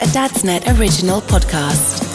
A 0.00 0.04
Dadsnet 0.06 0.78
original 0.78 1.20
podcast. 1.22 2.10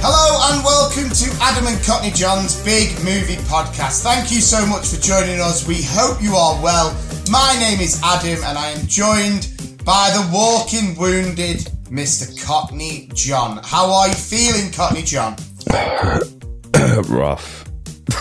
Hello 0.00 0.54
and 0.54 0.64
welcome 0.64 1.10
to 1.10 1.36
Adam 1.42 1.66
and 1.66 1.82
Cockney 1.84 2.10
John's 2.10 2.62
Big 2.64 2.96
Movie 3.04 3.36
Podcast. 3.48 4.02
Thank 4.02 4.30
you 4.30 4.40
so 4.40 4.64
much 4.66 4.88
for 4.88 5.00
joining 5.00 5.40
us. 5.40 5.66
We 5.66 5.76
hope 5.82 6.22
you 6.22 6.34
are 6.34 6.60
well. 6.62 6.92
My 7.30 7.56
name 7.58 7.80
is 7.80 8.00
Adam 8.04 8.42
and 8.44 8.56
I 8.58 8.70
am 8.70 8.86
joined 8.86 9.48
by 9.84 10.10
the 10.10 10.28
walking 10.32 10.96
wounded 10.96 11.58
Mr. 11.90 12.28
Cockney 12.44 13.08
John. 13.14 13.60
How 13.64 13.90
are 13.92 14.08
you 14.08 14.14
feeling, 14.14 14.70
Cockney 14.72 15.02
John? 15.02 15.36
rough. 17.08 17.64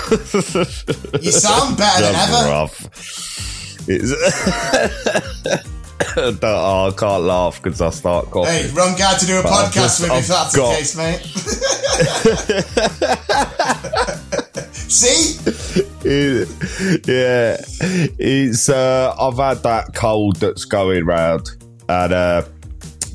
You 0.09 1.31
sound 1.31 1.78
better 1.78 2.06
than 2.06 2.16
ever. 2.16 2.50
rough. 2.50 3.47
It's 3.89 4.11
oh, 6.43 6.88
I 6.88 6.91
can't 6.97 7.23
laugh 7.23 7.61
because 7.63 7.80
I 7.81 7.89
start 7.91 8.25
coughing. 8.31 8.52
Hey, 8.53 8.69
wrong 8.71 8.95
guy 8.97 9.17
to 9.17 9.25
do 9.25 9.39
a 9.39 9.43
But 9.43 9.52
podcast 9.52 9.73
just- 9.73 10.02
with 10.02 10.11
if 10.11 10.17
I've 10.17 10.27
that's 10.27 10.55
got- 10.55 10.71
the 10.71 10.77
case, 10.77 10.95
mate. 10.97 11.21
See? 14.73 15.38
It- 16.03 16.49
yeah, 17.08 17.58
it's. 18.19 18.69
Uh, 18.69 19.15
I've 19.19 19.38
had 19.38 19.63
that 19.63 19.93
cold 19.93 20.38
that's 20.38 20.65
going 20.65 21.05
round, 21.05 21.49
and 21.89 22.13
uh, 22.13 22.43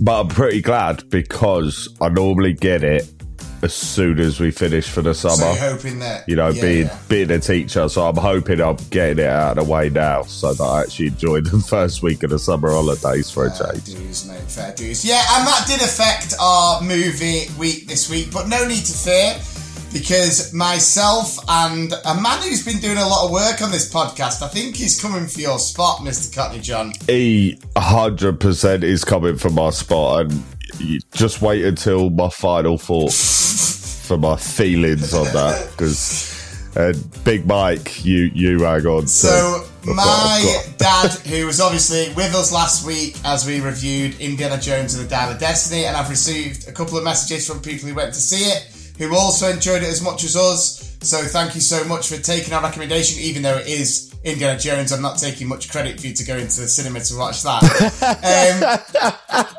but 0.01 0.21
I'm 0.21 0.29
pretty 0.29 0.61
glad 0.61 1.09
because 1.11 1.89
I 2.01 2.09
normally 2.09 2.53
get 2.53 2.85
it 2.85 3.09
as 3.63 3.73
soon 3.73 4.19
as 4.19 4.41
we 4.41 4.51
finish 4.51 4.89
for 4.89 5.03
the 5.03 5.15
So 5.15 5.29
summer. 5.29 5.53
you're 5.53 5.71
hoping 5.73 5.99
that 6.01 6.29
you 6.29 6.37
know, 6.37 6.49
yeah, 6.49 6.63
being 6.63 6.87
yeah. 6.87 6.99
being 7.09 7.31
a 7.31 7.39
teacher, 7.39 7.89
so 7.89 8.07
I'm 8.09 8.17
hoping 8.17 8.61
I'm 8.61 8.77
getting 8.91 9.25
it 9.25 9.29
out 9.31 9.57
of 9.57 9.65
the 9.65 9.73
way 9.73 9.89
now, 9.89 10.23
so 10.23 10.53
that 10.53 10.63
I 10.63 10.83
actually 10.83 11.09
enjoy 11.09 11.41
the 11.43 11.59
first 11.69 12.03
week 12.03 12.23
of 12.23 12.31
the 12.31 12.39
summer 12.39 12.71
holidays 12.71 13.31
for 13.31 13.47
a 13.47 13.51
change. 13.51 13.85
dues, 13.85 14.27
mate. 14.27 14.41
Fair 14.43 14.75
dues. 14.75 15.05
Yeah, 15.05 15.23
and 15.33 15.47
that 15.47 15.65
did 15.67 15.81
affect 15.81 16.35
our 16.41 16.81
movie 16.83 17.45
week 17.59 17.87
this 17.87 18.11
week, 18.11 18.33
but 18.33 18.49
no 18.49 18.67
need 18.67 18.85
to 18.85 18.93
fear 18.93 19.35
because 19.93 20.53
myself 20.55 21.39
and 21.49 21.93
a 22.07 22.15
man 22.21 22.43
who's 22.43 22.65
been 22.65 22.79
doing 22.79 22.97
a 22.97 23.07
lot 23.07 23.27
of 23.27 23.31
work 23.31 23.61
on 23.61 23.71
this 23.71 23.93
podcast, 23.93 24.43
I 24.43 24.49
think 24.49 24.75
he's 24.77 25.01
coming 25.01 25.27
for 25.27 25.41
your 25.41 25.59
spot, 25.59 25.99
Mr. 25.99 26.35
Cockney 26.35 26.61
John. 26.61 26.93
He 27.07 27.59
hundred 27.77 28.41
percent 28.41 28.85
is 28.85 29.05
coming 29.05 29.37
for 29.37 29.51
my 29.51 29.71
spot, 29.71 30.23
and 30.23 30.43
just 31.15 31.43
wait 31.43 31.65
until 31.65 32.11
my 32.11 32.29
final 32.29 32.79
thoughts 32.79 34.07
for 34.07 34.17
my 34.19 34.37
feelings 34.37 35.15
on 35.15 35.25
that 35.33 35.71
because. 35.73 36.31
Uh, 36.75 36.95
Big 37.23 37.45
Mike, 37.47 38.03
you 38.03 38.31
you 38.35 38.63
hang 38.63 38.87
on. 38.87 39.03
to- 39.03 39.09
So, 39.09 39.67
my 39.85 40.63
dad, 40.79 41.11
who 41.27 41.45
was 41.45 41.61
obviously 41.61 42.11
with 42.15 42.35
us 42.35 42.51
last 42.51 42.87
week 42.87 43.15
as 43.27 43.45
we 43.47 43.61
reviewed 43.61 44.19
Indiana 44.19 44.59
Jones 44.59 44.95
and 44.95 45.05
the 45.05 45.11
Dial 45.11 45.31
of 45.33 45.39
Destiny, 45.39 45.85
and 45.85 45.95
I've 45.95 46.09
received 46.09 46.69
a 46.69 46.73
couple 46.73 46.97
of 46.97 47.05
messages 47.05 47.47
from 47.47 47.61
people 47.61 47.91
who 47.91 47.95
went 47.95 48.15
to 48.15 48.21
see 48.21 48.45
it, 48.45 48.71
who 48.97 49.15
also 49.15 49.51
enjoyed 49.51 49.83
it 49.83 49.91
as 49.91 50.01
much 50.01 50.25
as 50.25 50.35
us. 50.35 50.97
So, 51.03 51.19
thank 51.19 51.55
you 51.55 51.61
so 51.61 51.85
much 51.85 52.09
for 52.09 52.17
taking 52.17 52.55
our 52.55 52.63
recommendation, 52.63 53.21
even 53.21 53.43
though 53.43 53.59
it 53.59 53.67
is 53.67 54.12
Indiana 54.25 54.59
Jones. 54.59 54.93
I'm 54.93 55.03
not 55.03 55.19
taking 55.19 55.49
much 55.49 55.71
credit 55.71 56.01
for 56.01 56.07
you 56.07 56.15
to 56.15 56.25
go 56.25 56.37
into 56.37 56.61
the 56.61 56.69
cinema 56.69 57.01
to 57.01 57.17
watch 57.17 57.43
that. 57.43 57.63
um, 57.63 58.61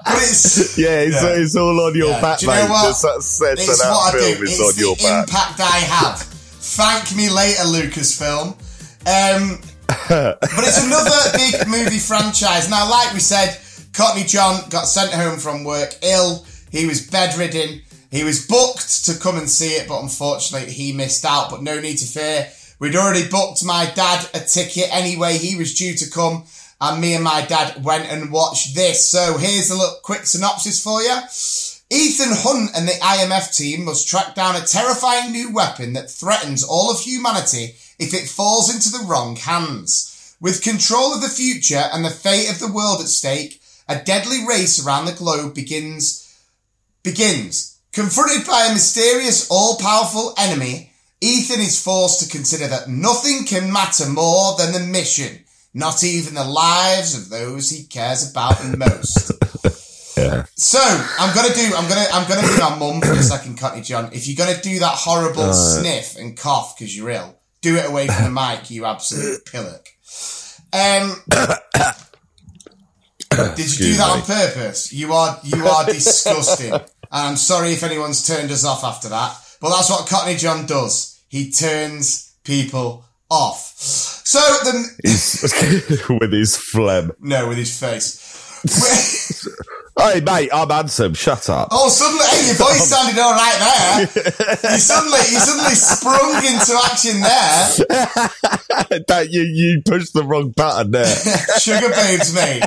but 0.05 0.21
it's. 0.23 0.77
yeah, 0.77 0.99
it's, 1.01 1.21
Yeah. 1.21 1.29
it's 1.29 1.55
all 1.55 1.79
on 1.81 1.95
your 1.95 2.09
Yeah. 2.09 2.21
back, 2.21 2.39
Do 2.39 2.45
you 2.45 2.51
know 2.53 2.63
mate. 2.63 2.69
what? 2.69 2.89
It's 2.89 3.01
that 3.01 3.89
what 3.89 4.15
I 4.15 4.19
do. 4.19 4.43
is 4.43 4.51
It's 4.51 4.59
on 4.59 4.75
the 4.75 4.79
your 4.81 4.95
back. 4.95 5.27
impact 5.27 5.59
I 5.59 5.77
have. 5.79 6.19
Thank 6.21 7.15
me 7.15 7.29
later, 7.29 7.63
Lucasfilm. 7.63 8.55
Um, 9.05 9.59
but 10.09 10.37
it's 10.63 10.83
another 10.85 11.11
big 11.35 11.67
movie 11.67 11.99
franchise. 11.99 12.69
Now, 12.69 12.89
like 12.89 13.13
we 13.13 13.19
said, 13.19 13.59
Cockney 13.93 14.23
John 14.23 14.61
got 14.69 14.87
sent 14.87 15.11
home 15.11 15.37
from 15.39 15.63
work 15.65 15.93
ill. 16.01 16.45
He 16.71 16.85
was 16.85 17.05
bedridden. 17.05 17.81
He 18.11 18.23
was 18.23 18.47
booked 18.47 19.05
to 19.05 19.15
come 19.19 19.37
and 19.37 19.49
see 19.49 19.73
it, 19.73 19.87
but 19.87 20.01
unfortunately 20.01 20.71
he 20.71 20.93
missed 20.93 21.25
out. 21.25 21.49
But 21.49 21.63
no 21.63 21.79
need 21.79 21.97
to 21.97 22.05
fear. 22.07 22.47
We'd 22.83 22.97
already 22.97 23.29
booked 23.29 23.63
my 23.63 23.89
dad 23.95 24.27
a 24.33 24.41
ticket 24.41 24.93
anyway. 24.93 25.37
He 25.37 25.55
was 25.55 25.73
due 25.73 25.93
to 25.93 26.09
come, 26.09 26.43
and 26.81 26.99
me 26.99 27.15
and 27.15 27.23
my 27.23 27.45
dad 27.45 27.81
went 27.81 28.11
and 28.11 28.29
watched 28.29 28.75
this. 28.75 29.09
So 29.09 29.37
here's 29.37 29.69
a 29.69 29.77
little 29.77 29.99
quick 30.03 30.25
synopsis 30.25 30.83
for 30.83 31.01
you. 31.01 31.15
Ethan 31.89 32.35
Hunt 32.35 32.71
and 32.75 32.85
the 32.85 32.91
IMF 32.91 33.55
team 33.55 33.85
must 33.85 34.09
track 34.09 34.35
down 34.35 34.57
a 34.57 34.65
terrifying 34.65 35.31
new 35.31 35.53
weapon 35.53 35.93
that 35.93 36.11
threatens 36.11 36.61
all 36.61 36.91
of 36.91 36.99
humanity 36.99 37.75
if 37.99 38.13
it 38.13 38.27
falls 38.27 38.75
into 38.75 38.89
the 38.89 39.05
wrong 39.07 39.37
hands. 39.37 40.35
With 40.41 40.61
control 40.61 41.13
of 41.13 41.21
the 41.21 41.29
future 41.29 41.85
and 41.93 42.03
the 42.03 42.09
fate 42.09 42.51
of 42.51 42.59
the 42.59 42.69
world 42.69 42.99
at 42.99 43.07
stake, 43.07 43.61
a 43.87 44.03
deadly 44.03 44.45
race 44.45 44.85
around 44.85 45.05
the 45.05 45.13
globe 45.13 45.55
begins. 45.55 46.37
Begins. 47.01 47.79
Confronted 47.93 48.45
by 48.45 48.65
a 48.65 48.73
mysterious, 48.73 49.49
all-powerful 49.49 50.33
enemy, 50.37 50.92
Ethan 51.23 51.61
is 51.61 51.81
forced 51.81 52.19
to 52.19 52.27
consider 52.29 52.67
that 52.67 52.89
nothing 52.89 53.45
can 53.45 53.71
matter 53.71 54.09
more 54.09 54.57
than 54.57 54.73
the 54.73 54.81
mission, 54.81 55.45
not 55.73 56.03
even 56.03 56.33
the 56.33 56.43
lives 56.43 57.15
of 57.17 57.29
those 57.29 57.69
he 57.69 57.85
cares 57.85 58.29
about 58.29 58.59
the 58.59 58.75
most. 58.77 59.31
Yeah. 60.15 60.45
So 60.55 60.77
I'm 60.79 61.33
gonna 61.33 61.55
do. 61.55 61.71
I'm 61.75 61.89
gonna. 61.89 62.05
I'm 62.13 62.29
gonna 62.29 62.47
be 62.47 62.59
my 62.59 62.75
mum 62.77 63.01
for 63.01 63.13
a 63.13 63.23
second, 63.23 63.57
Cockney 63.57 63.81
John. 63.81 64.11
If 64.13 64.27
you're 64.27 64.35
gonna 64.37 64.61
do 64.61 64.77
that 64.77 64.93
horrible 64.93 65.51
sniff 65.53 66.17
and 66.17 66.37
cough 66.37 66.77
because 66.77 66.95
you're 66.95 67.09
ill, 67.09 67.35
do 67.61 67.77
it 67.77 67.89
away 67.89 68.05
from 68.05 68.25
the 68.25 68.29
mic. 68.59 68.69
You 68.69 68.85
absolute 68.85 69.43
pillock. 69.45 69.89
Um, 70.71 71.15
did 73.55 73.79
you 73.79 73.87
do 73.87 73.93
that 73.97 74.09
on 74.11 74.21
purpose? 74.21 74.93
You 74.93 75.13
are. 75.13 75.39
You 75.43 75.65
are 75.65 75.85
disgusting. 75.85 76.73
And 77.15 77.27
I'm 77.27 77.37
sorry 77.37 77.73
if 77.73 77.83
anyone's 77.83 78.25
turned 78.25 78.49
us 78.51 78.65
off 78.65 78.83
after 78.83 79.09
that. 79.09 79.37
But 79.61 79.69
that's 79.69 79.89
what 79.89 80.07
Cockney 80.07 80.35
John 80.35 80.65
does. 80.65 81.12
He 81.33 81.49
turns 81.49 82.35
people 82.43 83.05
off. 83.27 83.73
So 83.79 84.39
the 84.39 86.17
with 86.21 86.31
his 86.31 86.55
phlegm. 86.55 87.11
no 87.19 87.49
with 87.49 87.57
his 87.57 87.79
face. 87.79 88.21
Hey, 89.95 90.21
mate, 90.21 90.49
I'm 90.51 90.69
handsome. 90.69 91.13
Shut 91.13 91.49
up. 91.49 91.67
Oh, 91.71 91.87
suddenly, 91.87 92.25
hey, 92.25 92.47
your 92.47 92.55
voice 92.55 92.89
sounded 92.89 93.19
all 93.19 93.33
right 93.33 93.59
there. 93.59 94.73
You 94.73 94.79
suddenly, 94.79 95.19
you 95.19 95.39
suddenly 95.39 95.75
sprung 95.75 96.37
into 96.43 96.73
action 96.83 97.21
there. 97.21 99.03
that 99.07 99.27
you 99.29 99.41
you 99.43 99.83
pushed 99.85 100.13
the 100.13 100.23
wrong 100.23 100.49
button 100.49 100.91
there. 100.91 101.05
Sugababes, 101.59 102.33
mate. 102.33 102.63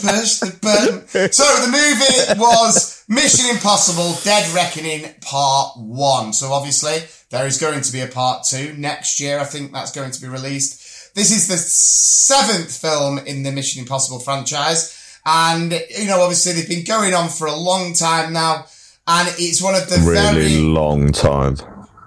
Push 0.00 0.40
the 0.40 0.58
button. 0.60 1.32
So 1.32 1.44
the 1.64 1.70
movie 1.70 2.40
was 2.40 3.04
Mission 3.08 3.54
Impossible: 3.54 4.18
Dead 4.24 4.52
Reckoning 4.52 5.14
Part 5.20 5.76
One. 5.78 6.32
So 6.32 6.52
obviously 6.52 6.98
there 7.30 7.46
is 7.46 7.58
going 7.58 7.82
to 7.82 7.92
be 7.92 8.00
a 8.00 8.08
Part 8.08 8.44
Two 8.44 8.74
next 8.76 9.20
year. 9.20 9.38
I 9.38 9.44
think 9.44 9.72
that's 9.72 9.92
going 9.92 10.10
to 10.10 10.20
be 10.20 10.26
released. 10.26 11.14
This 11.14 11.30
is 11.30 11.46
the 11.46 11.56
seventh 11.56 12.76
film 12.76 13.18
in 13.18 13.44
the 13.44 13.52
Mission 13.52 13.80
Impossible 13.80 14.18
franchise. 14.18 15.00
And, 15.26 15.72
you 15.96 16.06
know, 16.06 16.20
obviously 16.20 16.52
they've 16.52 16.68
been 16.68 16.84
going 16.84 17.14
on 17.14 17.28
for 17.28 17.46
a 17.46 17.54
long 17.56 17.94
time 17.94 18.32
now. 18.32 18.66
And 19.06 19.28
it's 19.38 19.62
one 19.62 19.74
of 19.74 19.88
the 19.88 19.96
really 20.06 20.32
very 20.48 20.60
long 20.60 21.12
time. 21.12 21.56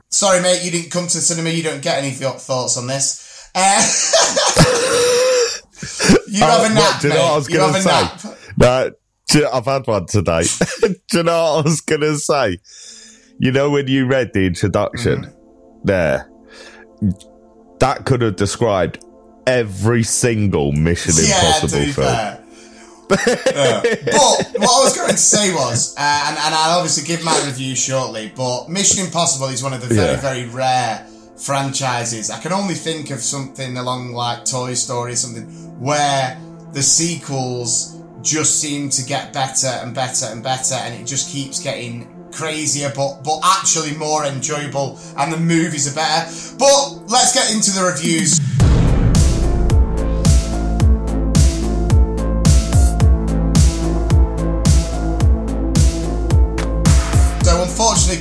Sorry, 0.09 0.41
mate, 0.41 0.63
you 0.63 0.71
didn't 0.71 0.89
come 0.91 1.07
to 1.07 1.17
the 1.17 1.21
cinema. 1.21 1.49
You 1.49 1.63
don't 1.63 1.81
get 1.81 1.97
any 1.99 2.11
thoughts 2.11 2.77
on 2.77 2.87
this. 2.87 3.49
Uh, 3.53 3.81
You 6.29 6.41
have 6.41 6.69
a 6.71 6.73
nap, 6.73 6.83
what, 6.93 7.01
do 7.01 7.07
you 7.07 7.13
know 7.13 7.19
what 7.23 7.31
I 7.31 7.35
was 7.37 7.47
mate. 7.49 7.53
You 7.53 7.59
going 7.59 7.73
to 7.73 7.89
have 7.89 8.15
a 8.15 8.19
say? 8.19 8.27
nap. 8.29 8.37
No, 8.57 8.91
you- 9.39 9.49
I've 9.49 9.65
had 9.65 9.87
one 9.87 10.05
today. 10.07 10.41
do 10.81 10.95
you 11.17 11.23
know 11.23 11.43
what 11.55 11.59
I 11.59 11.61
was 11.69 11.81
going 11.81 12.01
to 12.01 12.17
say? 12.17 12.57
You 13.39 13.51
know, 13.51 13.69
when 13.69 13.87
you 13.87 14.05
read 14.07 14.31
the 14.33 14.45
introduction 14.45 15.23
Mm-hmm. 15.25 15.85
there, 15.85 16.29
that 17.79 18.05
could 18.05 18.21
have 18.21 18.35
described 18.35 19.03
every 19.45 20.03
single 20.03 20.71
Mission 20.71 21.13
Yeah, 21.17 21.35
Impossible 21.45 21.83
film. 21.83 21.93
fair. 21.93 22.43
But 23.09 24.47
what 24.59 24.69
I 24.69 24.83
was 24.83 24.95
going 24.95 25.11
to 25.11 25.17
say 25.17 25.53
was, 25.53 25.95
uh, 25.97 26.25
and, 26.27 26.37
and 26.37 26.53
I'll 26.55 26.77
obviously 26.79 27.05
give 27.07 27.23
my 27.23 27.37
review 27.45 27.75
shortly, 27.75 28.31
but 28.35 28.69
Mission 28.69 29.05
Impossible 29.05 29.47
is 29.47 29.63
one 29.63 29.73
of 29.73 29.81
the 29.81 29.87
very, 29.93 30.11
Yeah. 30.11 30.19
very 30.19 30.45
rare 30.45 31.07
franchises. 31.37 32.29
I 32.29 32.39
can 32.39 32.51
only 32.51 32.73
think 32.75 33.09
of 33.11 33.19
something 33.19 33.77
along 33.77 34.13
like 34.13 34.45
Toy 34.45 34.73
Story, 34.73 35.15
something 35.15 35.45
where 35.79 36.37
the 36.73 36.81
sequels 36.81 37.95
just 38.21 38.59
seem 38.59 38.89
to 38.89 39.03
get 39.05 39.31
better 39.33 39.67
and 39.67 39.93
better 39.95 40.25
and 40.27 40.43
better, 40.43 40.75
and 40.75 40.93
it 40.99 41.05
just 41.05 41.31
keeps 41.31 41.61
getting 41.61 42.13
crazier, 42.33 42.91
but 42.95 43.23
but 43.23 43.39
actually 43.43 43.95
more 43.95 44.25
enjoyable, 44.25 44.99
and 45.17 45.31
the 45.31 45.37
movies 45.37 45.91
are 45.91 45.95
better. 45.95 46.29
But 46.57 47.07
let's 47.07 47.33
get 47.33 47.53
into 47.53 47.71
the 47.71 47.83
reviews. 47.83 48.39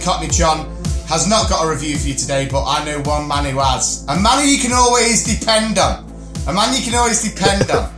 Cockney 0.06 0.29
John 0.29 0.70
has 1.08 1.26
not 1.29 1.50
got 1.50 1.67
a 1.67 1.69
review 1.69 1.99
for 1.99 2.06
you 2.06 2.14
today, 2.14 2.47
but 2.49 2.62
I 2.64 2.85
know 2.85 3.00
one 3.00 3.26
man 3.26 3.44
who 3.44 3.58
has. 3.58 4.06
A 4.06 4.14
man 4.14 4.38
who 4.38 4.47
you 4.47 4.62
can 4.62 4.70
always 4.70 5.25
depend 5.25 5.81
on. 5.81 6.06
A 6.47 6.53
man 6.53 6.73
you 6.76 6.81
can 6.81 6.94
always 6.94 7.20
depend 7.29 7.69
on. 7.73 7.93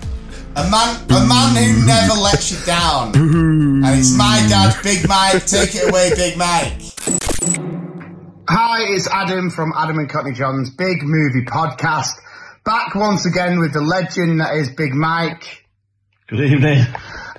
A 0.56 0.70
man, 0.70 0.96
a 1.10 1.26
man 1.28 1.55
who 1.62 1.84
never 1.84 2.14
lets 2.14 2.50
you 2.50 2.64
down. 2.64 3.14
And 3.14 3.84
it's 4.00 4.16
my 4.16 4.43
dad, 4.49 4.75
Big 4.82 5.06
Mike. 5.06 5.44
Take 5.44 5.75
it 5.75 5.90
away, 5.90 6.08
Big 6.16 6.38
Mike. 6.38 6.81
Hi, 8.49 8.84
it's 8.88 9.06
Adam 9.12 9.50
from 9.50 9.75
Adam 9.76 9.99
and 9.99 10.08
Cockney 10.08 10.32
John's 10.32 10.70
Big 10.70 11.02
Movie 11.02 11.44
Podcast. 11.44 12.14
Back 12.64 12.94
once 12.94 13.26
again 13.26 13.58
with 13.58 13.75
the 13.75 13.82
legend 13.82 14.40
that 14.40 14.55
is 14.55 14.70
Big 14.70 14.94
Mike. 14.94 15.66
Good 16.28 16.40
evening. 16.40 16.87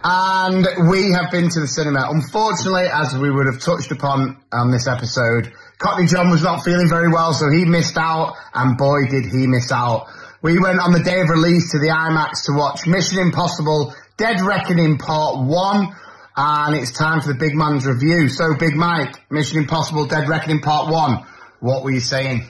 And 0.03 0.65
we 0.89 1.11
have 1.11 1.29
been 1.31 1.49
to 1.49 1.59
the 1.59 1.67
cinema. 1.67 2.07
Unfortunately, 2.09 2.87
as 2.91 3.15
we 3.17 3.29
would 3.29 3.47
have 3.47 3.59
touched 3.59 3.91
upon 3.91 4.37
on 4.51 4.71
this 4.71 4.87
episode, 4.87 5.51
Cockney 5.77 6.07
John 6.07 6.29
was 6.29 6.41
not 6.41 6.63
feeling 6.63 6.87
very 6.87 7.09
well, 7.09 7.33
so 7.33 7.49
he 7.49 7.65
missed 7.65 7.97
out, 7.97 8.35
and 8.53 8.77
boy 8.77 9.07
did 9.09 9.25
he 9.25 9.47
miss 9.47 9.71
out. 9.71 10.07
We 10.41 10.57
went 10.57 10.79
on 10.79 10.93
the 10.93 11.03
day 11.03 11.19
of 11.19 11.29
release 11.29 11.71
to 11.71 11.79
the 11.79 11.87
IMAX 11.87 12.45
to 12.45 12.53
watch 12.53 12.87
Mission 12.87 13.19
Impossible 13.19 13.93
Dead 14.15 14.39
Reckoning 14.39 14.97
Part 14.97 15.45
1, 15.45 15.95
and 16.37 16.75
it's 16.75 16.91
time 16.91 17.19
for 17.19 17.27
the 17.27 17.39
big 17.39 17.55
man's 17.55 17.85
review. 17.85 18.29
So, 18.29 18.55
Big 18.57 18.75
Mike, 18.75 19.29
Mission 19.29 19.57
Impossible 19.57 20.05
Dead 20.05 20.29
Reckoning 20.29 20.61
Part 20.61 20.89
1, 20.89 21.25
what 21.59 21.83
were 21.83 21.91
you 21.91 21.99
saying? 21.99 22.49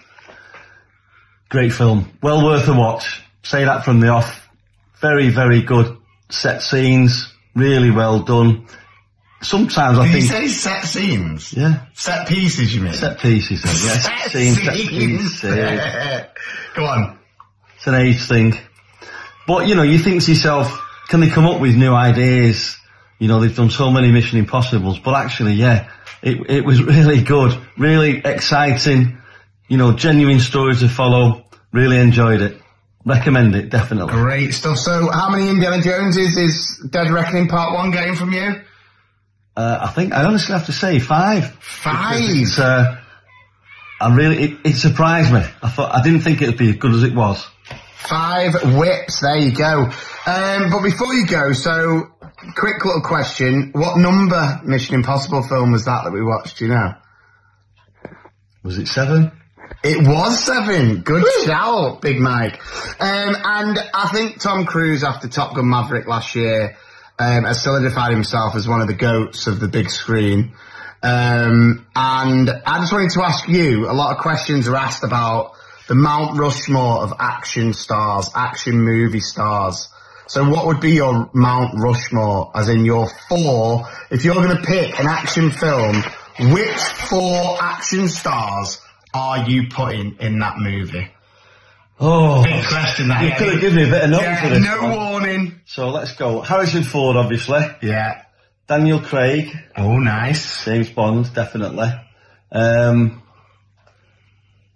Great 1.50 1.74
film. 1.74 2.12
Well 2.22 2.46
worth 2.46 2.68
a 2.68 2.74
watch. 2.74 3.24
Say 3.42 3.66
that 3.66 3.86
from 3.86 4.02
the 4.02 4.10
off. 4.10 4.48
Very, 5.02 5.30
very 5.30 5.64
good 5.64 5.98
set 6.30 6.62
scenes. 6.62 7.34
Really 7.60 7.92
well 7.92 8.20
done. 8.22 8.66
Sometimes 9.42 9.98
I 10.00 10.06
Did 10.08 10.16
you 10.16 10.22
think, 10.30 10.32
say 10.32 10.48
set 10.50 10.86
scenes? 10.86 11.54
yeah, 11.54 11.86
Set 11.94 12.28
pieces, 12.28 12.76
you 12.76 12.82
mean? 12.82 12.94
set 12.94 13.20
pieces. 13.20 13.62
then, 13.64 13.74
Yeah, 13.74 13.98
set 14.00 14.32
scenes, 14.32 14.62
set 14.64 14.74
pieces. 14.76 15.42
Go 16.76 16.86
on. 16.86 17.18
It's 17.78 17.88
an 17.88 17.96
age 17.96 18.22
thing. 18.28 18.54
But, 19.48 19.68
you 19.68 19.76
know, 19.76 19.84
you 19.84 19.98
think 19.98 20.24
to 20.24 20.32
yourself, 20.32 20.68
can 21.08 21.22
they 21.22 21.30
come 21.30 21.46
up 21.46 21.62
with 21.62 21.76
new 21.76 21.94
ideas? 21.94 22.76
You 23.18 23.28
know, 23.30 23.40
they've 23.40 23.56
done 23.56 23.70
so 23.70 23.90
many 23.92 24.12
Mission 24.12 24.38
Impossibles, 24.40 25.00
but 25.00 25.14
actually, 25.16 25.54
yeah, 25.54 25.90
it, 26.22 26.38
it 26.50 26.66
was 26.66 26.82
really 26.94 27.22
good, 27.24 27.58
really 27.78 28.18
exciting, 28.24 29.22
you 29.70 29.78
know, 29.78 29.94
genuine 29.94 30.40
stories 30.40 30.82
to 30.82 30.90
follow. 30.90 31.46
Really 31.72 31.98
enjoyed 31.98 32.42
it. 32.42 32.59
Recommend 33.06 33.56
it, 33.56 33.70
definitely. 33.70 34.14
Great 34.14 34.54
stuff. 34.54 34.78
So, 34.78 35.10
how 35.10 35.30
many 35.30 35.50
Indiana 35.50 35.82
Joneses 35.82 36.38
is 36.38 36.88
Dead 36.90 37.10
Reckoning 37.10 37.48
Part 37.48 37.74
1 37.74 37.92
getting 37.92 38.16
from 38.16 38.34
you? 38.34 38.62
Uh, 39.56 39.80
I 39.82 39.88
think 39.92 40.14
I 40.14 40.24
honestly 40.24 40.54
have 40.54 40.66
to 40.68 40.74
say 40.74 41.00
five. 41.00 41.50
Five? 41.60 42.16
It's, 42.20 42.60
uh, 42.60 43.02
I 44.02 44.16
really, 44.16 44.44
it, 44.44 44.60
it 44.66 44.76
surprised 44.76 45.34
me. 45.34 45.42
I 45.62 45.70
thought, 45.70 45.94
I 45.94 46.02
didn't 46.02 46.22
think 46.22 46.42
it 46.42 46.48
would 46.48 46.58
be 46.58 46.70
as 46.70 46.76
good 46.76 46.94
as 46.94 47.04
it 47.04 47.16
was. 47.16 47.46
Five 47.96 48.54
whips. 48.78 49.22
There 49.22 49.38
you 49.38 49.54
go. 49.54 49.92
Um, 50.26 50.70
but 50.70 50.84
before 50.84 51.14
you 51.14 51.26
go, 51.26 51.54
so, 51.54 52.08
quick 52.56 52.84
little 52.84 53.02
question. 53.02 53.72
What 53.74 53.98
number 53.98 54.62
Mission 54.64 54.96
Impossible 54.96 55.44
film 55.44 55.72
was 55.72 55.86
that 55.86 56.04
that 56.04 56.12
we 56.12 56.24
watched, 56.24 56.58
do 56.58 56.66
you 56.66 56.72
know? 56.72 56.94
Was 58.64 58.78
it 58.78 58.88
seven? 58.88 59.32
It 59.82 60.06
was 60.06 60.44
seven. 60.44 61.02
Good 61.04 61.26
shout, 61.46 62.02
Big 62.02 62.20
Mike. 62.20 62.60
Um, 63.00 63.36
and 63.44 63.80
I 63.94 64.10
think 64.12 64.42
Tom 64.42 64.66
Cruise, 64.66 65.06
after 65.06 65.30
Top 65.30 65.56
Gun 65.56 65.70
Maverick 65.70 66.06
last 66.06 66.36
year, 66.36 66.76
um, 67.18 67.46
has 67.46 67.64
solidified 67.64 68.12
himself 68.12 68.56
as 68.56 68.68
one 68.68 68.82
of 68.82 68.88
the 68.88 68.94
goats 68.94 69.48
of 69.48 69.62
the 69.62 69.70
big 69.70 69.90
screen. 69.90 70.52
Um, 71.02 71.88
and 71.96 72.50
I 72.50 72.80
just 72.80 72.92
wanted 72.92 73.12
to 73.12 73.24
ask 73.24 73.48
you, 73.48 73.90
a 73.90 73.94
lot 73.94 74.14
of 74.14 74.22
questions 74.22 74.68
are 74.68 74.76
asked 74.76 75.06
about 75.06 75.54
the 75.88 75.96
Mount 75.96 76.38
Rushmore 76.38 77.02
of 77.02 77.14
action 77.18 77.72
stars, 77.72 78.30
action 78.36 78.82
movie 78.82 79.22
stars. 79.22 79.88
So 80.28 80.48
what 80.50 80.66
would 80.68 80.82
be 80.82 80.92
your 80.92 81.30
Mount 81.34 81.80
Rushmore, 81.80 82.52
as 82.54 82.68
in 82.68 82.84
your 82.84 83.08
four, 83.30 83.88
if 84.12 84.26
you're 84.26 84.36
going 84.36 84.58
to 84.58 84.62
pick 84.62 85.00
an 85.00 85.08
action 85.08 85.52
film, 85.52 86.04
which 86.52 86.78
four 86.78 87.58
action 87.62 88.10
stars 88.10 88.82
are 89.14 89.50
you 89.50 89.70
putting 89.70 90.16
in 90.20 90.40
that 90.40 90.58
movie? 90.58 91.08
Oh, 92.00 92.44
Big 92.44 92.66
question 92.66 93.10
that. 93.10 93.24
you 93.24 93.32
could 93.38 93.52
have 93.54 93.62
given 93.62 93.76
me 93.76 93.84
a 93.84 93.92
bit 93.92 94.04
of 94.06 94.10
notice 94.12 94.26
Yeah, 94.26 94.42
for 94.44 94.50
this 94.50 94.64
no 94.64 94.82
one. 94.84 94.92
warning. 95.12 95.62
So 95.66 95.90
let's 95.90 96.14
go. 96.16 96.42
Harrison 96.42 96.84
Ford, 96.84 97.18
obviously. 97.18 97.60
Yeah. 97.82 98.22
Daniel 98.68 99.00
Craig, 99.02 99.50
Oh, 99.76 99.98
nice. 99.98 100.64
James 100.64 100.90
Bond, 100.92 101.34
definitely. 101.34 101.90
Um, 102.52 103.22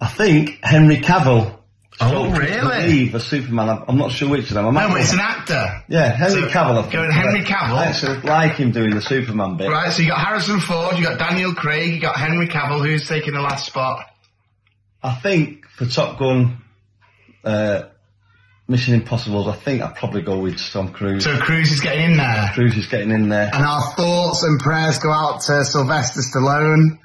I 0.01 0.07
think 0.07 0.59
Henry 0.63 0.97
Cavill. 0.97 1.59
Oh, 2.01 2.09
So, 2.09 2.37
really? 2.39 2.59
Believe 2.87 3.15
a 3.15 3.19
Superman. 3.19 3.69
I'm, 3.69 3.83
I'm 3.87 3.97
not 3.97 4.11
sure 4.11 4.27
which 4.27 4.49
of 4.49 4.55
them. 4.55 4.65
I 4.65 4.71
might 4.71 4.89
No, 4.89 4.95
it's 4.95 5.13
an 5.13 5.19
actor. 5.21 5.83
yeah, 5.87 6.09
Henry 6.09 6.41
So, 6.41 6.47
Cavill. 6.49 6.91
Going 6.91 7.11
Henry 7.11 7.41
Cavill? 7.43 7.77
I 7.77 7.85
actually 7.85 8.19
like 8.21 8.53
him 8.55 8.71
doing 8.71 8.95
the 8.95 9.01
Superman 9.01 9.55
bit. 9.57 9.69
Right, 9.69 9.93
so 9.93 10.01
you 10.01 10.09
got 10.09 10.19
Harrison 10.25 10.59
Ford, 10.59 10.97
you 10.97 11.03
got 11.05 11.19
Daniel 11.19 11.53
Craig, 11.53 11.93
you 11.93 12.01
got 12.01 12.17
Henry 12.17 12.47
Cavill, 12.47 12.83
who's 12.85 13.07
taking 13.07 13.33
the 13.35 13.41
last 13.41 13.67
spot. 13.67 14.03
I 15.03 15.15
think 15.15 15.65
for 15.67 15.85
Top 15.85 16.17
Gun, 16.19 16.61
uh, 17.43 17.83
Mission 18.67 18.93
Impossible, 18.93 19.49
I 19.49 19.55
think 19.55 19.81
I'd 19.81 19.95
probably 19.95 20.21
go 20.21 20.39
with 20.39 20.57
Tom 20.71 20.93
Cruise. 20.93 21.25
So 21.25 21.37
Cruise 21.39 21.71
is 21.71 21.81
getting 21.81 22.11
in 22.11 22.17
there. 22.17 22.49
Cruise 22.53 22.77
is 22.77 22.87
getting 22.87 23.11
in 23.11 23.27
there. 23.29 23.49
And 23.53 23.63
our 23.65 23.81
thoughts 23.95 24.43
and 24.43 24.59
prayers 24.59 24.99
go 24.99 25.11
out 25.11 25.41
to 25.41 25.65
Sylvester 25.65 26.21
Stallone, 26.21 26.97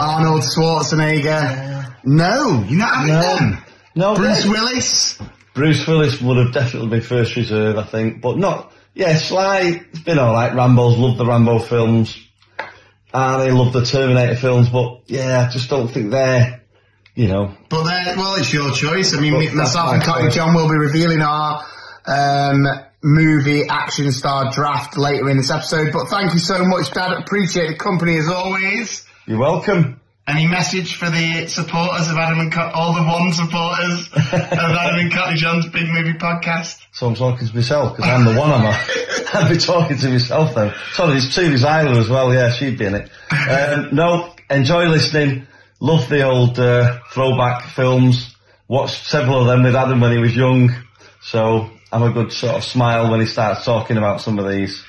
Arnold 0.00 0.42
Schwarzenegger. 0.42 1.94
No, 2.04 2.64
you're 2.68 2.78
not 2.78 2.94
having 2.96 3.12
No. 3.14 3.36
them. 3.36 3.58
No, 3.94 4.14
Bruce 4.14 4.44
Bruce, 4.46 4.48
Willis. 4.48 5.18
Bruce 5.54 5.86
Willis 5.86 6.20
would 6.22 6.38
have 6.38 6.54
definitely 6.54 6.88
been 6.88 7.02
first 7.02 7.36
reserve, 7.36 7.76
I 7.76 7.84
think, 7.84 8.22
but 8.22 8.38
not. 8.38 8.72
Yeah, 8.94 9.16
Sly, 9.16 9.82
it's 9.90 10.00
been 10.00 10.18
alright. 10.18 10.54
Rambo's 10.54 10.96
loved 10.96 11.18
the 11.18 11.26
Rambo 11.26 11.58
films. 11.58 12.16
And 13.14 13.42
they 13.42 13.50
love 13.50 13.74
the 13.74 13.84
Terminator 13.84 14.36
films, 14.36 14.70
but 14.70 15.02
yeah, 15.06 15.46
I 15.46 15.52
just 15.52 15.68
don't 15.68 15.88
think 15.88 16.10
they're, 16.10 16.61
you 17.14 17.28
know, 17.28 17.52
But 17.68 17.84
then, 17.84 18.16
well, 18.18 18.34
it's 18.36 18.52
your 18.52 18.72
choice. 18.72 19.14
I 19.14 19.20
mean, 19.20 19.34
But 19.34 19.54
myself 19.54 19.92
and 19.94 20.02
choice. 20.02 20.34
John 20.34 20.54
will 20.54 20.68
be 20.68 20.76
revealing 20.76 21.20
our 21.20 21.64
um, 22.06 22.66
movie 23.02 23.64
action 23.68 24.10
star 24.12 24.50
draft 24.52 24.96
later 24.96 25.28
in 25.30 25.36
this 25.36 25.50
episode. 25.50 25.92
But 25.92 26.08
thank 26.08 26.32
you 26.32 26.38
so 26.38 26.64
much, 26.64 26.90
Dad. 26.92 27.12
Appreciate 27.12 27.68
the 27.68 27.76
company 27.76 28.16
as 28.16 28.28
always. 28.28 29.06
you're 29.26 29.38
welcome. 29.38 29.98
Any 30.24 30.46
message 30.46 30.94
for 30.94 31.10
the 31.10 31.48
supporters 31.48 32.08
of 32.08 32.16
Adam 32.16 32.38
and 32.38 32.52
Co- 32.52 32.70
all 32.72 32.94
the 32.94 33.02
one 33.02 33.32
supporters 33.32 34.08
of 34.14 34.32
Adam 34.52 35.00
and 35.00 35.12
Cockney 35.12 35.36
John's 35.36 35.68
Big 35.68 35.88
Movie 35.88 36.12
Podcast? 36.16 36.78
So 36.92 37.08
I'm 37.08 37.16
talking 37.16 37.48
to 37.48 37.54
myself, 37.56 37.96
because 37.96 38.08
I'm 38.08 38.24
the 38.24 38.38
one, 38.38 38.52
am 38.52 38.66
I? 38.66 38.86
I'd 39.34 39.50
be 39.50 39.56
talking 39.58 39.98
to 39.98 40.08
myself 40.10 40.54
then. 40.54 40.72
Sorry, 40.92 41.10
there's 41.10 41.34
two 41.34 41.42
Isla 41.54 41.98
as 41.98 42.08
well, 42.08 42.32
yeah, 42.32 42.52
she'd 42.52 42.78
be 42.78 42.84
in 42.84 42.94
it. 42.94 43.10
Um, 43.32 43.88
no, 43.96 44.32
enjoy 44.48 44.84
listening. 44.86 45.48
Love 45.82 46.08
the 46.08 46.22
old 46.22 46.56
uh, 46.60 47.00
throwback 47.10 47.64
films. 47.70 48.36
Watched 48.68 49.04
several 49.04 49.40
of 49.40 49.48
them 49.48 49.64
with 49.64 49.74
Adam 49.74 49.98
when 49.98 50.12
he 50.12 50.18
was 50.18 50.36
young. 50.36 50.72
So 51.22 51.68
I 51.90 51.98
have 51.98 52.08
a 52.08 52.12
good 52.12 52.32
sort 52.32 52.54
of 52.54 52.62
smile 52.62 53.10
when 53.10 53.18
he 53.18 53.26
starts 53.26 53.64
talking 53.64 53.96
about 53.96 54.20
some 54.20 54.38
of 54.38 54.48
these. 54.48 54.84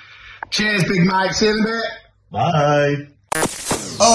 Cheers, 0.51 0.83
Big 0.83 1.03
Mike. 1.03 1.33
See 1.33 1.47
you 1.47 1.57
in 1.57 1.61
a 1.61 1.63
bit. 1.63 1.83
Bye. 2.29 3.07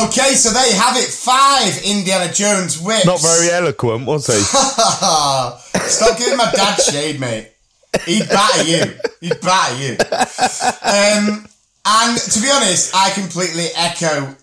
Okay, 0.06 0.34
so 0.34 0.52
there 0.52 0.68
you 0.68 0.78
have 0.78 0.96
it. 0.96 1.08
Five 1.08 1.82
Indiana 1.84 2.32
Jones 2.32 2.80
whips. 2.80 3.04
Not 3.04 3.22
very 3.22 3.50
eloquent, 3.50 4.06
was 4.06 4.28
he? 4.28 4.34
Stop 5.88 6.16
giving 6.16 6.36
my 6.36 6.48
dad 6.54 6.76
shade, 6.76 7.18
mate. 7.18 7.50
He'd 8.06 8.28
batter 8.28 8.62
you. 8.62 8.84
He'd 9.20 9.40
batter 9.40 9.82
you. 9.82 9.96
Um, 10.00 11.44
and 11.84 12.18
to 12.20 12.40
be 12.40 12.48
honest, 12.52 12.94
I 12.94 13.10
completely 13.14 13.66
echo, 13.74 14.36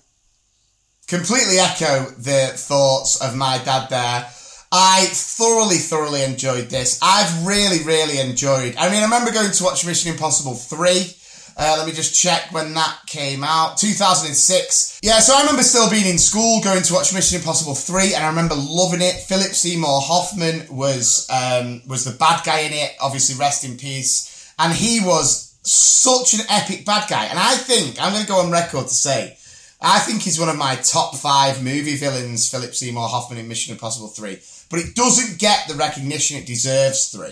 completely 1.08 1.60
echo 1.60 2.06
the 2.18 2.52
thoughts 2.56 3.22
of 3.22 3.36
my 3.36 3.60
dad 3.64 3.90
there. 3.90 4.30
I 4.72 5.06
thoroughly, 5.12 5.78
thoroughly 5.78 6.24
enjoyed 6.24 6.70
this. 6.70 7.00
I've 7.02 7.46
really, 7.46 7.84
really 7.84 8.20
enjoyed. 8.20 8.76
I 8.78 8.90
mean, 8.90 9.02
I 9.02 9.06
remember 9.06 9.32
going 9.32 9.52
to 9.52 9.64
watch 9.64 9.86
Mission 9.86 10.12
Impossible 10.12 10.56
3. 10.56 11.16
Uh, 11.58 11.76
let 11.78 11.88
me 11.88 11.94
just 11.94 12.14
check 12.14 12.52
when 12.52 12.74
that 12.74 13.00
came 13.08 13.44
out. 13.44 13.78
2006. 13.78 15.00
Yeah, 15.02 15.20
so 15.20 15.34
I 15.34 15.42
remember 15.42 15.64
still 15.64 15.90
being 15.90 16.08
in 16.08 16.18
school, 16.18 16.60
going 16.62 16.84
to 16.84 16.94
watch 16.94 17.14
Mission 17.14 17.40
Impossible 17.40 17.76
3, 17.76 18.16
and 18.16 18.24
I 18.26 18.28
remember 18.28 18.56
loving 18.56 19.02
it. 19.02 19.14
Philip 19.14 19.54
Seymour 19.54 20.02
Hoffman 20.02 20.66
was 20.70 21.30
um, 21.30 21.82
was 21.88 22.04
the 22.04 22.18
bad 22.18 22.44
guy 22.44 22.62
in 22.62 22.74
it, 22.74 22.92
obviously 23.00 23.40
rest 23.40 23.64
in 23.64 23.78
peace. 23.78 24.54
And 24.60 24.74
he 24.74 25.00
was 25.00 25.56
such 25.62 26.34
an 26.34 26.46
epic 26.50 26.86
bad 26.86 27.10
guy. 27.10 27.26
And 27.26 27.40
I 27.40 27.56
think, 27.56 28.02
I'm 28.02 28.12
going 28.12 28.26
to 28.26 28.30
go 28.32 28.40
on 28.40 28.52
record 28.52 28.88
to 28.88 28.94
say, 28.94 29.38
I 29.88 30.00
think 30.00 30.24
he's 30.24 30.40
one 30.40 30.50
of 30.50 30.58
my 30.58 30.78
top 30.78 31.16
five 31.16 31.64
movie 31.64 31.96
villains, 31.96 32.50
Philip 32.50 32.74
Seymour 32.74 33.08
Hoffman 33.08 33.38
in 33.38 33.48
Mission 33.48 33.72
Impossible 33.72 34.08
3. 34.08 34.40
But 34.72 34.80
it 34.80 34.96
doesn't 34.96 35.38
get 35.38 35.68
the 35.68 35.76
recognition 35.76 36.38
it 36.38 36.48
deserves, 36.48 37.10
3. 37.10 37.30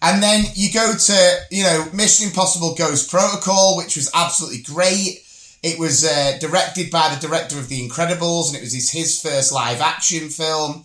And 0.00 0.22
then 0.22 0.44
you 0.54 0.72
go 0.72 0.94
to, 0.96 1.38
you 1.50 1.64
know, 1.64 1.86
Mission 1.92 2.28
Impossible 2.28 2.74
Ghost 2.74 3.10
Protocol, 3.10 3.76
which 3.76 3.96
was 3.96 4.10
absolutely 4.14 4.62
great. 4.62 5.18
It 5.62 5.78
was 5.78 6.06
uh, 6.06 6.38
directed 6.40 6.90
by 6.90 7.14
the 7.14 7.20
director 7.20 7.58
of 7.58 7.68
The 7.68 7.86
Incredibles, 7.86 8.48
and 8.48 8.56
it 8.56 8.62
was 8.62 8.72
his, 8.72 8.90
his 8.90 9.20
first 9.20 9.52
live 9.52 9.82
action 9.82 10.30
film. 10.30 10.84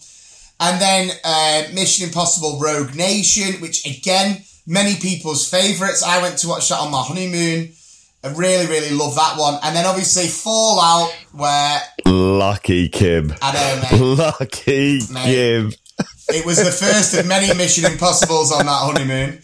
And 0.59 0.81
then 0.81 1.11
uh, 1.23 1.73
Mission 1.73 2.05
Impossible 2.05 2.59
Rogue 2.59 2.95
Nation, 2.95 3.61
which 3.61 3.85
again, 3.85 4.43
many 4.65 4.97
people's 4.97 5.49
favourites. 5.49 6.03
I 6.03 6.21
went 6.21 6.37
to 6.39 6.49
watch 6.49 6.67
that 6.67 6.81
on 6.81 6.91
my 6.91 7.01
honeymoon. 7.01 7.71
I 8.27 8.33
really, 8.35 8.65
really 8.67 8.91
love 8.91 9.15
that 9.15 9.37
one. 9.37 9.59
And 9.63 9.75
then 9.75 9.85
obviously 9.85 10.27
Fallout, 10.27 11.11
where 11.33 11.79
Lucky 12.05 12.89
Kim. 12.89 13.33
I 13.41 13.53
know, 13.53 13.97
mate. 13.97 14.17
Lucky 14.17 14.99
Mate. 15.11 15.25
Kim. 15.25 15.71
It 16.29 16.45
was 16.45 16.57
the 16.57 16.71
first 16.71 17.13
of 17.13 17.25
many 17.25 17.53
Mission 17.57 17.85
Impossibles 17.89 18.51
on 18.51 18.65
that 18.65 18.71
honeymoon. 18.71 19.39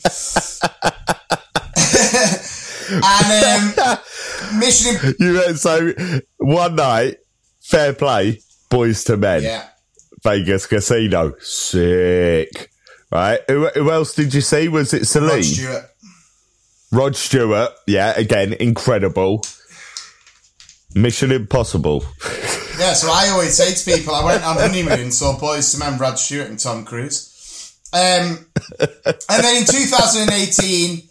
and 2.92 3.80
um, 3.80 4.60
Mission 4.60 4.96
Im- 5.04 5.16
You 5.20 5.34
went 5.36 5.60
so 5.60 5.94
one 6.38 6.76
night, 6.76 7.18
fair 7.62 7.94
play, 7.94 8.40
Boyz 8.70 9.10
II 9.10 9.18
Men, 9.18 9.44
Yeah. 9.44 9.68
Vegas 10.24 10.66
Casino, 10.66 11.34
sick. 11.40 12.70
Right, 13.12 13.40
who, 13.48 13.68
who 13.70 13.92
else 13.92 14.16
did 14.16 14.34
you 14.34 14.42
see? 14.42 14.68
Was 14.68 14.94
it 14.94 15.06
Celine? 15.06 15.44
Rod 16.94 17.16
Stewart. 17.16 17.72
Yeah, 17.88 18.14
again, 18.16 18.54
incredible. 18.54 19.44
Mission 20.96 21.32
Impossible. 21.32 22.06
Yeah, 22.76 22.94
so 22.94 23.08
I 23.12 23.30
always 23.30 23.56
say 23.56 23.72
to 23.72 23.98
people, 23.98 24.16
I 24.16 24.26
went 24.26 24.44
on 24.44 24.58
honeymoon, 24.58 25.12
saw 25.12 25.38
Boyz 25.38 25.76
II 25.76 25.80
Men, 25.80 26.00
Rod 26.00 26.18
Stewart 26.18 26.50
and 26.50 26.60
Tom 26.60 26.84
Cruise. 26.86 27.72
Um, 27.94 28.48
and 28.80 29.44
then 29.44 29.58
in 29.58 29.66
2018, 29.66 31.04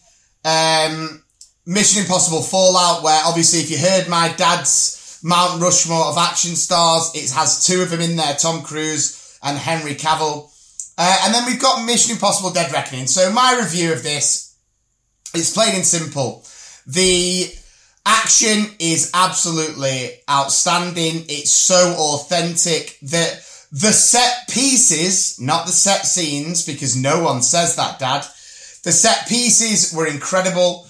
um, 0.45 1.23
Mission 1.65 2.03
Impossible 2.03 2.43
Fallout, 2.43 3.05
where 3.05 3.23
obviously 3.25 3.61
if 3.61 3.71
you 3.71 3.79
heard 3.79 4.09
my 4.09 4.35
dad's 4.37 5.21
Mount 5.23 5.63
Rushmore 5.63 6.07
of 6.07 6.19
action 6.19 6.57
stars, 6.57 7.13
it 7.15 7.31
has 7.31 7.65
two 7.65 7.81
of 7.81 7.91
them 7.91 8.01
in 8.01 8.17
there, 8.17 8.35
Tom 8.35 8.63
Cruise 8.63 9.39
and 9.45 9.57
Henry 9.57 9.95
Cavill. 9.95 10.51
Uh, 10.99 11.19
and 11.25 11.33
then 11.33 11.47
we've 11.47 11.63
got 11.63 11.87
Mission 11.87 12.11
Impossible 12.11 12.51
Dead 12.51 12.73
Reckoning. 12.73 13.07
So 13.07 13.31
my 13.33 13.57
review 13.63 13.93
of 13.93 14.03
this, 14.03 14.52
it's 15.35 15.53
plain 15.53 15.75
and 15.75 15.85
simple. 15.85 16.45
The 16.87 17.53
action 18.05 18.67
is 18.79 19.11
absolutely 19.15 20.21
outstanding. 20.29 21.25
It's 21.29 21.53
so 21.53 21.95
authentic 21.97 22.99
that 23.03 23.45
the 23.71 23.93
set 23.93 24.49
pieces, 24.49 25.41
not 25.41 25.67
the 25.67 25.73
set 25.73 26.05
scenes, 26.05 26.67
because 26.67 26.97
no 26.97 27.23
one 27.23 27.43
says 27.43 27.77
that, 27.77 27.99
Dad. 27.99 28.27
The 28.85 28.93
set 28.93 29.29
pieces 29.29 29.95
were 29.95 30.07
incredible. 30.07 30.87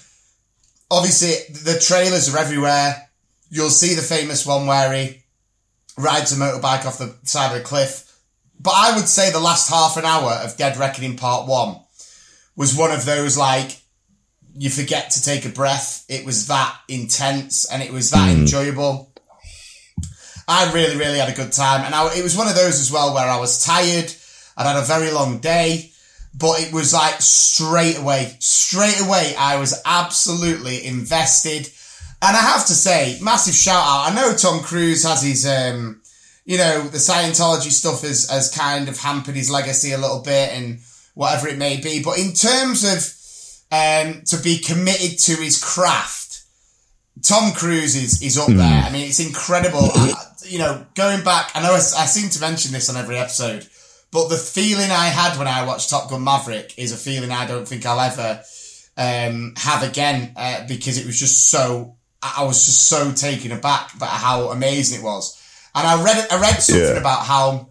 Obviously, 0.91 1.53
the 1.53 1.79
trailers 1.79 2.33
are 2.33 2.37
everywhere. 2.37 3.09
You'll 3.49 3.69
see 3.69 3.93
the 3.93 4.01
famous 4.01 4.45
one 4.45 4.67
where 4.67 4.91
he 4.93 5.23
rides 5.97 6.31
a 6.31 6.35
motorbike 6.35 6.85
off 6.85 6.97
the 6.97 7.15
side 7.23 7.55
of 7.55 7.57
the 7.59 7.63
cliff. 7.63 8.19
But 8.59 8.73
I 8.75 8.95
would 8.95 9.07
say 9.07 9.31
the 9.31 9.39
last 9.39 9.69
half 9.69 9.95
an 9.95 10.05
hour 10.05 10.31
of 10.31 10.57
Dead 10.57 10.77
Reckoning 10.77 11.17
Part 11.17 11.47
1 11.47 11.79
was 12.55 12.75
one 12.75 12.91
of 12.91 13.05
those 13.05 13.37
like, 13.37 13.77
you 14.55 14.69
forget 14.69 15.11
to 15.11 15.23
take 15.23 15.45
a 15.45 15.49
breath. 15.49 16.05
It 16.09 16.25
was 16.25 16.47
that 16.47 16.77
intense 16.87 17.65
and 17.65 17.81
it 17.81 17.91
was 17.91 18.11
that 18.11 18.29
enjoyable. 18.29 19.11
I 20.47 20.71
really, 20.73 20.97
really 20.97 21.19
had 21.19 21.29
a 21.29 21.35
good 21.35 21.51
time. 21.51 21.85
And 21.85 21.95
I, 21.95 22.15
it 22.15 22.23
was 22.23 22.37
one 22.37 22.47
of 22.47 22.55
those 22.55 22.79
as 22.79 22.91
well 22.91 23.13
where 23.13 23.27
I 23.27 23.39
was 23.39 23.63
tired. 23.63 24.13
I'd 24.55 24.67
had 24.67 24.77
a 24.77 24.85
very 24.85 25.11
long 25.11 25.39
day, 25.39 25.91
but 26.35 26.61
it 26.61 26.73
was 26.73 26.93
like 26.93 27.15
straight 27.19 27.97
away, 27.97 28.35
straight 28.39 29.01
away, 29.01 29.33
I 29.37 29.57
was 29.57 29.81
absolutely 29.85 30.85
invested. 30.85 31.69
And 32.21 32.37
I 32.37 32.41
have 32.41 32.65
to 32.67 32.73
say, 32.73 33.17
massive 33.21 33.55
shout 33.55 33.83
out. 33.83 34.11
I 34.11 34.15
know 34.15 34.35
Tom 34.35 34.61
Cruise 34.61 35.03
has 35.03 35.23
his, 35.23 35.45
um, 35.47 36.01
you 36.45 36.57
know, 36.57 36.83
the 36.83 36.97
Scientology 36.97 37.71
stuff 37.71 38.01
has, 38.01 38.29
has 38.29 38.53
kind 38.53 38.87
of 38.87 38.99
hampered 38.99 39.35
his 39.35 39.49
legacy 39.49 39.93
a 39.93 39.97
little 39.97 40.21
bit 40.21 40.51
and 40.53 40.79
whatever 41.15 41.47
it 41.47 41.57
may 41.57 41.81
be. 41.81 42.03
But 42.03 42.19
in 42.19 42.33
terms 42.33 42.83
of, 42.83 43.22
um, 43.73 44.21
to 44.27 44.37
be 44.43 44.59
committed 44.59 45.17
to 45.19 45.35
his 45.41 45.57
craft, 45.63 46.41
Tom 47.23 47.53
Cruise 47.53 47.95
is, 47.95 48.21
is 48.21 48.37
up 48.37 48.47
there. 48.47 48.83
I 48.85 48.91
mean, 48.91 49.07
it's 49.07 49.19
incredible. 49.19 49.89
I, 49.93 50.13
you 50.45 50.59
know, 50.59 50.85
going 50.93 51.23
back, 51.23 51.51
I 51.55 51.61
know 51.63 51.73
I, 51.73 51.77
I 51.77 52.05
seem 52.05 52.29
to 52.29 52.39
mention 52.41 52.71
this 52.71 52.89
on 52.89 52.97
every 52.97 53.17
episode, 53.17 53.67
but 54.11 54.27
the 54.29 54.37
feeling 54.37 54.91
I 54.91 55.07
had 55.07 55.37
when 55.39 55.47
I 55.47 55.65
watched 55.65 55.89
Top 55.89 56.09
Gun 56.09 56.23
Maverick 56.23 56.75
is 56.77 56.91
a 56.91 56.97
feeling 56.97 57.31
I 57.31 57.47
don't 57.47 57.67
think 57.67 57.85
I'll 57.85 57.99
ever 57.99 58.43
um, 58.97 59.53
have 59.57 59.81
again 59.81 60.33
uh, 60.35 60.67
because 60.67 60.97
it 60.99 61.05
was 61.07 61.19
just 61.19 61.49
so, 61.49 61.95
I 62.21 62.35
I 62.39 62.43
was 62.43 62.63
just 62.65 62.83
so 62.87 63.11
taken 63.11 63.51
aback 63.51 63.97
by 63.97 64.05
how 64.05 64.49
amazing 64.49 64.99
it 64.99 65.03
was. 65.03 65.39
And 65.73 65.87
I 65.87 66.03
read, 66.03 66.27
I 66.31 66.39
read 66.39 66.61
something 66.61 66.83
Yeah. 66.95 66.99
about 66.99 67.25
how 67.25 67.69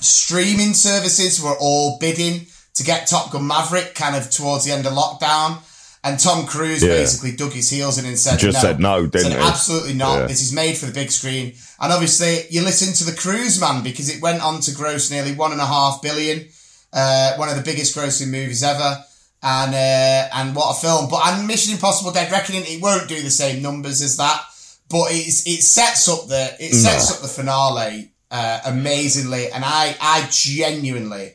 streaming 0.00 0.74
services 0.74 1.40
were 1.42 1.54
all 1.60 1.98
bidding 2.00 2.46
to 2.74 2.84
get 2.84 3.06
Top 3.06 3.30
Gun 3.30 3.46
Maverick 3.46 3.94
kind 3.94 4.16
of 4.16 4.30
towards 4.30 4.64
the 4.64 4.72
end 4.72 4.86
of 4.86 4.92
lockdown. 4.92 5.58
And 6.04 6.18
Tom 6.18 6.46
Cruise 6.46 6.82
Yeah. 6.82 6.94
basically 6.94 7.32
dug 7.36 7.52
his 7.52 7.70
heels 7.70 7.96
in 7.96 8.06
and 8.06 8.18
said, 8.18 8.38
Just 8.38 8.56
no. 8.56 8.60
said 8.60 8.80
no, 8.80 9.06
didn't 9.06 9.32
Said. 9.32 9.40
Absolutely 9.40 9.94
not. 9.94 10.18
Yeah. 10.20 10.26
This 10.26 10.42
is 10.42 10.52
made 10.52 10.76
for 10.76 10.86
the 10.86 10.92
big 10.92 11.12
screen. 11.12 11.54
And 11.80 11.92
obviously, 11.92 12.40
you 12.50 12.62
listen 12.62 12.92
to 12.94 13.04
the 13.10 13.16
Cruise 13.16 13.60
Man 13.60 13.84
because 13.84 14.08
it 14.08 14.20
went 14.20 14.42
on 14.42 14.60
to 14.62 14.74
gross 14.74 15.10
nearly 15.12 15.34
one 15.34 15.52
and 15.52 15.60
a 15.60 15.66
half 15.66 16.02
billion. 16.02 16.48
Uh, 16.92 17.36
one 17.36 17.48
of 17.48 17.56
the 17.56 17.62
biggest 17.62 17.94
grossing 17.96 18.28
movies 18.30 18.64
ever. 18.64 19.04
And, 19.44 19.74
uh, 19.74 20.28
and 20.34 20.56
what 20.56 20.76
a 20.76 20.80
film. 20.80 21.08
But 21.08 21.24
and 21.26 21.46
Mission 21.46 21.74
Impossible 21.74 22.10
Dead 22.12 22.32
Reckoning, 22.32 22.62
it 22.64 22.82
won't 22.82 23.08
do 23.08 23.22
the 23.22 23.30
same 23.30 23.62
numbers 23.62 24.02
as 24.02 24.16
that. 24.16 24.42
But 24.88 25.08
it's, 25.12 25.46
it 25.46 25.62
sets 25.62 26.08
up 26.08 26.26
the, 26.26 26.50
it 26.58 26.74
sets 26.74 27.12
up 27.12 27.22
the 27.22 27.28
finale, 27.28 28.10
uh, 28.30 28.60
amazingly. 28.66 29.50
And 29.52 29.64
I, 29.64 29.96
I 30.00 30.26
genuinely 30.30 31.34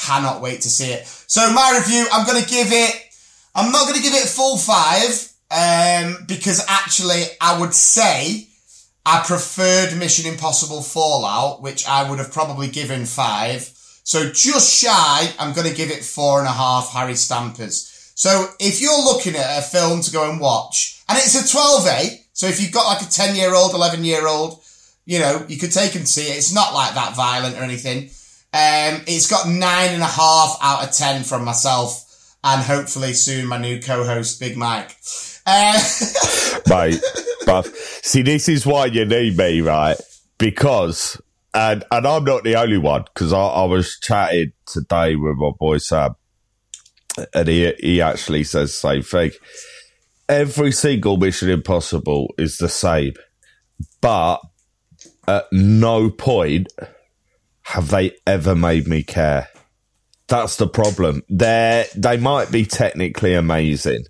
cannot 0.00 0.40
wait 0.40 0.60
to 0.62 0.68
see 0.68 0.92
it. 0.92 1.06
So 1.06 1.52
my 1.52 1.78
review, 1.78 2.06
I'm 2.12 2.26
going 2.26 2.42
to 2.42 2.48
give 2.48 2.68
it, 2.70 2.94
I'm 3.54 3.72
not 3.72 3.82
going 3.82 3.96
to 3.96 4.02
give 4.02 4.14
it 4.14 4.28
full 4.28 4.58
five, 4.58 5.30
um, 5.50 6.24
because 6.26 6.64
actually 6.68 7.22
I 7.40 7.60
would 7.60 7.74
say 7.74 8.48
I 9.06 9.22
preferred 9.26 9.96
Mission 9.98 10.30
Impossible 10.30 10.82
Fallout, 10.82 11.62
which 11.62 11.86
I 11.86 12.08
would 12.08 12.18
have 12.18 12.32
probably 12.32 12.68
given 12.68 13.04
five. 13.04 13.70
So 14.02 14.30
just 14.30 14.82
shy, 14.82 15.32
I'm 15.38 15.54
going 15.54 15.68
to 15.68 15.74
give 15.74 15.90
it 15.90 16.04
four 16.04 16.38
and 16.38 16.48
a 16.48 16.52
half 16.52 16.90
Harry 16.92 17.14
Stampers. 17.14 18.12
So 18.14 18.48
if 18.60 18.80
you're 18.80 19.04
looking 19.04 19.34
at 19.34 19.58
a 19.58 19.62
film 19.62 20.00
to 20.02 20.12
go 20.12 20.30
and 20.30 20.40
watch, 20.40 21.02
and 21.08 21.18
it's 21.18 21.34
a 21.34 21.56
12A, 21.56 22.24
so 22.32 22.46
if 22.46 22.60
you've 22.60 22.72
got 22.72 22.86
like 22.86 23.02
a 23.06 23.10
10 23.10 23.36
year 23.36 23.54
old, 23.54 23.74
11 23.74 24.04
year 24.04 24.26
old, 24.26 24.60
you 25.06 25.18
know, 25.18 25.44
you 25.48 25.58
could 25.58 25.72
take 25.72 25.92
them 25.92 26.02
to 26.02 26.06
see 26.06 26.30
it. 26.30 26.36
It's 26.36 26.54
not 26.54 26.74
like 26.74 26.94
that 26.94 27.14
violent 27.14 27.56
or 27.56 27.62
anything. 27.62 28.10
Um, 28.54 29.02
it's 29.08 29.28
got 29.28 29.48
nine 29.48 29.94
and 29.94 30.02
a 30.02 30.06
half 30.06 30.58
out 30.62 30.84
of 30.84 30.92
10 30.92 31.24
from 31.24 31.44
myself 31.44 32.36
and 32.44 32.62
hopefully 32.62 33.12
soon 33.12 33.48
my 33.48 33.58
new 33.58 33.80
co-host, 33.80 34.38
Big 34.38 34.56
Mike. 34.56 34.96
Uh, 35.44 35.82
mate. 36.68 37.02
But 37.46 37.66
see, 37.74 38.22
this 38.22 38.48
is 38.48 38.64
why 38.64 38.86
you 38.86 39.06
need 39.06 39.36
me, 39.36 39.60
right? 39.60 39.96
Because, 40.38 41.20
and 41.52 41.82
and 41.90 42.06
I'm 42.06 42.22
not 42.22 42.44
the 42.44 42.54
only 42.54 42.78
one, 42.78 43.04
because 43.12 43.32
I, 43.32 43.40
I 43.40 43.64
was 43.64 43.98
chatting 44.00 44.52
today 44.66 45.16
with 45.16 45.36
my 45.36 45.50
boy 45.58 45.78
Sam, 45.78 46.14
and 47.34 47.48
he 47.48 47.72
he 47.80 48.00
actually 48.00 48.44
says 48.44 48.70
the 48.70 48.88
same 48.88 49.02
thing. 49.02 49.32
Every 50.28 50.70
single 50.70 51.16
Mission 51.16 51.50
Impossible 51.50 52.32
is 52.38 52.58
the 52.58 52.68
same, 52.68 53.14
but 54.00 54.40
at 55.26 55.46
no 55.50 56.08
point 56.08 56.68
have 57.64 57.88
they 57.90 58.12
ever 58.26 58.54
made 58.54 58.86
me 58.86 59.02
care. 59.02 59.48
That's 60.28 60.56
the 60.56 60.68
problem. 60.68 61.22
They 61.28 61.86
they 61.94 62.16
might 62.16 62.50
be 62.50 62.64
technically 62.64 63.34
amazing. 63.34 64.04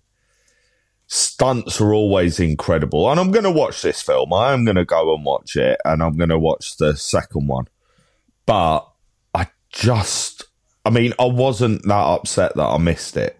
Stunts 1.07 1.81
are 1.81 1.93
always 1.93 2.41
incredible, 2.41 3.11
and 3.11 3.21
I'm 3.21 3.31
going 3.31 3.45
to 3.45 3.51
watch 3.51 3.83
this 3.83 4.03
film. 4.03 4.33
I 4.33 4.53
am 4.53 4.65
going 4.65 4.77
to 4.77 4.85
go 4.85 5.15
and 5.15 5.25
watch 5.25 5.57
it, 5.57 5.81
and 5.85 6.03
I'm 6.03 6.17
going 6.17 6.31
to 6.31 6.39
watch 6.39 6.77
the 6.77 6.97
second 6.97 7.47
one. 7.47 7.69
But 8.47 8.89
I 9.35 9.49
just, 9.71 10.45
I 10.85 10.91
mean, 10.91 11.13
I 11.19 11.27
wasn't 11.27 11.83
that 11.85 11.95
upset 11.95 12.55
that 12.57 12.63
I 12.63 12.79
missed 12.79 13.17
it. 13.17 13.39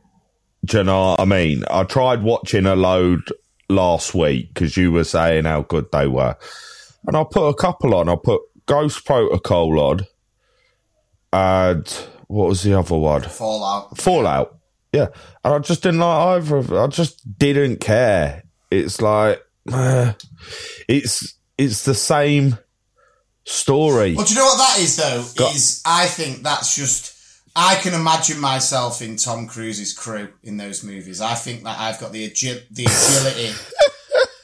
Do 0.65 0.79
you 0.79 0.85
know 0.85 1.11
what 1.11 1.21
I 1.21 1.25
mean? 1.25 1.65
I 1.71 1.85
tried 1.85 2.23
watching 2.23 2.67
a 2.67 2.77
load 2.77 3.23
last 3.69 4.15
week 4.15 4.53
because 4.53 4.77
you 4.77 4.93
were 4.93 5.05
saying 5.05 5.45
how 5.45 5.63
good 5.63 5.91
they 5.91 6.07
were, 6.07 6.37
and 7.07 7.17
I 7.17 7.25
put 7.25 7.49
a 7.49 7.55
couple 7.55 7.95
on. 7.95 8.09
I 8.09 8.17
put 8.23 8.43
Ghost 8.67 9.05
Protocol 9.05 9.79
on, 9.79 10.01
and 11.33 11.89
what 12.29 12.49
was 12.49 12.63
the 12.63 12.79
other 12.79 12.97
one? 12.97 13.23
Fallout. 13.23 13.99
Fallout. 13.99 14.59
Yeah, 14.93 15.09
and 15.45 15.55
I 15.55 15.59
just 15.59 15.83
didn't 15.83 16.01
like 16.01 16.43
either 16.43 16.57
of. 16.57 16.73
I 16.73 16.87
just 16.87 17.39
didn't 17.39 17.81
care. 17.81 18.45
It's 18.71 19.01
like 19.01 19.43
uh, 19.73 20.13
it's 20.89 21.35
it's 21.59 21.85
the 21.85 21.95
same 21.95 22.59
story. 23.45 24.15
Well, 24.15 24.25
do 24.25 24.35
you 24.35 24.39
know 24.39 24.47
what 24.47 24.59
that 24.59 24.79
is 24.81 24.97
though? 24.97 25.47
Is 25.51 25.83
I 25.85 26.07
think 26.07 26.43
that's 26.43 26.77
just 26.77 27.15
I 27.57 27.77
can 27.77 27.95
imagine 27.95 28.41
myself 28.41 29.01
in 29.03 29.17
Tom 29.17 29.47
Cruise's 29.47 29.93
crew 29.93 30.29
in 30.43 30.57
those 30.57 30.83
movies. 30.83 31.21
I 31.21 31.35
think 31.35 31.65
that 31.65 31.79
I've 31.79 32.01
got 32.01 32.13
the 32.13 32.29
agi- 32.29 32.67
the 32.71 32.85
agility 32.85 33.53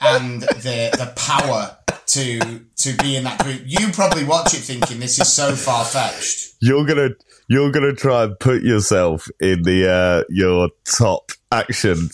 and 0.00 0.42
the 0.42 0.90
the 0.96 1.12
power 1.16 1.76
to 2.06 2.60
to 2.76 2.96
be 2.96 3.16
in 3.16 3.24
that 3.24 3.42
group. 3.42 3.62
You 3.64 3.90
probably 3.92 4.24
watch 4.24 4.54
it 4.54 4.58
thinking 4.58 5.00
this 5.00 5.18
is 5.20 5.32
so 5.32 5.54
far 5.54 5.84
fetched. 5.84 6.54
You're 6.60 6.84
gonna 6.84 7.10
you're 7.48 7.70
gonna 7.70 7.94
try 7.94 8.24
and 8.24 8.38
put 8.38 8.62
yourself 8.62 9.28
in 9.40 9.62
the 9.62 9.90
uh, 9.90 10.24
your 10.28 10.70
top 10.84 11.32
action 11.52 12.08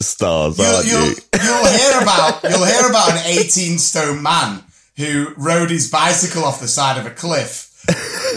stars, 0.00 0.58
You'll, 0.58 0.66
aren't 0.66 0.86
you'll, 0.86 1.06
you? 1.06 1.14
you'll 1.42 1.66
hear 1.66 1.98
about 2.02 2.42
you'll 2.42 2.64
hear 2.64 2.88
about 2.88 3.10
an 3.12 3.22
18 3.26 3.78
stone 3.78 4.22
man 4.22 4.62
who 4.96 5.34
rode 5.36 5.70
his 5.70 5.90
bicycle 5.90 6.44
off 6.44 6.60
the 6.60 6.68
side 6.68 6.98
of 6.98 7.06
a 7.06 7.10
cliff 7.10 7.70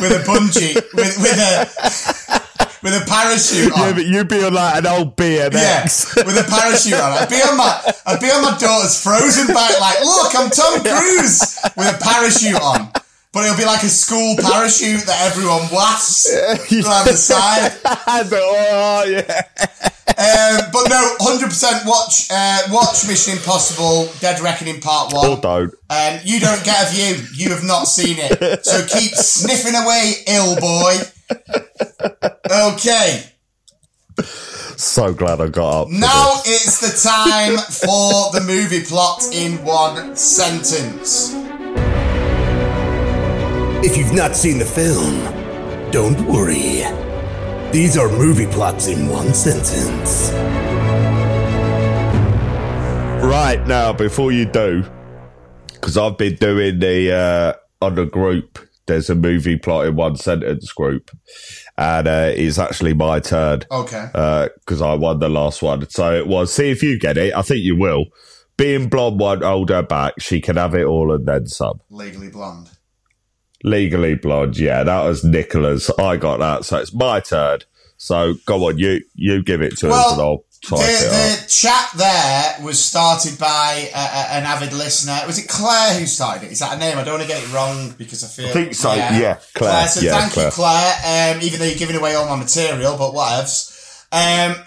with 0.02 0.12
a 0.12 0.24
bungee 0.30 0.76
with 0.94 1.18
with 1.20 1.38
a 1.38 2.47
with 2.84 2.94
a 2.94 3.06
parachute 3.08 3.74
on. 3.74 3.80
Yeah, 3.80 3.94
but 3.94 4.06
you'd 4.06 4.28
be 4.28 4.44
on 4.44 4.54
like 4.54 4.78
an 4.78 4.88
old 4.88 5.16
beer. 5.16 5.50
Yeah, 5.52 5.84
BMX. 5.84 6.26
with 6.26 6.38
a 6.38 6.50
parachute 6.50 6.94
on. 6.94 7.12
I'd 7.14 7.30
be 7.30 7.36
on 7.36 7.58
my 7.58 7.94
I'd 8.06 8.20
be 8.20 8.28
on 8.28 8.42
my 8.42 8.58
daughter's 8.58 9.02
frozen 9.02 9.48
bike, 9.54 9.80
like, 9.80 10.00
look, 10.02 10.36
I'm 10.36 10.50
Tom 10.50 10.80
Cruise 10.84 11.58
with 11.76 11.88
a 11.88 11.98
parachute 12.02 12.60
on. 12.62 12.92
But 13.34 13.46
it'll 13.46 13.58
be 13.58 13.66
like 13.66 13.84
a 13.84 13.90
school 13.90 14.36
parachute 14.40 15.06
that 15.06 15.30
everyone 15.30 15.62
wafts 15.72 16.34
around 16.34 17.06
the 17.06 17.14
side. 17.14 17.72
oh 17.86 19.04
yeah. 19.06 19.42
Um, 20.18 20.72
but 20.74 20.90
no, 20.90 21.16
hundred 21.20 21.50
percent 21.50 21.86
watch 21.86 22.28
uh, 22.32 22.64
watch 22.72 23.08
Mission 23.08 23.34
Impossible: 23.38 24.12
Dead 24.20 24.40
Reckoning 24.40 24.82
Part 24.82 25.14
One. 25.14 25.30
Or 25.30 25.38
don't. 25.38 25.74
Um, 25.92 26.20
you 26.24 26.40
don't 26.40 26.64
get 26.64 26.88
a 26.88 26.92
view. 26.92 27.24
You 27.36 27.54
have 27.54 27.64
not 27.64 27.84
seen 27.84 28.16
it. 28.18 28.66
So 28.66 28.84
keep 28.88 29.14
sniffing 29.14 29.76
away, 29.76 30.14
ill 30.28 30.56
boy. 30.60 30.96
Okay. 32.50 33.24
So 34.78 35.14
glad 35.14 35.42
I 35.42 35.48
got 35.48 35.82
up. 35.82 35.88
Now 35.90 36.42
it's 36.46 36.80
the 36.82 37.08
time 37.08 37.58
for 37.58 38.32
the 38.32 38.46
movie 38.46 38.84
plot 38.84 39.24
in 39.34 39.64
one 39.64 40.16
sentence. 40.16 41.34
If 43.84 43.98
you've 43.98 44.14
not 44.14 44.36
seen 44.36 44.58
the 44.58 44.66
film, 44.66 45.22
don't 45.92 46.20
worry. 46.28 46.84
These 47.72 47.98
are 47.98 48.10
movie 48.10 48.48
plots 48.48 48.88
in 48.88 49.08
one 49.08 49.34
sentence. 49.34 50.32
Right 53.24 53.64
now, 53.68 53.94
before 53.94 54.32
you 54.32 54.46
do, 54.46 54.84
because 55.74 55.98
I've 55.98 56.18
been 56.18 56.36
doing 56.36 56.80
the 56.80 57.14
uh, 57.14 57.54
on 57.86 57.96
the 57.96 58.06
group. 58.06 58.67
There's 58.88 59.10
a 59.10 59.16
movie 59.16 59.58
plot 59.58 59.86
in 59.86 59.96
one 59.96 60.16
sentence 60.16 60.72
group, 60.72 61.12
and 61.78 62.08
uh, 62.08 62.32
it's 62.34 62.58
actually 62.58 62.94
my 62.94 63.20
turn 63.20 63.62
Okay. 63.70 64.08
because 64.56 64.82
I 64.82 64.94
won 64.96 65.20
the 65.20 65.30
last 65.30 65.62
one. 65.62 65.88
So 65.90 66.14
it 66.16 66.28
was. 66.28 66.54
See 66.54 66.72
if 66.72 66.82
you 66.82 66.98
get 66.98 67.18
it. 67.18 67.34
I 67.36 67.42
think 67.42 67.62
you 67.64 67.76
will. 67.76 68.06
Being 68.58 68.90
blonde 68.90 69.20
won't 69.20 69.44
hold 69.44 69.70
her 69.70 69.84
back. 69.84 70.14
She 70.20 70.42
can 70.42 70.56
have 70.56 70.74
it 70.74 70.86
all 70.86 71.14
and 71.14 71.28
then 71.28 71.46
some. 71.48 71.80
Legally 71.92 72.30
Blonde. 72.30 72.70
Legally 73.64 74.16
blonde. 74.16 74.58
Yeah, 74.58 74.84
that 74.84 75.04
was 75.04 75.24
Nicholas. 75.24 75.90
I 76.00 76.18
got 76.18 76.40
that. 76.40 76.64
So 76.66 76.78
it's 76.78 76.94
my 76.94 77.20
turn. 77.20 77.60
So 77.98 78.36
go 78.46 78.68
on, 78.68 78.78
you 78.78 79.02
you 79.16 79.44
give 79.44 79.62
it 79.62 79.78
to 79.80 79.90
us, 79.90 80.14
and 80.14 80.22
I'll 80.22 80.46
the, 80.62 80.76
the 80.76 81.46
chat 81.48 81.90
there 81.98 82.66
was 82.66 82.84
started 82.84 83.38
by 83.40 83.90
uh, 83.94 83.98
uh, 84.12 84.28
an 84.32 84.44
avid 84.44 84.74
listener. 84.74 85.20
Was 85.26 85.38
it 85.40 85.48
Claire 85.48 86.00
who 86.00 86.06
started 86.06 86.48
it? 86.48 86.52
Is 86.52 86.60
that 86.60 86.76
a 86.76 86.80
name? 86.80 86.98
I 86.98 87.04
don't 87.04 87.20
want 87.20 87.24
to 87.24 87.28
get 87.28 87.42
it 87.44 87.54
wrong 87.54 87.94
because 87.98 88.24
I 88.24 88.28
feel. 88.28 88.50
I 88.50 88.52
think 88.52 88.74
so, 88.74 88.94
yeah, 88.94 89.40
Claire, 89.54 89.88
So 89.88 90.02
yeah, 90.02 90.20
thank 90.20 90.34
Claire. 90.34 90.48
you, 90.48 90.52
Claire. 90.52 91.36
Um, 91.36 91.42
even 91.42 91.60
though 91.60 91.66
you're 91.66 91.78
giving 91.78 91.96
away 91.96 92.16
all 92.16 92.28
my 92.28 92.36
material, 92.36 92.98
but 92.98 93.14
whatevs. 93.14 93.76
Um, 94.12 94.52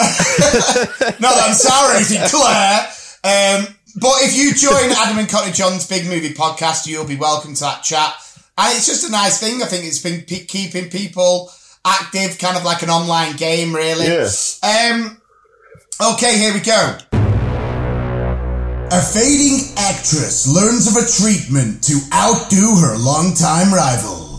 not 1.20 1.34
that 1.34 1.44
I'm 1.48 1.54
sorry, 1.54 2.04
Claire. 2.28 2.86
Um, 3.22 3.74
but 3.96 4.22
if 4.22 4.36
you 4.36 4.54
join 4.54 4.90
Adam 4.96 5.18
and 5.18 5.28
Cockney 5.28 5.52
John's 5.52 5.86
Big 5.86 6.06
Movie 6.06 6.34
Podcast, 6.34 6.86
you'll 6.86 7.06
be 7.06 7.16
welcome 7.16 7.54
to 7.54 7.60
that 7.60 7.82
chat. 7.82 8.14
And 8.56 8.76
it's 8.76 8.86
just 8.86 9.08
a 9.08 9.10
nice 9.10 9.40
thing. 9.40 9.62
I 9.62 9.66
think 9.66 9.84
it's 9.84 9.98
been 10.02 10.22
pe- 10.22 10.44
keeping 10.44 10.90
people 10.90 11.50
active, 11.84 12.38
kind 12.38 12.56
of 12.56 12.64
like 12.64 12.82
an 12.82 12.90
online 12.90 13.36
game, 13.36 13.74
really. 13.74 14.06
Yeah. 14.06 14.28
Um, 14.62 15.19
okay, 16.00 16.38
here 16.38 16.54
we 16.54 16.60
go. 16.60 16.98
A 18.92 19.00
fading 19.00 19.72
actress 19.76 20.48
learns 20.48 20.88
of 20.88 20.96
a 20.96 21.06
treatment 21.06 21.82
to 21.84 22.00
outdo 22.12 22.74
her 22.80 22.96
longtime 22.98 23.72
rival. 23.72 24.30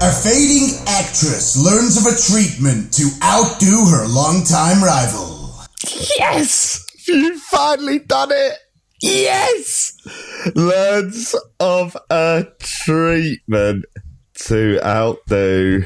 A 0.00 0.12
fading 0.12 0.70
actress 0.86 1.56
learns 1.56 1.96
of 1.96 2.04
a 2.12 2.16
treatment 2.16 2.92
to 2.92 3.08
outdo 3.24 3.86
her 3.90 4.06
longtime 4.06 4.84
rival. 4.84 5.52
Yes! 6.18 6.84
You 7.08 7.38
finally 7.38 7.98
done 8.00 8.30
it! 8.30 8.58
Yes! 9.00 9.96
Learns 10.54 11.34
of 11.58 11.96
a 12.10 12.46
treatment 12.60 13.84
to 14.46 14.78
outdo 14.84 15.84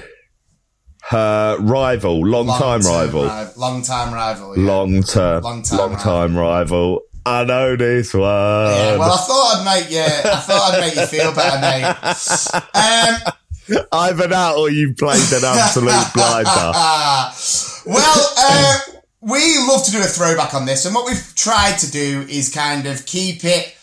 her 1.08 1.56
rival, 1.60 2.20
long 2.26 2.46
time 2.46 2.80
rival. 2.82 3.24
Long 3.56 3.82
time 3.82 4.12
rival. 4.12 4.56
Yeah. 4.58 4.64
Long 4.64 5.02
term, 5.02 5.42
Long 5.42 5.64
long 5.72 5.92
time 5.96 5.98
time, 5.98 6.36
rival. 6.36 7.02
I 7.26 7.44
know 7.44 7.76
this 7.76 8.14
one. 8.14 8.22
Yeah, 8.22 8.96
well, 8.96 9.12
I 9.12 9.16
thought 9.16 9.56
I'd 9.56 9.64
make 9.80 9.90
you. 9.90 10.00
I 10.00 10.36
thought 10.40 10.74
I'd 10.74 10.80
make 10.80 10.94
you 10.96 11.06
feel 11.06 11.34
better, 11.34 11.60
mate. 11.60 11.84
Um, 12.74 13.32
Either 13.92 14.26
that 14.28 14.54
or 14.56 14.70
you 14.70 14.94
played 14.94 15.30
an 15.32 15.44
absolute 15.44 15.90
blinder. 16.14 16.72
well, 17.84 18.34
uh, 18.38 18.78
we 19.20 19.58
love 19.58 19.84
to 19.84 19.90
do 19.90 19.98
a 20.00 20.04
throwback 20.04 20.54
on 20.54 20.64
this, 20.64 20.86
and 20.86 20.94
what 20.94 21.04
we've 21.06 21.34
tried 21.34 21.76
to 21.80 21.90
do 21.90 22.24
is 22.30 22.48
kind 22.52 22.86
of 22.86 23.04
keep 23.04 23.44
it 23.44 23.74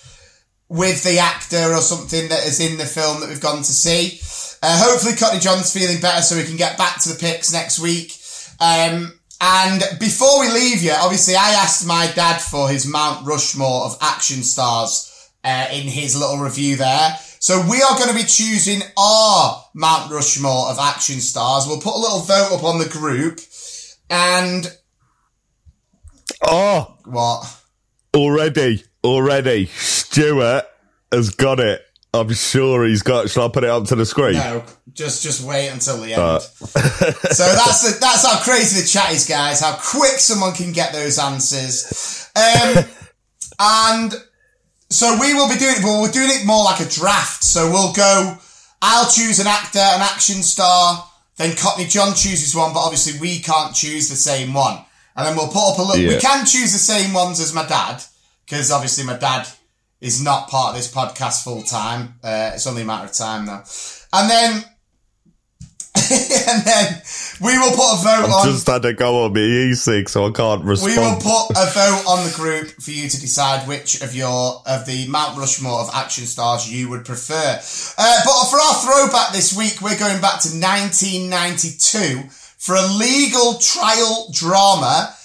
with 0.69 1.03
the 1.03 1.19
actor 1.19 1.71
or 1.71 1.81
something 1.81 2.29
that 2.29 2.47
is 2.47 2.59
in 2.59 2.77
the 2.79 2.85
film 2.85 3.19
that 3.19 3.29
we've 3.29 3.41
gone 3.41 3.57
to 3.59 3.63
see. 3.63 4.19
Uh, 4.67 4.83
hopefully, 4.83 5.15
Cockney 5.15 5.39
John's 5.39 5.71
feeling 5.71 6.01
better 6.01 6.23
so 6.23 6.35
we 6.35 6.43
can 6.43 6.57
get 6.57 6.75
back 6.75 6.99
to 7.01 7.09
the 7.09 7.19
picks 7.19 7.53
next 7.53 7.77
week. 7.77 8.17
Um, 8.59 9.19
and 9.39 9.83
before 9.99 10.39
we 10.39 10.49
leave 10.49 10.81
you, 10.81 10.91
obviously, 10.91 11.35
I 11.35 11.51
asked 11.51 11.85
my 11.85 12.11
dad 12.15 12.39
for 12.41 12.67
his 12.67 12.87
Mount 12.87 13.27
Rushmore 13.27 13.83
of 13.85 13.95
action 14.01 14.41
stars 14.41 15.29
uh, 15.43 15.67
in 15.71 15.83
his 15.83 16.19
little 16.19 16.37
review 16.37 16.77
there. 16.77 17.15
So 17.37 17.61
we 17.69 17.79
are 17.83 17.95
going 17.95 18.09
to 18.09 18.15
be 18.15 18.23
choosing 18.23 18.81
our 18.97 19.63
Mount 19.75 20.11
Rushmore 20.11 20.69
of 20.69 20.79
action 20.79 21.19
stars. 21.19 21.67
We'll 21.67 21.79
put 21.79 21.93
a 21.93 21.99
little 21.99 22.21
vote 22.21 22.57
up 22.57 22.63
on 22.63 22.79
the 22.79 22.89
group. 22.89 23.41
And 24.09 24.75
Oh, 26.43 26.97
what? 27.05 27.55
already, 28.15 28.83
already. 29.03 29.67
Stuart 29.67 30.65
has 31.11 31.29
got 31.29 31.59
it. 31.59 31.85
I'm 32.21 32.33
sure 32.33 32.85
he's 32.85 33.01
got. 33.01 33.29
Shall 33.29 33.45
I 33.45 33.49
put 33.49 33.63
it 33.63 33.69
up 33.69 33.85
to 33.85 33.95
the 33.95 34.05
screen? 34.05 34.33
No, 34.33 34.63
just 34.93 35.23
just 35.23 35.43
wait 35.43 35.69
until 35.69 35.97
the 35.97 36.13
end. 36.13 36.41
so 36.41 36.67
that's 36.69 37.81
the, 37.83 37.97
that's 37.99 38.25
how 38.25 38.41
crazy 38.41 38.81
the 38.81 38.87
chat 38.87 39.11
is, 39.11 39.27
guys. 39.27 39.61
How 39.61 39.77
quick 39.77 40.19
someone 40.19 40.53
can 40.53 40.71
get 40.71 40.93
those 40.93 41.19
answers. 41.19 42.29
Um, 42.35 42.83
and 43.59 44.13
so 44.89 45.17
we 45.19 45.33
will 45.33 45.49
be 45.49 45.57
doing 45.57 45.75
it, 45.77 45.81
but 45.81 46.01
we're 46.01 46.11
doing 46.11 46.29
it 46.29 46.45
more 46.45 46.63
like 46.63 46.79
a 46.79 46.89
draft. 46.89 47.43
So 47.43 47.69
we'll 47.71 47.93
go. 47.93 48.37
I'll 48.81 49.09
choose 49.09 49.39
an 49.39 49.47
actor, 49.47 49.79
an 49.79 50.01
action 50.01 50.43
star. 50.43 51.07
Then 51.37 51.55
Cockney 51.55 51.85
John 51.85 52.13
chooses 52.15 52.55
one, 52.55 52.73
but 52.73 52.79
obviously 52.79 53.19
we 53.19 53.39
can't 53.39 53.75
choose 53.75 54.09
the 54.09 54.15
same 54.15 54.53
one. 54.53 54.77
And 55.15 55.25
then 55.25 55.35
we'll 55.35 55.47
put 55.47 55.73
up 55.73 55.79
a 55.79 55.81
little. 55.81 56.07
We 56.07 56.19
can 56.19 56.45
choose 56.45 56.71
the 56.71 56.79
same 56.79 57.13
ones 57.13 57.39
as 57.39 57.53
my 57.53 57.65
dad 57.65 58.03
because 58.45 58.71
obviously 58.71 59.05
my 59.05 59.17
dad 59.17 59.47
is 60.05 60.21
not 60.21 60.49
part 60.49 60.69
of 60.69 60.75
this 60.75 60.91
podcast 60.91 61.43
full 61.43 61.63
time. 61.63 62.19
Uh, 62.23 62.51
it's 62.53 62.67
only 62.67 62.83
a 62.83 62.85
matter 62.85 63.05
of 63.05 63.13
time 63.13 63.45
though. 63.45 63.63
And 64.13 64.29
then 64.29 64.63
and 66.11 66.63
then 66.65 67.01
we 67.41 67.57
will 67.57 67.71
put 67.71 67.93
a 67.93 68.03
vote 68.03 68.25
I've 68.25 68.31
on. 68.31 68.47
just 68.47 68.67
had 68.67 68.81
to 68.83 68.93
go 68.93 69.23
on 69.23 69.35
e-cig, 69.37 70.09
so 70.09 70.27
I 70.27 70.31
can't 70.31 70.63
respond. 70.63 70.93
We 70.93 70.99
will 70.99 71.15
put 71.15 71.51
a 71.57 71.65
vote 71.71 72.03
on 72.07 72.27
the 72.27 72.33
group 72.35 72.67
for 72.81 72.91
you 72.91 73.09
to 73.09 73.19
decide 73.19 73.67
which 73.67 74.01
of 74.01 74.13
your 74.13 74.61
of 74.67 74.85
the 74.85 75.07
Mount 75.07 75.37
Rushmore 75.37 75.79
of 75.79 75.89
action 75.93 76.25
stars 76.25 76.71
you 76.71 76.89
would 76.89 77.05
prefer. 77.05 77.59
Uh, 77.97 78.21
but 78.25 78.45
for 78.49 78.59
our 78.59 78.73
throwback 78.83 79.31
this 79.33 79.57
week, 79.57 79.81
we're 79.81 79.97
going 79.97 80.21
back 80.21 80.41
to 80.41 80.49
1992 80.49 82.29
for 82.29 82.75
a 82.75 82.85
legal 82.85 83.55
trial 83.55 84.27
drama 84.31 85.15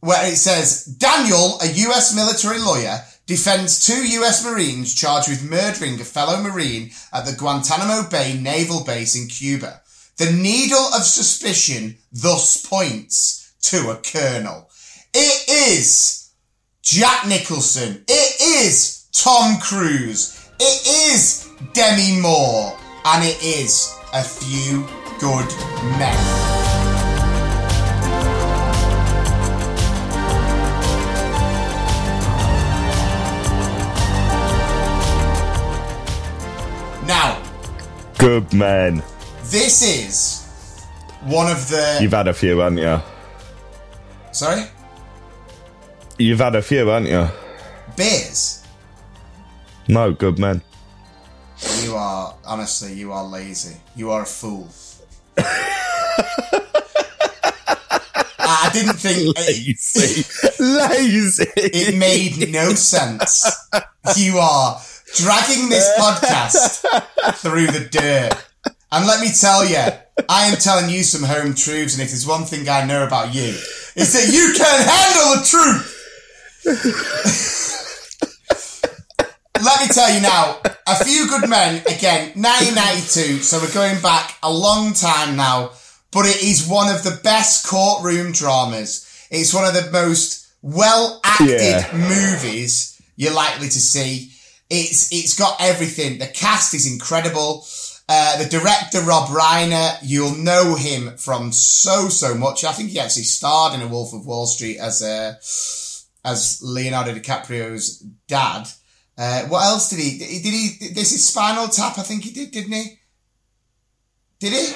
where 0.00 0.30
it 0.30 0.36
says 0.36 0.84
Daniel, 0.84 1.58
a 1.62 1.66
US 1.88 2.14
military 2.14 2.58
lawyer, 2.58 3.00
defends 3.28 3.84
two 3.84 4.08
US 4.20 4.44
Marines 4.44 4.94
charged 4.94 5.28
with 5.28 5.48
murdering 5.48 6.00
a 6.00 6.04
fellow 6.04 6.42
Marine 6.42 6.90
at 7.12 7.26
the 7.26 7.36
Guantanamo 7.36 8.08
Bay 8.08 8.36
naval 8.40 8.82
base 8.84 9.14
in 9.14 9.28
Cuba. 9.28 9.82
The 10.16 10.32
needle 10.32 10.88
of 10.96 11.04
suspicion 11.04 11.98
thus 12.10 12.66
points 12.66 13.52
to 13.62 13.90
a 13.90 13.96
colonel. 13.96 14.70
It 15.12 15.48
is 15.76 16.30
Jack 16.82 17.28
Nicholson. 17.28 18.02
It 18.08 18.64
is 18.64 19.06
Tom 19.12 19.60
Cruise. 19.60 20.48
It 20.58 21.12
is 21.12 21.48
Demi 21.74 22.20
Moore. 22.20 22.76
And 23.04 23.24
it 23.24 23.40
is 23.42 23.94
a 24.14 24.24
few 24.24 24.88
good 25.20 25.46
men. 25.98 26.57
Good 38.28 38.52
man. 38.52 39.02
this 39.44 39.80
is 39.80 40.44
one 41.22 41.50
of 41.50 41.66
the. 41.70 41.96
You've 42.02 42.12
had 42.12 42.28
a 42.28 42.34
few, 42.34 42.58
haven't 42.58 42.76
you? 42.76 43.00
Sorry? 44.32 44.64
You've 46.18 46.38
had 46.38 46.54
a 46.54 46.60
few, 46.60 46.86
haven't 46.88 47.06
you? 47.06 47.26
Beers. 47.96 48.66
No, 49.88 50.12
good 50.12 50.38
man. 50.38 50.60
You 51.80 51.96
are, 51.96 52.34
honestly, 52.44 52.92
you 52.92 53.12
are 53.12 53.24
lazy. 53.24 53.78
You 53.96 54.10
are 54.10 54.24
a 54.24 54.26
fool. 54.26 54.68
I 58.38 58.70
didn't 58.74 58.96
think. 58.96 59.38
Lazy. 59.38 60.26
Lazy. 60.62 61.46
It 61.56 61.96
made 61.96 62.50
no 62.52 62.74
sense. 62.74 63.70
You 64.18 64.36
are 64.36 64.78
dragging 65.16 65.68
this 65.68 65.86
uh, 65.98 66.00
podcast 66.00 66.80
through 67.36 67.66
the 67.68 67.80
dirt. 67.90 68.34
And 68.90 69.06
let 69.06 69.20
me 69.20 69.28
tell 69.38 69.64
you, 69.66 69.84
I 70.28 70.46
am 70.46 70.56
telling 70.58 70.88
you 70.90 71.02
some 71.02 71.22
home 71.28 71.54
truths, 71.54 71.94
and 71.94 72.02
if 72.02 72.08
there's 72.10 72.26
one 72.26 72.44
thing 72.44 72.66
I 72.68 72.84
know 72.86 73.04
about 73.06 73.34
you, 73.34 73.54
it's 73.96 74.12
that 74.14 74.28
you 74.32 74.52
can 74.56 74.88
handle 74.88 75.36
the 75.36 75.44
truth. 75.46 75.94
let 79.62 79.80
me 79.80 79.88
tell 79.92 80.12
you 80.14 80.20
now, 80.22 80.58
A 80.86 81.04
Few 81.04 81.26
Good 81.28 81.48
Men, 81.48 81.82
again, 81.86 82.32
1992, 82.34 83.42
so 83.42 83.58
we're 83.60 83.72
going 83.74 84.00
back 84.00 84.36
a 84.42 84.50
long 84.52 84.92
time 84.94 85.36
now, 85.36 85.72
but 86.12 86.26
it 86.26 86.42
is 86.42 86.66
one 86.66 86.94
of 86.94 87.02
the 87.04 87.18
best 87.22 87.66
courtroom 87.66 88.32
dramas. 88.32 89.04
It's 89.30 89.52
one 89.52 89.64
of 89.66 89.74
the 89.74 89.90
most 89.90 90.46
well 90.62 91.20
acted 91.24 91.60
Yeah. 91.60 91.88
movies 91.92 93.00
you're 93.16 93.34
likely 93.34 93.68
to 93.68 93.80
see. 93.80 94.32
It's 94.70 95.12
it's 95.12 95.38
got 95.38 95.56
everything. 95.60 96.18
The 96.18 96.26
cast 96.26 96.74
is 96.74 96.90
incredible. 96.90 97.66
Uh, 98.10 98.42
the 98.42 98.48
director 98.48 99.00
Rob 99.02 99.28
Reiner, 99.28 99.98
you'll 100.02 100.34
know 100.34 100.74
him 100.74 101.16
from 101.18 101.52
so 101.52 102.08
so 102.08 102.34
much. 102.34 102.64
I 102.64 102.72
think 102.72 102.90
he 102.90 103.00
actually 103.00 103.24
starred 103.24 103.74
in 103.74 103.82
A 103.82 103.88
Wolf 103.88 104.14
of 104.14 104.26
Wall 104.26 104.46
Street 104.46 104.78
as 104.78 105.02
uh, 105.02 105.34
as 106.24 106.60
Leonardo 106.62 107.14
DiCaprio's 107.14 107.98
dad. 108.26 108.68
Uh, 109.16 109.42
what 109.48 109.64
else 109.64 109.90
did 109.90 109.98
he? 109.98 110.18
Did 110.18 110.54
he? 110.54 110.88
This 110.94 111.12
is 111.12 111.26
Spinal 111.26 111.68
Tap. 111.68 111.98
I 111.98 112.02
think 112.02 112.24
he 112.24 112.30
did, 112.30 112.50
didn't 112.50 112.72
he? 112.72 112.98
Did 114.38 114.52
he? 114.52 114.74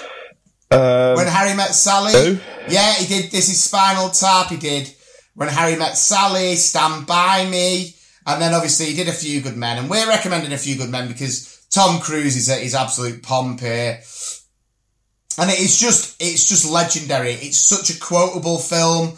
Um, 0.75 1.17
when 1.17 1.27
Harry 1.27 1.55
met 1.55 1.75
Sally. 1.75 2.13
who? 2.13 2.39
Yeah, 2.69 2.93
he 2.95 3.07
did. 3.07 3.31
This 3.31 3.49
is 3.49 3.63
Spinal 3.63 4.11
Tap. 4.11 4.49
He 4.49 4.57
did 4.57 4.93
when 5.35 5.49
Harry 5.49 5.77
met 5.77 5.97
Sally. 5.97 6.57
Stand 6.57 7.07
by 7.07 7.47
Me, 7.49 7.95
and 8.27 8.41
then 8.41 8.55
obviously 8.55 8.87
he 8.87 8.95
did 8.95 9.09
a 9.09 9.13
few 9.13 9.41
good 9.41 9.57
men. 9.57 9.79
And 9.79 9.91
we're 9.91 10.09
recommending 10.09 10.53
a 10.53 10.59
few 10.59 10.77
good 10.77 10.91
men 10.91 11.09
because 11.09 11.67
Tom 11.71 12.01
Cruise 12.01 12.37
is 12.37 12.49
at 12.49 12.63
his 12.63 12.75
absolute 12.75 13.23
pomp 13.23 13.61
here. 13.61 14.01
And 15.39 15.51
it 15.51 15.59
is 15.59 15.79
just, 15.81 16.23
it's 16.23 16.49
just 16.49 16.71
legendary. 16.71 17.33
It's 17.33 17.57
such 17.57 17.91
a 17.91 17.99
quotable 17.99 18.59
film. 18.59 19.15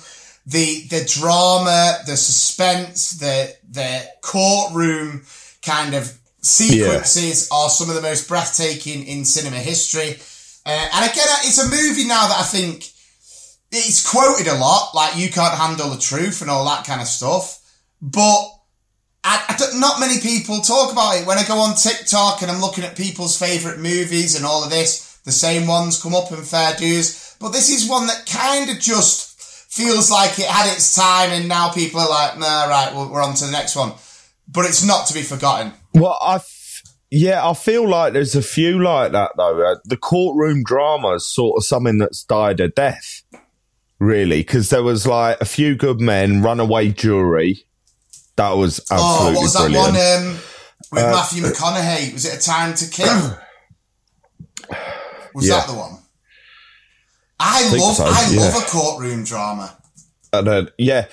The, 0.47 0.87
the 0.89 1.05
drama, 1.05 1.99
the 2.07 2.17
suspense, 2.17 3.13
the, 3.19 3.55
the 3.71 4.07
courtroom 4.23 5.25
kind 5.63 5.95
of 5.95 6.17
sequences 6.41 7.49
are 7.51 7.69
some 7.71 7.89
of 7.89 7.97
the 7.97 8.03
most 8.03 8.29
breathtaking 8.29 9.07
in 9.07 9.25
cinema 9.25 9.57
history. 9.57 10.17
Uh, 10.67 10.89
and 10.95 11.11
again, 11.11 11.27
it's 11.43 11.59
a 11.59 11.69
movie 11.69 12.07
now 12.07 12.29
that 12.29 12.39
I 12.39 12.43
think 12.43 12.89
it's 13.73 14.09
quoted 14.09 14.47
a 14.47 14.57
lot, 14.57 14.95
like 14.95 15.17
you 15.17 15.31
can't 15.31 15.59
handle 15.59 15.91
the 15.91 16.01
truth 16.01 16.41
and 16.43 16.51
all 16.51 16.65
that 16.67 16.87
kind 16.87 17.01
of 17.01 17.09
stuff. 17.09 17.61
But 18.01 18.54
I, 19.25 19.43
I 19.49 19.79
not 19.79 20.01
many 20.01 20.21
people 20.21 20.61
talk 20.61 20.93
about 20.93 21.17
it. 21.17 21.27
When 21.27 21.39
I 21.39 21.45
go 21.45 21.57
on 21.57 21.75
TikTok 21.75 22.43
and 22.43 22.51
I'm 22.51 22.61
looking 22.61 22.85
at 22.85 22.97
people's 22.97 23.39
favourite 23.39 23.79
movies 23.79 24.37
and 24.37 24.45
all 24.45 24.63
of 24.63 24.71
this, 24.71 25.19
the 25.25 25.33
same 25.33 25.67
ones 25.67 26.01
come 26.01 26.15
up 26.15 26.31
in 26.31 26.43
fair 26.43 26.75
dues. 26.77 27.37
But 27.41 27.51
this 27.51 27.71
is 27.71 27.89
one 27.89 28.07
that 28.07 28.27
kind 28.27 28.71
of 28.71 28.79
just 28.79 29.41
feels 29.73 30.11
like 30.11 30.39
it 30.39 30.47
had 30.47 30.73
its 30.73 30.95
time 30.95 31.31
and 31.31 31.49
now 31.49 31.73
people 31.73 32.01
are 32.01 32.09
like, 32.09 32.39
nah, 32.39 32.67
right, 32.67 32.95
we're 32.95 33.23
on 33.23 33.35
to 33.35 33.47
the 33.47 33.51
next 33.51 33.75
one. 33.75 33.93
But 34.47 34.67
it's 34.67 34.87
not 34.87 35.07
to 35.07 35.15
be 35.15 35.23
forgotten. 35.23 35.73
Well, 35.95 36.19
I, 36.21 36.37
f- 36.37 36.83
yeah, 37.11 37.49
I 37.49 37.55
feel 37.55 37.89
like 37.89 38.13
there's 38.13 38.37
a 38.37 38.43
few 38.43 38.83
like 38.83 39.13
that 39.13 39.33
though. 39.37 39.73
Uh, 39.73 39.77
the 39.85 39.97
courtroom 39.97 40.63
drama 40.63 41.15
is 41.15 41.27
sort 41.29 41.57
of 41.57 41.65
something 41.65 41.99
that's 41.99 42.25
died 42.25 42.61
a 42.61 42.69
death, 42.69 43.23
really, 43.99 44.41
because 44.41 44.69
there 44.69 44.83
was 44.83 45.07
like 45.07 45.41
a 45.41 45.47
few 45.47 45.75
good 45.75 46.01
men, 46.01 46.43
runaway 46.43 46.91
jury. 46.91 47.65
That 48.37 48.51
was 48.53 48.81
Oh, 48.91 48.95
absolutely 48.95 49.35
what 49.37 49.43
was 49.43 49.53
that 49.53 49.59
brilliant. 49.71 50.27
one 50.27 50.27
um, 50.35 50.41
with 50.93 51.03
Uh, 51.05 51.11
Matthew 51.13 51.43
McConaughey? 51.45 52.13
Was 52.13 52.25
it 52.25 52.39
A 52.39 52.41
Time 52.41 52.75
to 52.75 52.87
Kill? 52.89 53.39
Was 55.35 55.49
Yeah. 55.49 55.57
that 55.57 55.67
the 55.67 55.75
one? 55.75 55.99
I, 57.41 57.63
think 57.65 57.83
love 57.83 57.97
so, 57.97 58.05
I 58.07 58.29
yeah. 58.31 58.41
love 58.41 58.63
a 58.63 58.67
courtroom 58.67 59.25
drama. 59.25 59.77
And 60.33 60.47
then, 60.47 60.69
yeah, 60.79 61.07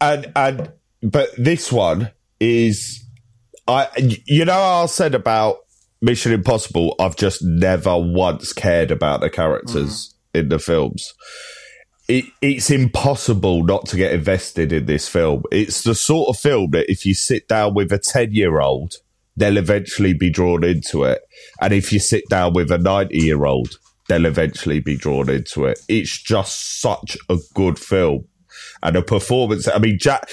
and 0.00 0.30
and 0.36 0.72
but 1.02 1.30
this 1.38 1.70
one 1.72 2.10
is, 2.40 3.04
I 3.68 3.88
you 4.26 4.44
know 4.44 4.60
I 4.60 4.86
said 4.86 5.14
about 5.14 5.58
Mission 6.02 6.32
Impossible. 6.32 6.94
I've 7.00 7.16
just 7.16 7.42
never 7.42 7.96
once 7.96 8.52
cared 8.52 8.90
about 8.90 9.20
the 9.20 9.30
characters 9.30 10.14
in 10.34 10.48
the 10.48 10.58
films. 10.58 11.12
It, 12.08 12.24
it's 12.40 12.70
impossible 12.70 13.64
not 13.64 13.84
to 13.86 13.96
get 13.96 14.12
invested 14.12 14.72
in 14.72 14.86
this 14.86 15.06
film. 15.08 15.42
It's 15.52 15.82
the 15.82 15.94
sort 15.94 16.30
of 16.30 16.40
film 16.40 16.70
that 16.70 16.90
if 16.90 17.04
you 17.04 17.12
sit 17.14 17.46
down 17.48 17.74
with 17.74 17.92
a 17.92 17.98
ten 17.98 18.32
year 18.32 18.60
old, 18.60 18.94
they'll 19.36 19.58
eventually 19.58 20.14
be 20.14 20.30
drawn 20.30 20.64
into 20.64 21.04
it, 21.04 21.20
and 21.60 21.72
if 21.72 21.92
you 21.92 21.98
sit 21.98 22.24
down 22.30 22.54
with 22.54 22.70
a 22.70 22.78
ninety 22.78 23.18
year 23.18 23.44
old, 23.44 23.78
they'll 24.08 24.24
eventually 24.24 24.80
be 24.80 24.96
drawn 24.96 25.28
into 25.28 25.66
it. 25.66 25.80
It's 25.86 26.16
just 26.20 26.80
such 26.80 27.18
a 27.28 27.36
good 27.54 27.78
film. 27.78 28.26
And 28.82 28.96
a 28.96 29.02
performance. 29.02 29.66
I 29.68 29.78
mean, 29.78 29.98
Jack. 29.98 30.28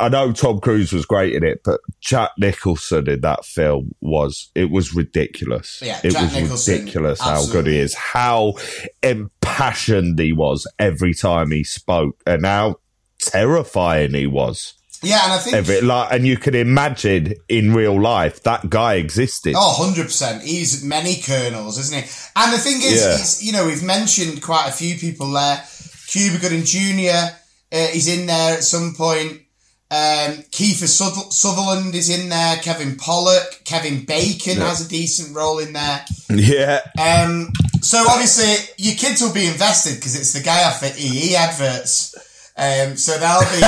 I 0.00 0.08
know 0.08 0.32
Tom 0.32 0.60
Cruise 0.60 0.92
was 0.92 1.06
great 1.06 1.34
in 1.34 1.44
it, 1.44 1.62
but 1.64 1.80
Jack 2.00 2.30
Nicholson 2.38 3.08
in 3.08 3.20
that 3.20 3.44
film 3.44 3.94
was 4.00 4.50
it 4.54 4.70
was 4.70 4.94
ridiculous. 4.94 5.80
Yeah, 5.82 6.00
it 6.02 6.10
Jack 6.10 6.22
was 6.22 6.34
Nicholson, 6.34 6.78
ridiculous 6.78 7.20
how 7.20 7.46
good 7.46 7.66
he 7.66 7.78
is, 7.78 7.94
how 7.94 8.54
impassioned 9.02 10.18
he 10.18 10.32
was 10.32 10.66
every 10.78 11.14
time 11.14 11.50
he 11.50 11.62
spoke, 11.64 12.20
and 12.26 12.44
how 12.44 12.76
terrifying 13.20 14.14
he 14.14 14.26
was. 14.26 14.74
Yeah, 15.02 15.22
and 15.24 15.32
I 15.34 15.38
think 15.38 15.56
Every, 15.56 15.80
like, 15.82 16.12
and 16.12 16.26
you 16.26 16.38
can 16.38 16.54
imagine 16.54 17.34
in 17.48 17.74
real 17.74 18.00
life 18.00 18.42
that 18.44 18.70
guy 18.70 18.94
existed. 18.94 19.54
Oh, 19.54 19.92
100%. 19.94 20.42
He's 20.42 20.82
many 20.82 21.16
colonels, 21.20 21.78
isn't 21.78 22.02
he? 22.04 22.10
And 22.36 22.52
the 22.52 22.58
thing 22.58 22.80
is, 22.82 23.42
Yeah. 23.42 23.46
you 23.46 23.52
know, 23.52 23.66
we've 23.66 23.82
mentioned 23.82 24.42
quite 24.42 24.66
a 24.68 24.72
few 24.72 24.96
people 24.96 25.30
there. 25.32 25.62
Cuba 26.06 26.38
Gooding 26.38 26.64
Jr. 26.64 27.34
Uh, 27.74 27.88
is 27.92 28.06
in 28.06 28.26
there 28.26 28.56
at 28.56 28.62
some 28.62 28.94
point. 28.96 29.32
Um, 29.90 30.42
Kiefer 30.50 30.86
Sutherland 31.32 31.94
is 31.94 32.08
in 32.08 32.28
there. 32.28 32.56
Kevin 32.58 32.96
Pollak. 32.96 33.64
Kevin 33.64 34.04
Bacon 34.04 34.58
has 34.58 34.84
a 34.86 34.88
decent 34.88 35.34
role 35.36 35.58
in 35.58 35.72
there. 35.72 36.04
Yeah, 36.30 36.80
Um, 36.98 37.48
so 37.82 38.04
obviously 38.08 38.54
your 38.78 38.94
kids 38.96 39.20
will 39.20 39.32
be 39.34 39.46
invested 39.46 39.96
because 39.96 40.16
it's 40.18 40.32
the 40.32 40.40
guy 40.42 40.64
off 40.64 40.80
the 40.80 40.94
EE 40.98 41.36
adverts. 41.36 42.14
Um, 42.56 42.96
so 42.96 43.18
that'll 43.18 43.50
be, 43.58 43.64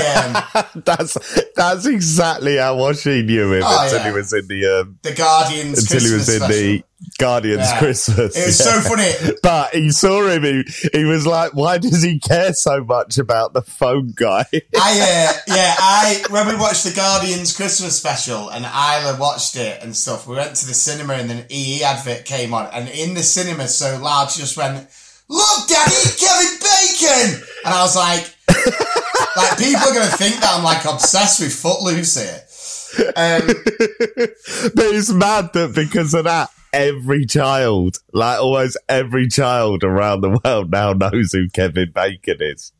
um, 0.76 0.82
that's 0.84 1.16
that's 1.56 1.86
exactly 1.86 2.56
how 2.56 2.76
much 2.76 3.02
he 3.02 3.22
knew 3.22 3.52
him 3.54 3.62
Oh, 3.64 3.82
until 3.84 3.98
yeah. 3.98 4.06
he 4.06 4.12
was 4.12 4.32
in 4.32 4.46
the 4.46 4.80
um, 4.82 4.98
the 5.02 5.12
Guardians 5.14 5.78
until 5.80 6.06
he 6.08 6.14
was 6.14 6.28
in 6.28 6.36
special. 6.40 6.48
the 6.56 6.84
Guardians 7.18 7.60
Yeah. 7.60 7.78
Christmas. 7.78 8.36
It 8.36 8.46
was 8.46 8.58
so 8.58 8.80
funny. 8.80 9.12
But 9.42 9.74
he 9.74 9.90
saw 9.90 10.26
him. 10.26 10.42
He, 10.42 10.64
he 10.92 11.04
was 11.04 11.26
like, 11.26 11.52
"Why 11.54 11.78
does 11.78 12.02
he 12.02 12.18
care 12.18 12.52
so 12.52 12.82
much 12.84 13.18
about 13.18 13.52
the 13.52 13.62
phone 13.62 14.12
guy?" 14.16 14.44
I 14.52 14.56
uh, 14.56 15.32
yeah, 15.54 15.74
I 15.78 16.22
when 16.30 16.46
we 16.48 16.56
watched 16.56 16.84
the 16.84 16.92
Guardians 16.92 17.56
Christmas 17.56 17.96
special 17.96 18.48
and 18.50 18.64
Isla 18.64 19.16
watched 19.20 19.56
it 19.56 19.82
and 19.82 19.94
stuff, 19.96 20.26
we 20.26 20.36
went 20.36 20.56
to 20.56 20.66
the 20.66 20.74
cinema 20.74 21.14
and 21.14 21.30
then 21.30 21.44
EE 21.50 21.82
advert 21.84 22.24
came 22.24 22.52
on 22.54 22.66
and 22.72 22.88
in 22.88 23.14
the 23.14 23.22
cinema 23.22 23.68
so 23.68 23.98
loud 24.02 24.30
she 24.30 24.40
just 24.40 24.56
went, 24.56 24.88
Look, 25.28 25.68
Daddy, 25.68 25.94
Kevin 26.18 26.58
Bacon 26.60 27.42
and 27.64 27.74
I 27.74 27.82
was 27.82 27.96
like 27.96 28.34
like 29.36 29.58
people 29.58 29.82
are 29.88 29.94
gonna 29.94 30.06
think 30.16 30.36
that 30.40 30.50
I'm 30.56 30.64
like 30.64 30.84
obsessed 30.84 31.40
with 31.40 31.52
Footloose 31.54 32.16
here. 32.16 32.42
Um, 32.98 33.46
but 34.74 34.86
it's 34.94 35.12
mad 35.12 35.52
that 35.54 35.72
because 35.74 36.14
of 36.14 36.24
that, 36.24 36.50
every 36.72 37.26
child, 37.26 37.98
like 38.12 38.40
almost 38.40 38.78
every 38.88 39.28
child 39.28 39.84
around 39.84 40.20
the 40.20 40.40
world, 40.44 40.70
now 40.70 40.92
knows 40.92 41.32
who 41.32 41.48
Kevin 41.48 41.92
Bacon 41.92 42.36
is. 42.40 42.72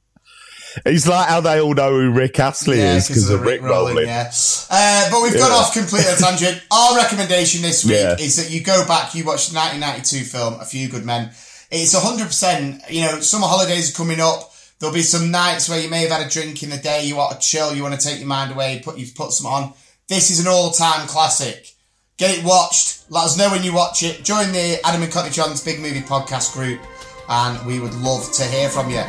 It's 0.85 1.07
like 1.09 1.29
how 1.29 1.41
they 1.41 1.61
all 1.61 1.73
know 1.75 1.91
who 1.91 2.13
Rick 2.13 2.39
Astley 2.39 2.79
yeah, 2.79 2.97
is 2.97 3.09
because 3.09 3.31
of 3.31 3.41
Rick 3.43 3.63
Rolling. 3.63 4.07
Yeah. 4.07 4.31
Uh, 4.71 5.11
but 5.11 5.23
we've 5.23 5.33
gone 5.33 5.53
off 5.53 5.73
completely 5.73 6.11
on 6.13 6.19
tangent. 6.19 6.63
Our 6.71 6.97
recommendation 6.97 7.63
this 7.63 7.85
week 7.85 7.95
Yeah. 7.95 8.17
is 8.19 8.37
that 8.37 8.51
you 8.51 8.63
go 8.63 8.87
back, 8.87 9.15
you 9.15 9.25
watch 9.25 9.49
the 9.49 9.57
1992 9.57 10.25
film, 10.25 10.61
A 10.61 10.65
Few 10.67 10.89
Good 10.89 11.05
Men. 11.05 11.31
It's 11.71 11.95
100%, 11.95 12.91
you 12.91 13.03
know, 13.03 13.21
summer 13.21 13.47
holidays 13.47 13.91
are 13.91 13.97
coming 13.97 14.21
up. 14.21 14.53
There'll 14.79 14.95
be 14.95 15.03
some 15.03 15.31
nights 15.31 15.69
where 15.71 15.81
you 15.81 15.89
may 15.89 16.03
have 16.03 16.11
had 16.11 16.27
a 16.27 16.31
drink 16.31 16.63
in 16.63 16.69
the 16.69 16.77
day, 16.77 17.07
you 17.07 17.17
want 17.17 17.41
to 17.41 17.47
chill, 17.47 17.75
you 17.75 17.83
want 17.83 17.99
to 17.99 18.07
take 18.07 18.19
your 18.19 18.29
mind 18.29 18.53
away, 18.53 18.81
put 18.85 18.99
you've 18.99 19.15
put 19.15 19.33
some 19.33 19.47
on. 19.47 19.73
This 20.09 20.31
is 20.31 20.39
an 20.39 20.47
all-time 20.47 21.09
classic. 21.09 21.75
Get 22.17 22.39
it 22.39 22.45
watched. 22.45 23.11
Let 23.11 23.25
us 23.25 23.37
know 23.37 23.51
when 23.51 23.65
you 23.65 23.75
watch 23.75 24.05
it. 24.05 24.23
Join 24.25 24.53
the 24.53 24.79
Adam 24.85 25.03
and 25.03 25.13
Cockney 25.13 25.33
John's 25.33 25.65
Big 25.65 25.81
Movie 25.81 26.01
Podcast 26.01 26.53
group, 26.53 26.81
and 27.29 27.67
we 27.67 27.81
would 27.81 27.95
love 27.95 28.31
to 28.35 28.45
hear 28.45 28.69
from 28.69 28.89
you. 28.89 29.03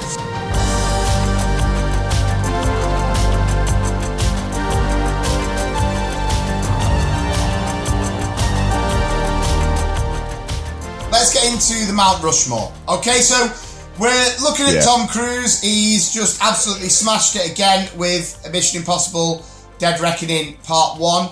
Let's 11.10 11.34
get 11.34 11.46
into 11.52 11.86
the 11.88 11.94
Mount 11.94 12.22
Rushmore. 12.22 12.72
Okay, 12.90 13.22
so 13.22 13.50
we're 13.98 14.36
looking 14.42 14.66
at 14.68 14.76
Yeah. 14.76 14.82
Tom 14.82 15.08
Cruise. 15.08 15.60
He's 15.62 16.12
just 16.12 16.42
absolutely 16.42 16.90
smashed 16.90 17.36
it 17.36 17.50
again 17.50 17.90
with 17.96 18.38
Mission 18.52 18.80
Impossible 18.80 19.44
Dead 19.80 20.00
Reckoning 20.00 20.58
Part 20.64 21.00
1. 21.00 21.30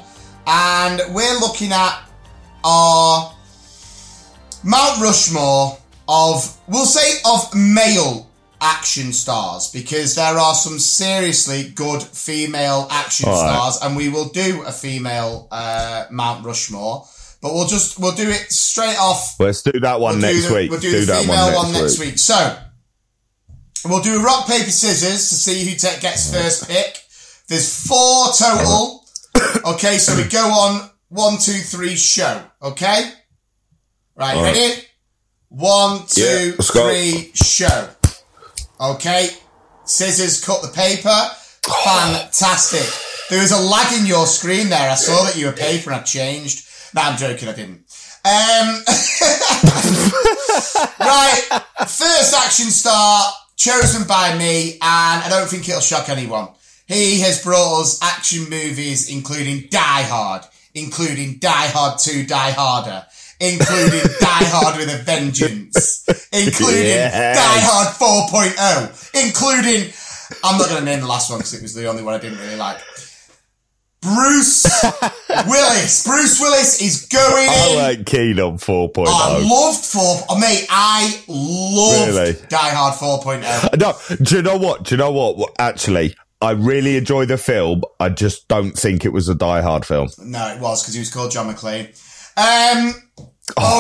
And 0.48 1.02
we're 1.14 1.40
looking 1.40 1.72
at 1.72 2.02
our 2.64 3.34
Mount 4.64 5.02
Rushmore 5.02 5.78
of, 6.08 6.58
we'll 6.68 6.86
say, 6.86 7.20
of 7.26 7.54
male 7.56 8.30
action 8.62 9.12
stars 9.12 9.70
because 9.72 10.16
there 10.16 10.38
are 10.38 10.54
some 10.56 10.80
seriously 10.80 11.70
good 11.76 12.02
female 12.02 12.88
action 12.90 13.28
All 13.30 13.34
right. 13.44 13.52
stars, 13.72 13.80
and 13.84 13.96
we 13.98 14.10
will 14.10 14.30
do 14.30 14.64
a 14.66 14.72
female 14.72 15.48
uh, 15.52 16.06
Mount 16.12 16.46
Rushmore. 16.46 17.06
But 17.42 17.54
we'll 17.54 17.68
just 17.68 18.00
we'll 18.00 18.16
do 18.16 18.28
it 18.28 18.52
straight 18.52 18.98
off 19.00 19.40
Let's 19.40 19.62
do 19.62 19.80
that 19.82 20.00
one 20.00 20.14
We'll 20.20 20.22
next 20.34 20.48
the- 20.48 20.54
week. 20.56 20.72
We'll 20.72 20.80
do, 20.80 21.00
the 21.02 21.06
that 21.06 21.22
female 21.24 21.46
one 21.48 21.54
one 21.56 21.72
next, 21.74 21.82
next 21.82 22.00
week. 22.00 22.10
week. 22.12 22.18
So 22.20 22.58
we'll 23.86 24.02
do 24.02 24.20
a 24.20 24.24
rock 24.24 24.48
paper 24.48 24.72
scissors 24.72 25.30
to 25.30 25.36
see 25.36 25.64
who 25.70 25.76
ta- 25.76 26.00
gets 26.02 26.34
first 26.34 26.68
pick. 26.68 27.04
There's 27.48 27.86
four 27.88 28.28
total. 28.38 29.06
Okay, 29.66 29.98
so 29.98 30.16
we 30.16 30.28
go 30.30 30.40
on 30.48 30.90
one, 31.10 31.38
two, 31.38 31.54
three, 31.54 31.96
show. 31.96 32.44
Okay, 32.62 33.12
right, 34.16 34.34
you 34.34 34.38
All 34.40 34.44
right. 34.44 34.56
ready? 34.56 34.82
One, 35.50 36.06
two, 36.08 36.22
Yeah, 36.22 36.52
three, 36.62 37.32
show. 37.34 37.90
Okay, 38.80 39.30
scissors 39.86 40.44
cut 40.44 40.62
the 40.62 40.70
paper. 40.70 41.16
Fantastic. 41.84 42.86
There 43.30 43.42
was 43.42 43.52
a 43.52 43.60
lag 43.62 43.92
in 44.00 44.06
your 44.06 44.28
screen 44.28 44.70
there. 44.70 44.90
I 44.90 44.96
saw 44.96 45.24
that 45.24 45.36
you 45.36 45.48
were 45.48 45.52
paper 45.52 45.92
and 45.92 46.02
I 46.02 46.04
changed. 46.04 46.68
No, 46.94 47.02
I'm 47.02 47.18
joking. 47.18 47.50
I 47.50 47.54
didn't. 47.54 47.82
Um, 48.26 48.84
right, 51.00 51.42
first 51.88 52.34
action 52.34 52.72
star 52.72 53.32
chosen 53.56 54.08
by 54.08 54.36
me, 54.38 54.74
and 54.74 54.80
I 55.24 55.28
don't 55.30 55.48
think 55.48 55.68
it'll 55.70 55.82
shock 55.82 56.10
anyone. 56.10 56.50
He 56.88 57.20
has 57.22 57.42
brought 57.44 57.82
us 57.82 58.00
action 58.02 58.44
movies, 58.50 59.10
including 59.10 59.68
Die 59.70 60.04
Hard, 60.04 60.44
including 60.74 61.38
Die 61.40 61.68
Hard 61.68 62.00
2, 62.00 62.26
Die 62.28 62.52
Harder, 62.52 63.06
including 63.40 64.02
Die 64.20 64.46
Hard 64.54 64.78
with 64.78 64.94
a 64.94 64.98
Vengeance, 65.04 66.06
including 66.32 66.84
Yes. 66.86 67.38
Die 67.38 67.60
Hard 67.66 67.96
4.0, 67.96 69.26
including, 69.26 69.92
I'm 70.44 70.58
not 70.60 70.70
going 70.70 70.80
to 70.80 70.86
name 70.86 71.00
the 71.02 71.08
last 71.08 71.30
one 71.32 71.40
because 71.40 71.54
it 71.56 71.62
was 71.64 71.74
the 71.74 71.88
only 71.88 72.04
one 72.04 72.14
I 72.14 72.20
didn't 72.20 72.38
really 72.40 72.56
like. 72.58 72.80
Bruce 74.02 74.66
Willis. 75.48 76.06
Bruce 76.06 76.40
Willis 76.40 76.80
is 76.80 77.08
going 77.08 77.50
I 77.50 77.70
in. 77.72 77.76
like 77.98 78.06
keen 78.06 78.40
on 78.40 78.60
4.0. 78.60 79.08
I 79.08 79.40
loved 79.40 79.84
four. 79.84 80.18
Oh, 80.30 80.38
mate, 80.40 80.68
I 80.70 81.24
loved 81.28 82.10
Really? 82.16 82.34
Die 82.48 82.70
Hard 82.76 82.94
oh. 83.02 83.22
4.0. 83.26 83.80
No, 83.80 84.18
do 84.24 84.36
you 84.36 84.42
know 84.44 84.58
what? 84.58 84.84
Do 84.84 84.94
you 84.94 85.00
know 85.00 85.10
what? 85.12 85.52
Actually, 85.58 86.16
I 86.46 86.52
really 86.52 86.96
enjoy 86.98 87.26
the 87.26 87.38
film. 87.38 87.82
I 88.00 88.10
just 88.10 88.48
don't 88.48 88.74
think 88.74 89.04
it 89.04 89.10
was 89.14 89.28
a 89.30 89.36
Die 89.36 89.62
Hard 89.62 89.86
film. 89.86 90.10
No, 90.20 90.48
it 90.54 90.60
was 90.62 90.82
because 90.84 90.94
he 90.94 91.00
was 91.00 91.12
called 91.14 91.32
John 91.32 91.54
McClane. 91.54 91.88
Um. 92.38 92.94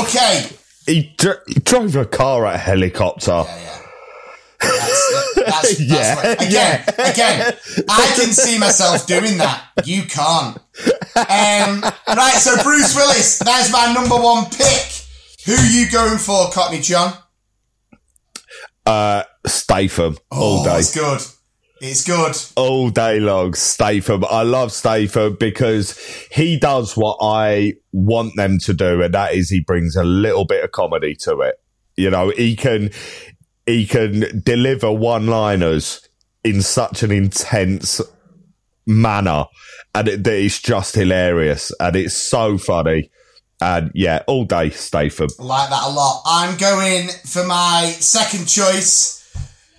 Okay. 0.03 0.49
He, 0.85 1.13
dr- 1.17 1.41
he 1.47 1.55
drove 1.61 1.95
a 1.95 2.05
car 2.05 2.45
at 2.45 2.55
a 2.55 2.57
helicopter. 2.59 3.31
Yeah, 3.47 3.57
yeah. 3.57 3.81
That's, 4.61 5.35
that's, 5.35 5.77
that's 5.77 5.79
Yeah, 5.89 6.15
right. 6.15 6.41
Again, 6.41 6.83
again, 7.13 7.53
I 7.89 8.13
can 8.15 8.31
see 8.31 8.57
myself 8.59 9.05
doing 9.07 9.37
that. 9.39 9.63
You 9.83 10.03
can't. 10.03 10.57
Um, 11.17 11.81
right, 12.15 12.33
so 12.35 12.61
Bruce 12.63 12.95
Willis, 12.95 13.39
there's 13.39 13.71
my 13.71 13.93
number 13.93 14.15
one 14.15 14.45
pick. 14.45 14.91
Who 15.45 15.53
you 15.53 15.89
going 15.91 16.17
for, 16.19 16.49
Cockney 16.51 16.81
John? 16.81 17.13
Uh, 18.85 19.23
Statham 19.45 20.17
all 20.31 20.61
Oh, 20.61 20.65
day. 20.65 20.79
it's 20.79 20.93
good. 20.93 21.21
It's 21.81 22.03
good. 22.05 22.35
all 22.55 22.89
day 22.89 23.19
long. 23.19 23.53
Statham. 23.53 24.23
I 24.29 24.43
love 24.43 24.71
Statham 24.71 25.35
because 25.39 25.97
he 26.31 26.57
does 26.57 26.95
what 26.95 27.17
I 27.21 27.73
want 27.91 28.35
them 28.35 28.59
to 28.59 28.73
do, 28.73 29.01
and 29.01 29.13
that 29.13 29.33
is 29.33 29.49
he 29.49 29.59
brings 29.59 29.95
a 29.95 30.03
little 30.03 30.45
bit 30.45 30.63
of 30.63 30.71
comedy 30.71 31.15
to 31.21 31.41
it. 31.41 31.55
You 31.97 32.09
know, 32.09 32.29
he 32.29 32.55
can 32.55 32.91
he 33.65 33.85
can 33.85 34.41
deliver 34.43 34.91
one 34.91 35.27
liners 35.27 36.07
in 36.43 36.61
such 36.61 37.03
an 37.03 37.11
intense 37.11 38.01
manner, 38.85 39.45
and 39.93 40.07
it, 40.07 40.23
that 40.23 40.33
it's 40.33 40.61
just 40.61 40.95
hilarious, 40.95 41.71
and 41.79 41.95
it's 41.95 42.15
so 42.15 42.57
funny. 42.57 43.09
And 43.61 43.91
yeah, 43.93 44.23
all 44.27 44.45
day 44.45 44.69
Statham. 44.69 45.29
I 45.39 45.43
like 45.43 45.69
that 45.69 45.83
a 45.83 45.89
lot. 45.91 46.23
I'm 46.25 46.57
going 46.57 47.09
for 47.25 47.43
my 47.45 47.93
second 47.99 48.47
choice. 48.47 49.24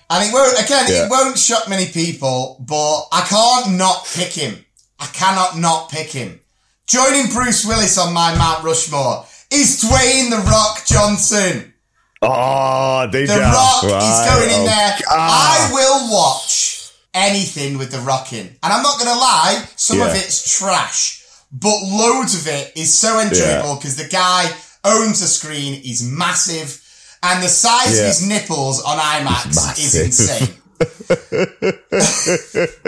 And 0.08 0.28
it 0.28 0.32
won't, 0.32 0.58
again, 0.60 0.86
Yeah. 0.88 1.04
it 1.06 1.10
won't 1.10 1.38
shock 1.38 1.68
many 1.68 1.86
people, 1.86 2.58
but 2.60 3.06
I 3.12 3.22
can't 3.22 3.72
not 3.76 4.06
pick 4.14 4.32
him. 4.32 4.64
I 5.00 5.06
cannot 5.06 5.58
not 5.58 5.90
pick 5.90 6.10
him. 6.12 6.40
Joining 6.86 7.26
Bruce 7.32 7.64
Willis 7.64 7.98
on 7.98 8.12
my 8.12 8.34
Mount 8.36 8.62
Rushmore 8.64 9.26
is 9.50 9.82
Dwayne 9.82 10.30
The 10.30 10.38
Rock 10.48 10.86
Johnson. 10.86 11.74
Oh, 12.22 13.06
The 13.10 13.26
ya? 13.26 13.50
Rock 13.52 13.84
is 13.84 13.92
Right. 13.92 14.28
going 14.32 14.50
in 14.50 14.60
Oh, 14.62 14.64
there. 14.66 14.98
ah. 15.10 15.68
I 15.68 15.72
will 15.72 16.10
watch 16.12 16.90
anything 17.12 17.76
with 17.78 17.90
The 17.90 17.98
Rock 18.00 18.32
in. 18.32 18.56
And 18.62 18.72
I'm 18.72 18.82
not 18.82 18.98
going 18.98 19.10
to 19.12 19.18
lie, 19.18 19.68
some 19.76 20.00
of 20.00 20.14
it's 20.14 20.56
trash, 20.58 21.20
but 21.50 21.76
loads 21.82 22.34
of 22.34 22.46
it 22.46 22.72
is 22.76 22.92
so 22.96 23.18
enjoyable 23.20 23.74
because 23.76 23.96
the 23.96 24.04
guy 24.08 24.50
owns 24.84 25.20
a 25.20 25.28
screen, 25.28 25.80
he's 25.82 26.02
massive, 26.02 26.80
and 27.22 27.42
the 27.42 27.48
size 27.48 27.98
of 27.98 28.06
his 28.06 28.28
nipples 28.28 28.82
on 28.82 28.98
IMAX 28.98 29.48
is 29.50 29.56
massive. 29.56 30.06
insane. 30.06 30.56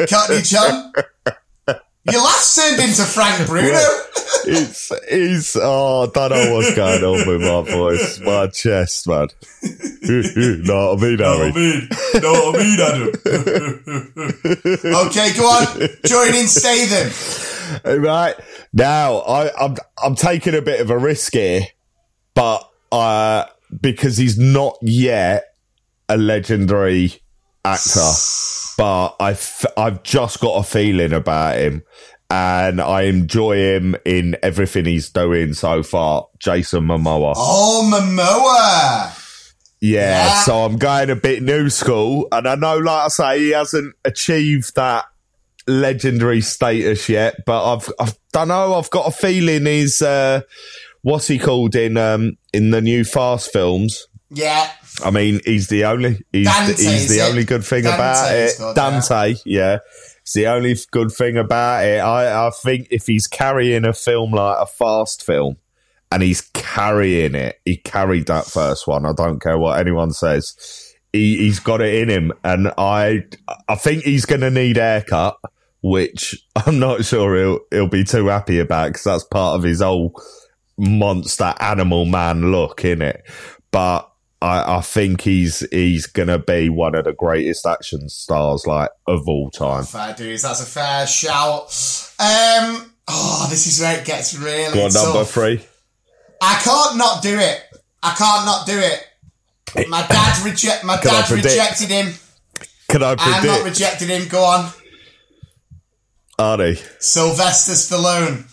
Cockney 0.07 0.43
John? 0.43 0.93
Your 2.11 2.23
laugh 2.23 2.55
turned 2.55 2.81
into 2.81 3.03
Frank 3.03 3.47
Bruno. 3.47 3.79
it's 4.47 4.91
it's 5.09 5.57
oh, 5.57 6.05
I 6.05 6.29
don't 6.29 6.31
know 6.31 6.55
what's 6.55 6.75
going 6.75 7.05
on 7.05 7.29
with 7.29 7.41
my 7.43 7.71
voice, 7.71 8.21
my 8.21 8.47
chest, 8.47 9.07
man. 9.07 9.29
no, 10.65 10.93
I 10.93 10.97
mean, 10.97 11.19
Harry. 11.19 11.53
mean, 11.53 11.89
know 12.23 12.33
what 12.33 12.55
I 12.55 12.63
mean, 12.63 12.81
Adam? 12.81 13.09
okay, 15.07 15.35
go 15.37 15.45
on. 15.45 15.89
Join 16.07 16.35
in 16.35 16.49
Statham. 16.49 18.01
Right 18.01 18.35
now, 18.73 19.19
I, 19.19 19.51
I'm 19.63 19.77
I'm 20.03 20.15
taking 20.15 20.55
a 20.55 20.63
bit 20.63 20.81
of 20.81 20.91
a 20.91 20.97
risk 20.97 21.35
here, 21.35 21.67
but 22.35 22.71
uh, 22.91 23.45
because 23.81 24.17
he's 24.17 24.39
not 24.39 24.77
yet 24.83 25.45
a 26.09 26.17
legendary 26.17 27.13
actor, 27.65 28.11
but 28.79 29.17
I've 29.21 29.67
I've 29.77 30.03
just 30.03 30.41
got 30.41 30.57
a 30.59 30.63
feeling 30.63 31.13
about 31.13 31.59
him, 31.59 31.83
and 32.31 32.81
I 32.81 33.03
enjoy 33.03 33.57
him 33.57 33.97
in 34.05 34.37
everything 34.43 34.87
he's 34.87 35.11
doing 35.11 35.53
so 35.55 35.83
far. 35.83 36.27
Jason 36.39 36.85
Momoa. 36.85 37.35
Oh, 37.37 37.89
Momoa. 37.93 39.15
Yeah, 39.81 40.27
Yeah. 40.27 40.43
so 40.43 40.65
I'm 40.65 40.77
going 40.77 41.11
a 41.11 41.17
bit 41.17 41.43
new 41.43 41.69
school, 41.71 42.27
and 42.33 42.49
I 42.49 42.55
know, 42.55 42.79
like 42.79 43.05
I 43.05 43.09
say, 43.09 43.39
he 43.41 43.51
hasn't 43.51 43.95
achieved 44.05 44.75
that 44.77 45.05
legendary 45.67 46.41
status 46.41 47.09
yet. 47.09 47.37
But 47.47 47.75
I've, 47.75 47.93
I 48.01 48.11
don't 48.33 48.49
know. 48.49 48.75
I've 48.75 48.91
got 48.91 49.07
a 49.07 49.11
feeling 49.11 49.67
he's 49.67 50.01
uh, 50.03 50.41
what's 51.03 51.27
he 51.29 51.39
called 51.39 51.77
in 51.77 51.97
um, 51.97 52.38
in 52.53 52.71
the 52.71 52.81
new 52.81 53.05
Fast 53.05 53.53
films. 53.53 54.07
Yeah. 54.31 54.71
I 55.05 55.11
mean, 55.11 55.41
he's 55.45 55.69
the 55.69 55.85
only 55.85 56.21
he's 56.33 56.47
Dante, 56.47 56.73
the, 56.73 56.91
he's 56.91 57.09
the 57.09 57.23
only 57.23 57.45
good 57.45 57.65
thing 57.65 57.85
Dante 57.85 57.97
about 57.97 58.35
it. 58.35 58.75
Dante, 58.75 59.35
yeah. 59.45 59.79
It's 60.23 60.35
the 60.35 60.49
only 60.49 60.77
good 60.91 61.11
thing 61.11 61.39
about 61.39 61.85
it. 61.85 62.01
I, 62.01 62.49
I 62.49 62.51
think 62.51 62.89
if 62.91 63.07
he's 63.07 63.27
carrying 63.27 63.87
a 63.87 63.95
film 63.95 64.33
like 64.33 64.59
a 64.61 64.67
fast 64.67 65.25
film 65.25 65.57
and 66.13 66.23
he's 66.23 66.43
carrying 66.53 67.35
it, 67.35 67.61
he 67.65 67.77
carried 67.77 68.27
that 68.27 68.45
first 68.45 68.87
one. 68.87 69.07
I 69.07 69.13
don't 69.13 69.41
care 69.41 69.59
what 69.59 69.81
anyone 69.81 70.13
says. 70.13 70.95
He, 71.13 71.39
he's 71.39 71.61
got 71.61 71.81
it 71.81 71.95
in 71.95 72.11
him, 72.11 72.33
and 72.45 72.71
I 72.77 73.25
I 73.67 73.77
think 73.77 74.03
he's 74.05 74.27
going 74.27 74.43
to 74.43 74.51
need 74.51 74.77
haircut, 74.77 75.39
which 75.83 76.35
I'm 76.57 76.79
not 76.79 77.07
sure 77.07 77.35
he'll 77.35 77.61
he'll 77.71 77.89
be 77.89 78.05
too 78.05 78.27
happy 78.27 78.59
about 78.59 78.89
because 78.89 79.05
that's 79.05 79.25
part 79.25 79.57
of 79.57 79.63
his 79.63 79.81
whole 79.81 80.13
monster 80.79 81.55
animal 81.61 82.05
man 82.07 82.51
look 82.51 82.85
in 82.85 83.03
it. 83.03 83.23
But 83.71 84.11
I, 84.41 84.77
I 84.77 84.81
think 84.81 85.21
he's 85.23 85.67
he's 85.71 86.07
gonna 86.07 86.39
be 86.39 86.69
one 86.69 86.95
of 86.95 87.05
the 87.05 87.13
greatest 87.13 87.67
action 87.67 88.09
stars 88.09 88.67
like 88.67 88.91
of 89.07 89.29
all 89.29 89.51
time. 89.51 89.85
Fair 89.85 90.15
dues. 90.15 90.43
That's 90.43 90.63
a 90.63 90.67
fair 90.67 91.07
shout. 91.07 91.63
Um. 92.21 92.93
Oh, 93.11 93.47
this 93.49 93.67
is 93.67 93.81
where 93.81 93.99
it 93.99 94.05
gets 94.05 94.37
really 94.37 94.73
Go 94.75 94.85
on, 94.85 94.91
tough. 94.91 95.05
number 95.05 95.25
three. 95.25 95.61
I 96.43 96.61
can't 96.63 96.97
not 96.97 97.23
do 97.23 97.39
it. 97.39 97.63
I 98.03 98.15
can't 98.15 98.45
not 98.47 98.67
do 98.67 98.79
it. 98.79 99.89
My 99.89 100.07
dad 100.07 100.45
reject. 100.45 100.85
My 100.85 100.99
Can 100.99 101.11
dad 101.11 101.31
rejected 101.31 101.89
him. 101.89 102.15
Can 102.89 103.03
I 103.03 103.17
predict? 103.17 103.37
I'm 103.37 103.47
not 103.47 103.65
rejected 103.65 104.09
him. 104.09 104.29
Go 104.29 104.45
on. 104.45 104.71
Arnie. 106.39 106.77
Sylvester 107.03 107.73
Stallone. 107.73 108.45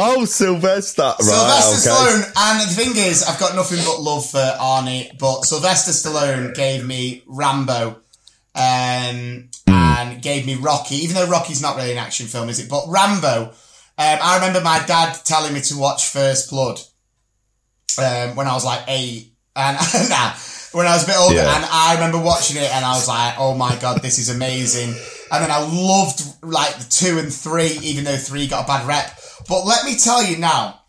Oh, 0.00 0.24
Sylvester. 0.24 1.02
Right, 1.02 1.16
Sylvester 1.18 1.90
okay. 1.90 2.00
Stallone, 2.00 2.32
and 2.36 2.60
the 2.60 2.72
thing 2.74 2.92
is, 2.96 3.24
I've 3.24 3.40
got 3.40 3.56
nothing 3.56 3.78
but 3.84 4.00
love 4.00 4.30
for 4.30 4.38
Arnie, 4.38 5.18
but 5.18 5.42
Sylvester 5.44 5.90
Stallone 5.90 6.54
gave 6.54 6.86
me 6.86 7.22
Rambo, 7.26 7.98
um, 8.54 9.48
and 9.66 10.22
gave 10.22 10.46
me 10.46 10.54
Rocky. 10.54 10.96
Even 10.96 11.16
though 11.16 11.28
Rocky's 11.28 11.60
not 11.60 11.76
really 11.76 11.92
an 11.92 11.98
action 11.98 12.26
film, 12.26 12.48
is 12.48 12.60
it? 12.60 12.68
But 12.70 12.84
Rambo, 12.88 13.46
um, 13.46 13.52
I 13.98 14.36
remember 14.36 14.60
my 14.60 14.80
dad 14.86 15.18
telling 15.24 15.52
me 15.52 15.60
to 15.62 15.76
watch 15.76 16.06
First 16.08 16.50
Blood 16.50 16.78
um, 17.98 18.36
when 18.36 18.46
I 18.46 18.52
was 18.54 18.64
like 18.64 18.82
eight, 18.86 19.32
and 19.56 19.76
nah, 20.08 20.32
when 20.72 20.86
I 20.86 20.94
was 20.94 21.04
a 21.04 21.06
bit 21.08 21.16
older, 21.18 21.34
Yeah. 21.34 21.56
and 21.56 21.64
I 21.70 21.94
remember 21.94 22.18
watching 22.20 22.56
it, 22.62 22.70
and 22.72 22.84
I 22.84 22.92
was 22.92 23.08
like, 23.08 23.34
"Oh 23.38 23.54
my 23.54 23.76
god, 23.80 24.00
this 24.02 24.18
is 24.18 24.28
amazing!" 24.28 24.94
And 25.32 25.42
then 25.44 25.50
I 25.50 25.58
loved 25.58 26.22
like 26.42 26.76
the 26.78 26.86
two 26.88 27.18
and 27.18 27.32
three, 27.32 27.76
even 27.82 28.04
though 28.04 28.16
three 28.16 28.46
got 28.46 28.64
a 28.64 28.66
bad 28.66 28.86
rep. 28.86 29.17
But 29.48 29.64
let 29.64 29.84
me 29.84 29.96
tell 29.96 30.22
you 30.22 30.36
now, 30.38 30.80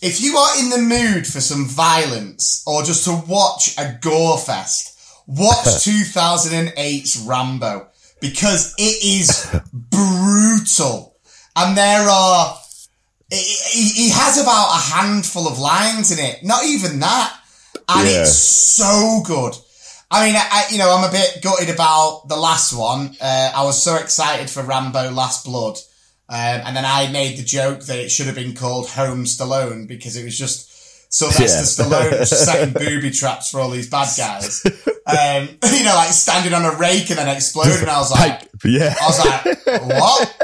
if 0.00 0.20
you 0.20 0.36
are 0.36 0.58
in 0.60 0.70
the 0.70 0.78
mood 0.78 1.26
for 1.26 1.40
some 1.40 1.66
violence 1.66 2.62
or 2.66 2.82
just 2.82 3.04
to 3.04 3.20
watch 3.28 3.74
a 3.78 3.98
gore 4.00 4.38
fest, 4.38 4.98
watch 5.26 5.64
2008's 5.66 7.18
Rambo 7.26 7.88
because 8.20 8.74
it 8.78 9.04
is 9.04 9.46
brutal. 9.72 11.16
And 11.56 11.76
there 11.76 12.08
are, 12.08 12.56
he, 13.30 13.88
he 13.90 14.08
has 14.10 14.40
about 14.40 14.70
a 14.76 14.80
handful 14.94 15.48
of 15.48 15.58
lines 15.58 16.10
in 16.12 16.18
it, 16.24 16.44
not 16.44 16.64
even 16.64 17.00
that. 17.00 17.34
And 17.88 18.08
Yeah. 18.08 18.20
it's 18.22 18.36
so 18.36 19.20
good. 19.24 19.54
I 20.10 20.26
mean, 20.26 20.36
I, 20.36 20.46
I- 20.50 20.66
you 20.72 20.78
know, 20.78 20.90
I'm 20.96 21.04
a 21.08 21.12
bit 21.12 21.42
gutted 21.42 21.68
about 21.68 22.28
the 22.28 22.36
last 22.36 22.72
one. 22.72 23.14
Uh, 23.20 23.52
I 23.54 23.64
was 23.64 23.82
so 23.82 23.96
excited 23.96 24.48
for 24.48 24.62
Rambo 24.62 25.10
Last 25.10 25.44
Blood. 25.44 25.78
Um, 26.30 26.36
and 26.66 26.76
then 26.76 26.84
I 26.84 27.10
made 27.10 27.38
the 27.38 27.42
joke 27.42 27.84
that 27.86 27.98
it 27.98 28.10
should 28.10 28.26
have 28.26 28.34
been 28.34 28.54
called 28.54 28.90
Home 28.90 29.24
Stallone 29.24 29.88
because 29.88 30.14
it 30.16 30.24
was 30.24 30.36
just 30.38 31.12
Sylvester 31.12 31.42
Yeah. 31.42 31.62
Stallone 31.88 32.26
setting 32.26 32.74
booby 32.74 33.10
traps 33.10 33.50
for 33.50 33.60
all 33.60 33.70
these 33.70 33.88
bad 33.88 34.08
guys. 34.16 34.62
Um, 35.06 35.48
you 35.72 35.84
know, 35.84 35.94
like 35.94 36.10
standing 36.10 36.52
on 36.52 36.64
a 36.66 36.76
rake 36.76 37.08
and 37.08 37.18
then 37.18 37.34
exploding. 37.34 37.80
And 37.80 37.88
I 37.90 37.98
was 37.98 38.10
like, 38.10 38.42
Yeah. 38.64 38.94
I 39.00 39.06
was 39.06 39.18
like, 39.24 39.44
what? 39.86 40.36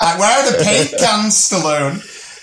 like, 0.00 0.18
where 0.18 0.38
are 0.38 0.50
the 0.52 0.64
paint 0.64 0.90
cans, 0.98 1.34
Stallone? 1.34 2.00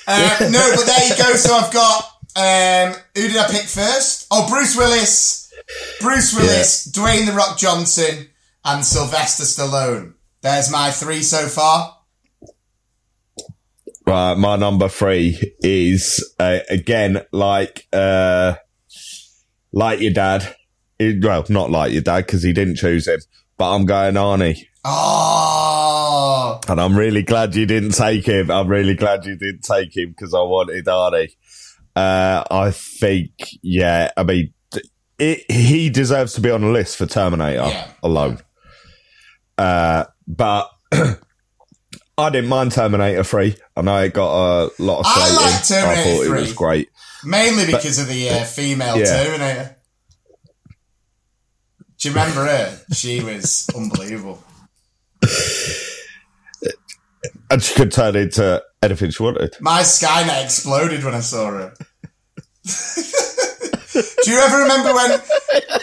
Uh, 0.08 0.50
no, 0.52 0.74
but 0.76 0.86
there 0.86 1.08
you 1.10 1.16
go. 1.18 1.34
So 1.36 1.56
I've 1.56 1.74
got, 1.74 2.04
um, 2.36 2.94
who 3.16 3.28
did 3.28 3.38
I 3.38 3.48
pick 3.50 3.64
first? 3.64 4.28
Oh, 4.30 4.48
Bruce 4.50 4.76
Willis, 4.78 5.52
Bruce 6.00 6.36
Willis, 6.36 6.88
Dwayne 6.92 7.26
The 7.26 7.34
Rock 7.34 7.58
Johnson, 7.58 8.28
and 8.66 8.86
Sylvester 8.86 9.44
Stallone. 9.44 10.14
There's 10.42 10.72
my 10.72 10.92
three 10.92 11.24
so 11.24 11.48
far. 11.48 11.98
Right, 14.06 14.34
my 14.36 14.56
number 14.56 14.90
three 14.90 15.54
is 15.62 16.34
uh, 16.40 16.60
again 16.70 17.22
like 17.32 17.88
uh, 17.94 18.56
like 19.72 20.02
your 20.02 20.14
dad. 20.14 20.56
It- 21.00 21.24
well, 21.24 21.46
not 21.50 21.72
like 21.72 21.94
your 21.94 22.02
dad 22.02 22.26
because 22.26 22.44
he 22.44 22.52
didn't 22.54 22.76
choose 22.78 23.08
him, 23.08 23.20
but 23.58 23.74
I'm 23.76 23.86
going 23.86 24.16
Arnie, 24.16 24.66
Oh, 24.84 26.60
and 26.68 26.80
I'm 26.82 26.96
really 26.96 27.24
glad 27.24 27.56
you 27.56 27.66
didn't 27.66 27.92
take 27.96 28.26
him. 28.28 28.50
I'm 28.52 28.68
really 28.68 28.96
glad 28.96 29.26
you 29.26 29.36
didn't 29.38 29.62
take 29.64 29.96
him 29.96 30.10
because 30.10 30.34
I 30.34 30.42
wanted 30.42 30.86
Arnie. 30.86 31.30
Uh, 31.96 32.44
I 32.50 32.72
think, 32.72 33.32
yeah, 33.62 34.12
I 34.18 34.24
mean, 34.24 34.54
it, 35.20 35.52
he 35.52 35.90
deserves 35.90 36.34
to 36.34 36.42
be 36.42 36.50
on 36.52 36.62
the 36.62 36.68
list 36.70 36.98
for 36.98 37.06
Terminator 37.06 37.68
Yeah. 37.68 37.88
alone. 38.04 38.40
Uh, 39.58 40.06
but 40.28 40.70
I 42.18 42.30
didn't 42.30 42.50
mind 42.50 42.72
Terminator 42.74 43.24
3. 43.24 43.56
I 43.78 43.82
know 43.82 43.98
it 44.04 44.14
got 44.14 44.32
a 44.34 44.72
lot 44.80 45.00
of 45.00 45.06
I 45.08 45.28
slating. 45.28 45.52
like 45.54 45.66
Terminator 45.68 46.00
I 46.00 46.04
thought 46.18 46.26
3. 46.28 46.38
it 46.38 46.42
was 46.42 46.54
great. 46.54 46.90
mainly 47.24 47.66
because 47.66 48.00
of 48.00 48.08
the 48.08 48.30
uh, 48.30 48.44
female 48.44 48.98
Yeah. 48.98 49.24
Terminator. 49.24 49.76
Do 51.98 52.10
you 52.10 52.16
remember 52.16 52.46
her? 52.46 52.80
She 52.94 53.22
was 53.24 53.70
unbelievable. 53.76 54.44
And 57.52 57.62
she 57.62 57.76
could 57.76 57.92
turn 57.92 58.16
into 58.16 58.64
anything 58.82 59.12
she 59.12 59.22
wanted. 59.22 59.56
My 59.60 59.82
Skynet 59.82 60.44
exploded 60.46 61.04
when 61.04 61.14
I 61.14 61.20
saw 61.20 61.52
her. 61.52 61.74
do 63.94 64.32
you 64.32 64.40
ever 64.40 64.58
remember 64.64 64.94
when? 64.94 65.20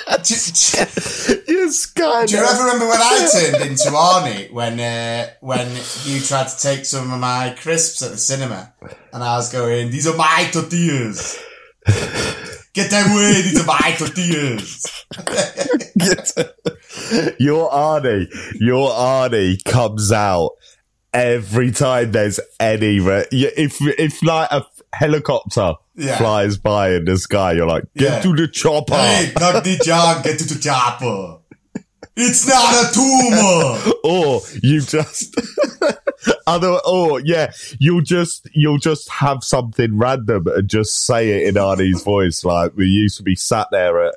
Do, 0.09 0.35
do 0.35 1.59
Yes, 1.69 1.87
kind 1.87 2.31
you 2.31 2.39
ever 2.39 2.65
remember 2.65 2.89
when 2.89 3.01
I 3.01 3.29
turned 3.31 3.71
into 3.71 3.91
Arnie 3.91 4.51
when 4.51 4.81
uh, 4.81 5.29
when 5.41 5.69
you 6.05 6.21
tried 6.21 6.49
to 6.49 6.59
take 6.59 6.87
some 6.87 7.13
of 7.13 7.21
my 7.21 7.55
crisps 7.61 8.03
at 8.03 8.13
the 8.13 8.17
cinema 8.17 8.73
and 9.13 9.23
I 9.23 9.37
was 9.37 9.53
going, 9.53 9.91
"These 9.91 10.07
are 10.07 10.17
my 10.17 10.49
tortillas." 10.51 11.39
Get 12.75 12.91
them 12.91 13.13
away! 13.13 13.43
These 13.43 13.61
are 13.61 13.67
my 13.67 13.95
tortillas. 13.99 14.87
Your 17.39 17.71
Arnie, 17.71 18.27
your 18.61 18.91
Arnie 18.91 19.63
comes 19.65 20.13
out 20.13 20.51
every 21.13 21.71
time 21.71 22.13
there's 22.13 22.41
any. 22.61 23.01
Re- 23.01 23.27
if 23.31 23.79
if 23.81 24.23
like 24.23 24.51
a 24.51 24.65
helicopter 24.93 25.75
Yeah. 25.97 26.17
flies 26.19 26.57
by 26.59 26.91
in 26.93 27.05
the 27.05 27.17
sky, 27.19 27.53
you're 27.53 27.67
like, 27.67 27.85
get 27.97 28.11
Yeah. 28.13 28.21
to 28.23 28.37
the 28.37 28.49
chopper. 28.49 28.95
Hey, 28.97 29.33
not 29.39 29.65
the 29.65 29.81
John, 29.85 30.23
get 30.23 30.39
to 30.39 30.45
the 30.55 30.61
chopper. 30.61 31.37
It's 32.21 32.49
not 32.49 32.85
a 32.85 32.93
tumor. 32.93 33.93
or 34.05 34.41
you 34.63 34.81
just 34.81 35.35
other 36.49 36.79
or 36.85 37.21
yeah 37.21 37.53
you'll 37.79 38.01
just 38.01 38.49
you'll 38.53 38.79
just 38.79 39.09
have 39.09 39.45
something 39.45 39.97
random 39.97 40.47
and 40.49 40.69
just 40.69 41.05
say 41.05 41.31
it 41.31 41.49
in 41.49 41.55
Arnie's 41.55 42.03
voice 42.03 42.45
like 42.45 42.73
we 42.75 42.87
used 42.87 43.19
to 43.19 43.23
be 43.23 43.37
sat 43.37 43.69
there 43.71 44.07
at, 44.07 44.15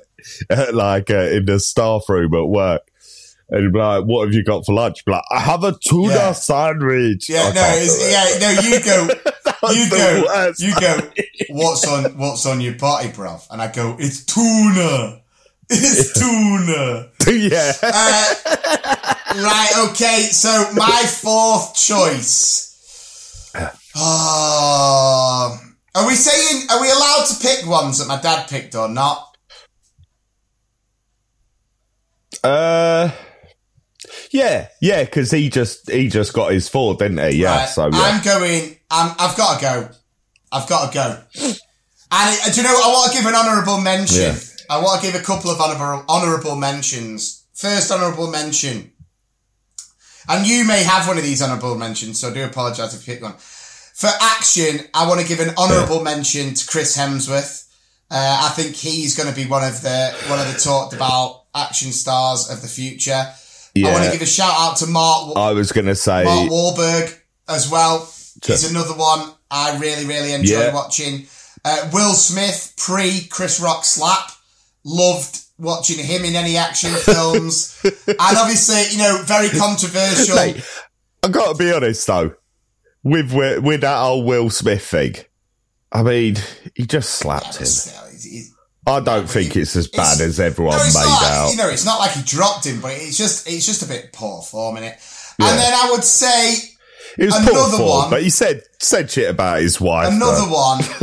at 0.50 0.74
like 0.74 1.10
uh, 1.10 1.14
in 1.14 1.44
the 1.46 1.60
staff 1.60 2.08
room 2.08 2.34
at 2.34 2.48
work 2.48 2.82
and 3.52 3.62
he'd 3.62 3.72
be 3.72 3.78
like 3.78 4.02
what 4.04 4.24
have 4.26 4.34
you 4.34 4.42
got 4.42 4.64
for 4.66 4.74
lunch 4.74 5.04
be 5.04 5.12
like 5.12 5.22
I 5.30 5.38
have 5.38 5.62
a 5.62 5.72
tuna 5.78 6.08
Yeah. 6.14 6.32
sandwich 6.32 7.28
Yeah, 7.28 7.42
I 7.50 7.52
no, 7.52 7.62
it's, 7.74 8.10
yeah, 8.10 8.38
no. 8.40 8.50
You 8.60 8.80
go, 8.82 9.08
you 9.72 9.90
go, 9.90 10.24
worst. 10.26 10.60
you 10.60 10.74
go. 10.80 10.98
What's 11.50 11.86
on, 11.86 12.04
what's 12.18 12.44
on 12.46 12.60
your 12.60 12.74
party, 12.74 13.10
bruv? 13.10 13.46
And 13.50 13.60
I 13.62 13.70
go, 13.70 13.96
it's 13.98 14.24
tuna. 14.24 15.20
It's 15.70 16.12
tuna. 16.18 17.10
yeah 17.30 17.72
Uh, 17.82 18.34
right, 19.42 19.90
okay. 19.90 20.28
So 20.32 20.48
my 20.74 21.02
fourth 21.06 21.74
choice. 21.76 22.68
Oh, 23.94 25.58
are 25.94 26.06
we 26.06 26.14
saying? 26.14 26.66
Are 26.70 26.80
we 26.80 26.90
allowed 26.90 27.26
to 27.26 27.34
pick 27.40 27.66
ones 27.66 27.98
that 27.98 28.08
my 28.08 28.18
dad 28.20 28.48
picked 28.48 28.74
or 28.74 28.88
not? 28.88 29.28
uh 32.42 33.10
Yeah, 34.32 34.68
yeah, 34.80 35.04
because 35.04 35.30
he 35.30 35.50
just 35.50 35.90
he 35.90 36.08
just 36.08 36.32
got 36.32 36.52
his 36.52 36.68
four, 36.68 36.94
didn't 36.94 37.18
he? 37.18 37.42
Yeah, 37.42 37.56
Right, 37.56 37.68
so 37.68 37.88
yeah. 37.88 37.90
I'm 37.92 38.22
going. 38.22 38.76
I'm, 38.90 39.14
I've 39.18 39.36
got 39.36 39.56
to 39.56 39.62
go. 39.62 39.88
I've 40.50 40.68
got 40.68 40.90
to 40.90 40.94
go. 40.94 41.22
And 42.14 42.38
it, 42.38 42.54
do 42.54 42.60
you 42.60 42.66
know? 42.66 42.74
I 42.74 42.88
want 42.92 43.12
to 43.12 43.18
give 43.18 43.26
an 43.26 43.34
honourable 43.34 43.80
mention. 43.80 44.22
Yeah. 44.22 44.38
I 44.70 44.82
want 44.82 45.02
to 45.02 45.06
give 45.06 45.20
a 45.20 45.24
couple 45.24 45.50
of 45.50 45.60
honourable 45.60 46.04
honourable 46.08 46.56
mentions. 46.56 47.44
First 47.52 47.92
honourable 47.92 48.30
mention, 48.30 48.92
and 50.28 50.46
you 50.46 50.64
may 50.64 50.82
have 50.82 51.06
one 51.06 51.18
of 51.18 51.24
these 51.24 51.42
honourable 51.42 51.76
mentions, 51.76 52.20
so 52.20 52.30
I 52.30 52.34
do 52.34 52.44
apologise 52.44 52.94
if 52.94 53.06
you 53.06 53.14
pick 53.14 53.22
one. 53.22 53.34
For 53.38 54.08
action, 54.20 54.80
I 54.94 55.06
want 55.06 55.20
to 55.20 55.28
give 55.28 55.40
an 55.40 55.54
honourable 55.56 56.02
mention 56.02 56.54
to 56.54 56.66
Chris 56.66 56.96
Hemsworth. 56.96 57.68
Uh, 58.10 58.40
I 58.44 58.48
think 58.50 58.76
he's 58.76 59.16
going 59.16 59.28
to 59.28 59.34
be 59.34 59.46
one 59.46 59.62
of 59.62 59.80
the 59.82 60.14
one 60.28 60.38
of 60.38 60.52
the 60.52 60.58
talked 60.58 60.94
about 60.94 61.44
action 61.54 61.92
stars 61.92 62.50
of 62.50 62.62
the 62.62 62.68
future. 62.68 63.26
I 63.76 63.92
want 63.92 64.04
to 64.04 64.10
give 64.12 64.22
a 64.22 64.26
shout 64.26 64.52
out 64.54 64.76
to 64.78 64.86
Mark. 64.86 65.36
I 65.36 65.52
was 65.52 65.72
gonna 65.72 65.94
say 65.94 66.24
Mark 66.24 66.50
Wahlberg 66.50 67.18
as 67.48 67.70
well. 67.70 68.00
He's 68.44 68.70
another 68.70 68.94
one 68.94 69.32
I 69.50 69.78
really, 69.78 70.04
really 70.06 70.32
enjoy 70.32 70.58
Yeah. 70.60 70.74
watching. 70.74 71.26
Uh, 71.64 71.88
Will 71.92 72.14
Smith, 72.14 72.74
pre 72.76 73.22
Chris 73.30 73.60
Rock 73.60 73.84
slap, 73.84 74.30
loved 74.84 75.38
watching 75.58 76.04
him 76.04 76.24
in 76.24 76.34
any 76.34 76.56
action 76.56 76.90
films. 76.94 77.78
and 77.84 78.16
obviously, 78.18 78.82
you 78.90 78.98
know, 78.98 79.22
very 79.24 79.48
controversial. 79.58 80.34
Mate, 80.36 80.64
I 81.22 81.28
got 81.28 81.52
to 81.56 81.58
be 81.64 81.72
honest 81.72 82.06
though, 82.06 82.34
with 83.02 83.32
with 83.32 83.62
with 83.62 83.80
that 83.82 83.98
old 83.98 84.26
Will 84.26 84.50
Smith 84.50 84.84
thing. 84.84 85.14
I 85.92 86.02
mean, 86.02 86.36
he 86.74 86.84
just 86.86 87.10
slapped 87.10 87.56
him. 87.56 87.60
He's- 87.66 87.98
I 88.86 89.00
don't 89.00 89.28
think 89.30 89.54
it's 89.56 89.76
as 89.76 89.86
bad 89.88 90.14
it's- 90.14 90.20
as 90.20 90.40
everyone 90.40 90.76
no, 90.76 90.84
made 90.84 90.94
not, 90.94 91.22
out. 91.22 91.50
You 91.52 91.56
know, 91.56 91.68
it's 91.68 91.84
not 91.84 91.98
like 92.00 92.12
he 92.12 92.22
dropped 92.22 92.66
him, 92.66 92.80
but 92.80 92.92
it's 92.92 93.16
just 93.16 93.46
it's 93.48 93.64
just 93.66 93.82
a 93.82 93.86
bit 93.86 94.12
poor 94.12 94.42
form 94.42 94.76
in 94.76 94.84
it. 94.84 94.98
Yeah. 95.38 95.50
And 95.50 95.58
then 95.58 95.72
I 95.72 95.90
would 95.92 96.04
say 96.04 96.56
it 97.18 97.24
was 97.26 97.36
another 97.36 97.52
poor 97.52 97.70
form, 97.78 97.88
one- 97.88 98.10
but 98.10 98.22
he 98.22 98.30
said 98.30 98.62
said 98.80 99.10
shit 99.10 99.30
about 99.30 99.60
his 99.60 99.80
wife. 99.80 100.12
Another 100.12 100.46
though. 100.46 100.52
one 100.52 100.78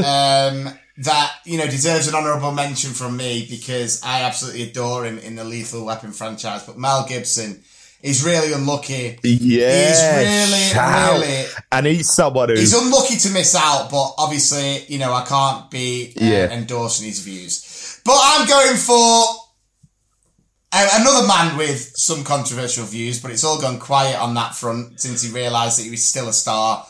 um, 0.68 0.74
that 0.98 1.32
you 1.46 1.58
know 1.58 1.66
deserves 1.68 2.08
an 2.10 2.16
honourable 2.16 2.52
mention 2.52 2.92
from 2.92 3.16
me 3.16 3.48
because 3.50 4.04
I 4.04 4.24
absolutely 4.24 4.64
adore 4.64 5.06
him 5.06 5.18
in 5.18 5.36
the 5.36 5.46
Lethal 5.46 5.86
Weapon 5.86 6.12
franchise. 6.12 6.64
But 6.64 6.78
Mel 6.78 7.06
Gibson 7.08 7.64
is 8.02 8.24
really 8.24 8.54
unlucky. 8.54 9.20
Yeah, 9.24 9.88
He's 9.90 10.50
really, 10.50 10.64
shout. 10.70 11.20
really- 11.22 11.46
and 11.72 11.86
he's 11.86 12.10
someone 12.14 12.50
who 12.50 12.56
He's 12.56 12.74
unlucky 12.74 13.18
to 13.18 13.30
miss 13.32 13.56
out, 13.56 13.90
but 13.92 14.14
obviously, 14.18 14.86
you 14.88 15.00
know, 15.00 15.14
I 15.14 15.26
can't 15.26 15.70
be 15.70 16.14
uh, 16.20 16.24
Yeah. 16.24 16.50
endorsing 16.52 17.08
his 17.08 17.20
views. 17.20 18.00
But 18.06 18.18
I'm 18.22 18.48
going 18.48 18.78
for 18.78 19.26
uh, 20.72 20.90
another 21.02 21.28
man 21.28 21.58
with 21.58 21.92
some 21.96 22.24
controversial 22.24 22.86
views, 22.86 23.20
but 23.22 23.32
it's 23.32 23.44
all 23.44 23.60
gone 23.60 23.80
quiet 23.80 24.20
on 24.20 24.34
that 24.36 24.56
front 24.56 25.00
since 25.02 25.22
he 25.24 25.32
realised 25.34 25.80
that 25.80 25.84
he 25.84 25.90
was 25.92 26.04
still 26.04 26.30
a 26.30 26.34
star. 26.34 26.86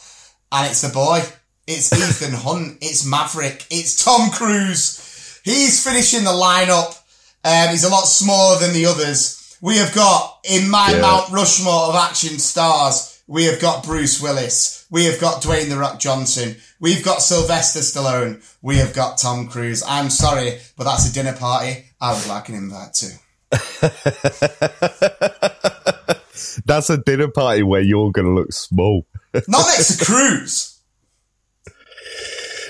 And 0.52 0.70
it's 0.70 0.82
the 0.82 0.90
boy. 0.90 1.22
It's 1.68 1.92
Ethan 2.24 2.34
Hunt. 2.34 2.78
It's 2.82 3.06
Maverick. 3.06 3.66
It's 3.70 4.04
Tom 4.04 4.32
Cruise. 4.32 5.40
He's 5.44 5.84
finishing 5.84 6.24
the 6.24 6.32
lineup. 6.32 6.98
Um, 7.46 7.70
he's 7.70 7.86
a 7.86 7.90
lot 7.90 8.06
smaller 8.06 8.60
than 8.60 8.74
the 8.74 8.86
others. 8.86 9.38
We 9.62 9.78
have 9.78 9.94
got 9.94 10.40
in 10.44 10.70
my 10.70 10.92
Yeah. 10.92 11.02
Mount 11.02 11.30
Rushmore 11.32 11.90
of 11.90 11.96
action 11.96 12.40
stars. 12.40 13.22
We 13.28 13.46
have 13.46 13.60
got 13.60 13.84
Bruce 13.84 14.20
Willis. 14.22 14.86
We 14.90 15.06
have 15.06 15.20
got 15.20 15.42
Dwayne 15.44 15.70
the 15.70 15.78
Rock 15.78 16.00
Johnson. 16.00 16.56
We've 16.80 17.04
got 17.04 17.22
Sylvester 17.22 17.80
Stallone. 17.80 18.42
We 18.62 18.78
have 18.78 18.94
got 18.94 19.18
Tom 19.20 19.48
Cruise. 19.48 19.84
I'm 19.88 20.10
sorry, 20.10 20.60
but 20.78 20.86
that's 20.86 21.10
a 21.10 21.14
dinner 21.14 21.34
party 21.34 21.86
I 22.02 22.14
would 22.14 22.28
like 22.28 22.50
an 22.50 22.56
invite 22.56 22.94
too. 22.94 23.12
that's 26.66 26.90
a 26.90 26.98
dinner 26.98 27.28
party 27.30 27.64
where 27.64 27.82
you're 27.82 28.12
gonna 28.12 28.34
look 28.34 28.52
small. 28.54 29.06
Not 29.48 29.68
next 29.68 29.98
to 29.98 30.06
Cruise. 30.06 30.80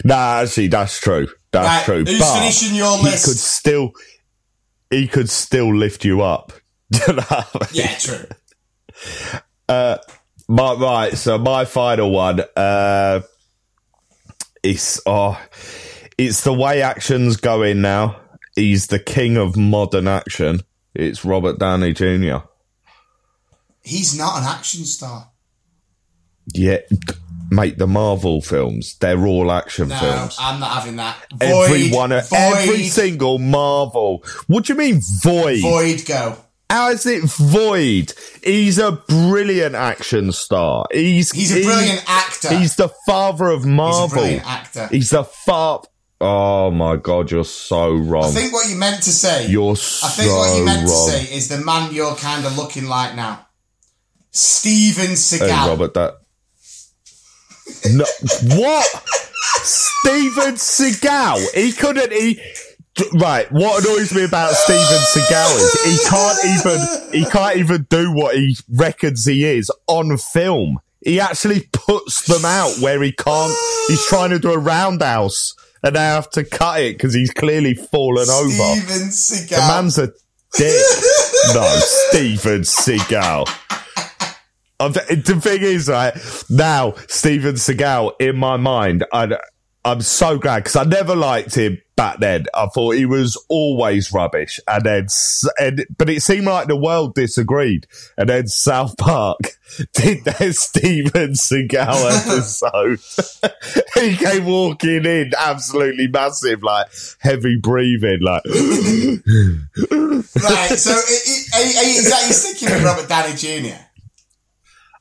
Nah, 0.04 0.42
actually, 0.42 0.68
that's 0.68 1.00
true. 1.00 1.28
That's 1.52 1.68
Right, 1.68 1.86
true. 1.86 2.06
who's 2.06 2.20
but 2.20 2.40
finishing 2.40 2.76
your 2.76 2.98
list? 3.00 3.26
he 3.26 3.32
could 3.32 3.40
still, 3.40 3.92
he 4.90 5.08
could 5.08 5.30
still 5.30 5.76
lift 5.76 6.06
you 6.06 6.22
up. 6.22 6.54
You 6.92 7.14
know 7.14 7.24
what 7.24 7.50
I 7.54 7.60
mean? 7.60 7.70
Yeah, 7.74 7.96
true. 7.98 8.26
My, 10.52 10.74
right, 10.74 11.16
so 11.16 11.38
my 11.38 11.64
final 11.66 12.10
one, 12.10 12.42
uh, 12.56 13.22
it's 14.64 15.00
oh, 15.06 15.40
it's 16.18 16.42
the 16.42 16.54
way 16.54 16.82
action's 16.82 17.38
going 17.38 17.82
now. 17.82 18.20
He's 18.56 18.88
the 18.88 18.98
king 18.98 19.38
of 19.38 19.56
modern 19.56 20.08
action. 20.08 20.62
It's 20.96 21.24
Robert 21.24 21.60
Downey 21.60 21.94
Jr. 21.94 22.38
He's 23.84 24.18
not 24.18 24.40
an 24.40 24.46
action 24.46 24.86
star. 24.86 25.30
Yeah, 26.52 26.80
mate, 27.52 27.78
the 27.78 27.86
Marvel 27.86 28.42
films, 28.42 28.98
they're 28.98 29.28
all 29.28 29.52
action 29.52 29.90
No, 29.90 30.00
films. 30.00 30.36
I'm 30.40 30.60
not 30.60 30.72
having 30.72 30.96
that. 30.96 31.28
Void, 31.32 31.66
Every 31.66 31.92
one, 31.92 32.12
of, 32.12 32.28
void, 32.28 32.38
every 32.38 32.84
single 32.86 33.38
Marvel. 33.38 34.24
What 34.48 34.66
do 34.66 34.74
you 34.74 34.80
mean 34.80 35.00
void? 35.22 35.62
void 35.62 36.06
go. 36.08 36.38
How 36.70 36.89
is 36.91 37.05
it 37.05 37.24
void? 37.24 38.13
He's 38.43 38.78
a 38.78 38.91
brilliant 38.91 39.74
action 39.76 40.32
star. 40.32 40.86
He's 40.91 41.32
He's 41.32 41.51
a 41.51 41.55
he- 41.59 41.63
brilliant 41.65 42.03
actor. 42.07 42.53
He's 42.55 42.76
the 42.76 42.89
father 43.07 43.47
of 43.47 43.65
Marvel. 43.65 43.65
He's 43.65 43.65
a 43.65 43.99
Marvel. 43.99 44.17
brilliant 44.20 44.45
actor. 44.47 44.88
He's 44.91 45.09
the 45.09 45.24
fa 45.24 45.80
Oh 46.22 46.70
my 46.70 46.97
god, 46.97 47.32
you're 47.32 47.45
so 47.45 47.95
wrong. 47.95 48.26
I 48.26 48.28
think 48.32 48.51
what 48.51 48.70
you 48.70 48.76
meant 48.76 49.01
to 49.03 49.09
say. 49.09 49.47
you're 49.47 49.72
I 49.72 50.09
think 50.09 50.30
what 50.32 50.57
you 50.57 50.65
meant 50.65 50.88
wrong. 50.88 51.09
to 51.09 51.17
say 51.17 51.34
is 51.34 51.47
the 51.47 51.59
man 51.59 51.93
you're 51.93 52.15
kind 52.15 52.45
of 52.45 52.57
looking 52.57 52.88
like 52.88 53.15
now. 53.15 53.47
Steven 54.32 55.15
Hey, 55.15 55.47
Robert, 55.49 55.93
that. 55.93 56.15
No, 57.91 58.05
what? 58.57 58.86
Steven 59.63 60.55
Seagal. 60.55 61.53
He 61.55 61.72
couldn't. 61.72 62.11
He 62.11 62.39
right. 63.14 63.52
What 63.52 63.84
annoys 63.84 64.14
me 64.14 64.24
about 64.24 64.54
Steven 64.54 64.82
Seagal 64.82 65.56
is 65.58 65.84
he 65.84 66.10
can't 66.10 66.39
even. 66.45 67.24
He 67.24 67.30
can't 67.30 67.58
even 67.58 67.84
do 67.89 68.12
what 68.12 68.36
he 68.36 68.56
reckons 68.70 69.26
he 69.26 69.45
is 69.45 69.72
on 69.88 70.18
film. 70.18 70.80
He 71.02 71.20
actually 71.20 71.68
puts 71.72 72.26
them 72.26 72.45
out 72.45 72.78
where 72.80 73.02
he 73.02 73.12
can't. 73.12 73.54
He's 73.88 74.06
trying 74.06 74.32
to 74.32 74.39
do 74.39 74.52
a 74.52 74.58
roundhouse, 74.58 75.56
and 75.84 75.95
they 75.95 76.00
have 76.00 76.30
to 76.32 76.43
cut 76.43 76.82
it 76.82 76.97
because 76.97 77.14
he's 77.14 77.32
clearly 77.32 77.74
fallen 77.74 78.30
over. 78.30 78.50
Steven 78.50 79.08
Seagal. 79.08 79.50
The 79.50 79.58
man's 79.58 79.97
a 79.97 80.08
dick. 80.54 80.86
no, 81.54 81.76
Steven 81.80 82.62
Seagal. 82.62 83.47
The 84.80 85.39
thing 85.41 85.62
is, 85.62 85.89
right 85.89 86.14
now, 86.50 86.93
Steven 87.08 87.56
Seagal 87.56 88.14
in 88.20 88.38
my 88.38 88.58
mind, 88.58 89.06
I, 89.12 89.38
I'm 89.86 90.01
so 90.01 90.38
glad 90.38 90.63
because 90.65 90.75
I 90.75 90.84
never 90.84 91.15
liked 91.15 91.55
him 91.55 91.82
back 91.95 92.19
then. 92.19 92.45
I 92.53 92.65
thought 92.67 92.95
he 92.95 93.05
was 93.05 93.41
always 93.47 94.11
rubbish, 94.11 94.59
and 94.67 94.84
then, 94.84 95.07
and 95.57 95.86
but 95.97 96.09
it 96.09 96.21
seemed 96.21 96.45
like 96.45 96.67
the 96.67 96.75
world 96.75 97.15
disagreed, 97.15 97.88
and 98.17 98.27
then 98.30 98.47
South 98.47 98.97
Park 98.97 99.38
did 99.93 100.25
their 100.25 100.51
Steven 100.51 101.32
Seagal 101.32 101.80
episode. 102.27 102.99
he 103.95 104.17
came 104.17 104.43
walking 104.45 105.05
in, 105.05 105.32
absolutely 105.38 106.07
massive, 106.07 106.61
like 106.61 106.88
heavy 107.19 107.57
breathing, 107.61 108.19
like. 108.21 108.43
right, 108.45 108.53
so 110.77 110.91
i- 110.91 110.95
i- 110.95 111.45
are, 111.55 111.63
you- 111.63 111.77
are 111.77 111.86
is 111.99 112.09
that 112.09 112.23
you 112.27 112.34
sticking 112.34 112.69
with 112.75 112.84
Robert 112.84 113.07
Downey 113.07 113.34
Jr.? 113.36 113.77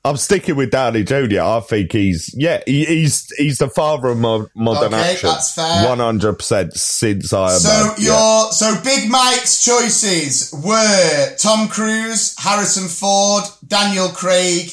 I'm 0.08 0.16
sticking 0.16 0.56
with 0.56 0.70
Downey 0.70 1.04
Jr. 1.04 1.40
I 1.40 1.60
think 1.60 1.92
he's 1.92 2.34
yeah, 2.36 2.62
he, 2.66 2.84
he's 2.86 3.30
he's 3.36 3.58
the 3.58 3.68
father 3.68 4.08
of 4.08 4.18
mo- 4.18 4.48
modern 4.56 4.94
Okay, 4.94 5.12
action. 5.12 5.28
that's 5.28 5.54
fair. 5.54 5.86
One 5.88 5.98
hundred 5.98 6.34
percent 6.34 6.72
since 6.74 7.32
Iron 7.32 7.58
So 7.58 7.68
Man. 7.68 7.94
your 7.98 8.12
yeah. 8.14 8.50
so 8.50 8.80
Big 8.82 9.10
Mike's 9.10 9.64
choices 9.64 10.54
were 10.64 11.36
Tom 11.36 11.68
Cruise, 11.68 12.34
Harrison 12.38 12.88
Ford, 12.88 13.44
Daniel 13.66 14.08
Craig, 14.08 14.70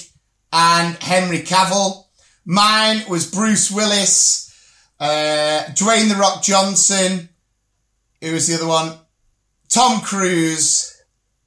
and 0.54 0.96
Henry 1.04 1.40
Cavill. 1.40 2.06
Mine 2.46 3.04
was 3.10 3.30
Bruce 3.30 3.70
Willis, 3.72 4.54
uh, 5.00 5.64
Dwayne 5.72 6.08
the 6.10 6.16
Rock 6.16 6.44
Johnson. 6.44 7.28
Who 8.22 8.32
was 8.34 8.48
the 8.48 8.56
other 8.56 8.68
one? 8.68 8.94
Tom 9.70 10.00
Cruise 10.02 10.96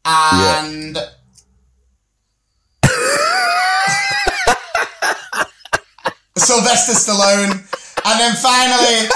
and 0.05 0.99
Sylvester 6.39 6.93
Stallone. 6.93 7.53
And 8.05 8.21
then 8.21 8.35
finally, 8.37 9.09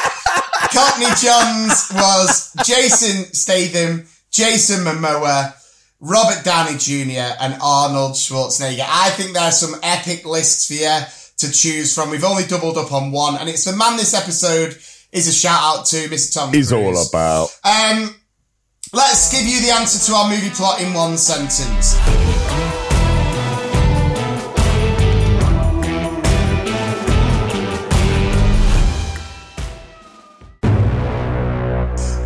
Cockney 0.73 1.07
John's 1.21 1.91
was 1.95 2.53
Jason 2.65 3.33
Statham, 3.33 4.07
Jason 4.31 4.85
Momoa, 4.85 5.55
Robert 6.01 6.45
Downey 6.45 6.77
Jr., 6.79 7.37
and 7.41 7.57
Arnold 7.63 8.13
Schwarzenegger. 8.13 8.85
I 8.87 9.11
think 9.11 9.35
there 9.35 9.45
are 9.45 9.53
some 9.53 9.75
epic 9.83 10.25
lists 10.27 10.67
for 10.67 10.75
you 10.75 10.99
to 11.39 11.53
choose 11.53 11.95
from. 11.95 12.11
We've 12.11 12.25
only 12.25 12.45
doubled 12.45 12.77
up 12.77 12.93
on 12.93 13.13
one, 13.13 13.37
and 13.37 13.49
it's 13.49 13.65
the 13.65 13.77
man 13.77 13.97
this 13.97 14.15
episode 14.15 14.77
is 15.13 15.29
a 15.29 15.33
shout 15.33 15.61
out 15.63 15.87
to 15.87 15.97
Mr. 16.09 16.35
Tom 16.35 16.53
He's 16.53 16.71
Cruise. 16.71 16.97
all 16.97 17.09
about. 17.09 17.49
Um, 17.65 18.15
let's 18.93 19.31
give 19.31 19.47
you 19.47 19.61
the 19.61 19.71
answer 19.71 20.05
to 20.11 20.17
our 20.17 20.29
movie 20.29 20.51
plot 20.51 20.81
in 20.81 20.93
one 20.95 21.17
sentence. 21.17 21.97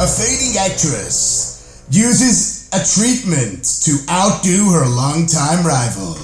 A 0.07 0.09
fading 0.09 0.57
actress 0.57 1.85
uses 1.91 2.69
a 2.73 2.79
treatment 2.95 3.65
to 3.83 3.99
outdo 4.09 4.71
her 4.71 4.87
longtime 4.87 5.67
rival. 5.67 6.15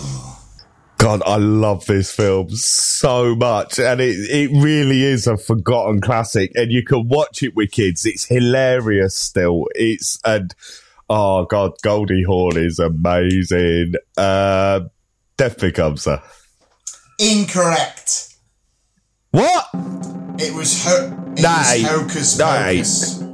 God, 0.98 1.20
I 1.26 1.34
love 1.38 1.84
this 1.86 2.14
film 2.14 2.50
so 2.50 3.34
much, 3.34 3.80
and 3.80 4.00
it 4.00 4.14
it 4.30 4.50
really 4.62 5.02
is 5.02 5.26
a 5.26 5.36
forgotten 5.36 6.00
classic. 6.00 6.52
And 6.54 6.70
you 6.70 6.84
can 6.84 7.08
watch 7.08 7.42
it 7.42 7.56
with 7.56 7.72
kids; 7.72 8.06
it's 8.06 8.24
hilarious 8.24 9.16
still. 9.16 9.66
It's 9.74 10.20
and 10.24 10.54
oh 11.10 11.46
god, 11.46 11.72
Goldie 11.82 12.22
Hawn 12.22 12.56
is 12.56 12.78
amazing. 12.78 13.94
Uh, 14.16 14.82
Death 15.36 15.58
becomes 15.58 16.04
her. 16.04 16.22
Incorrect. 17.18 18.28
What? 19.32 19.66
It 20.38 20.54
was 20.54 20.84
ho- 20.84 21.32
it 21.36 21.42
Nah, 21.42 21.58
was 21.58 21.82
Hocus 21.84 22.38
nah. 22.38 22.58
Pocus. 22.58 23.31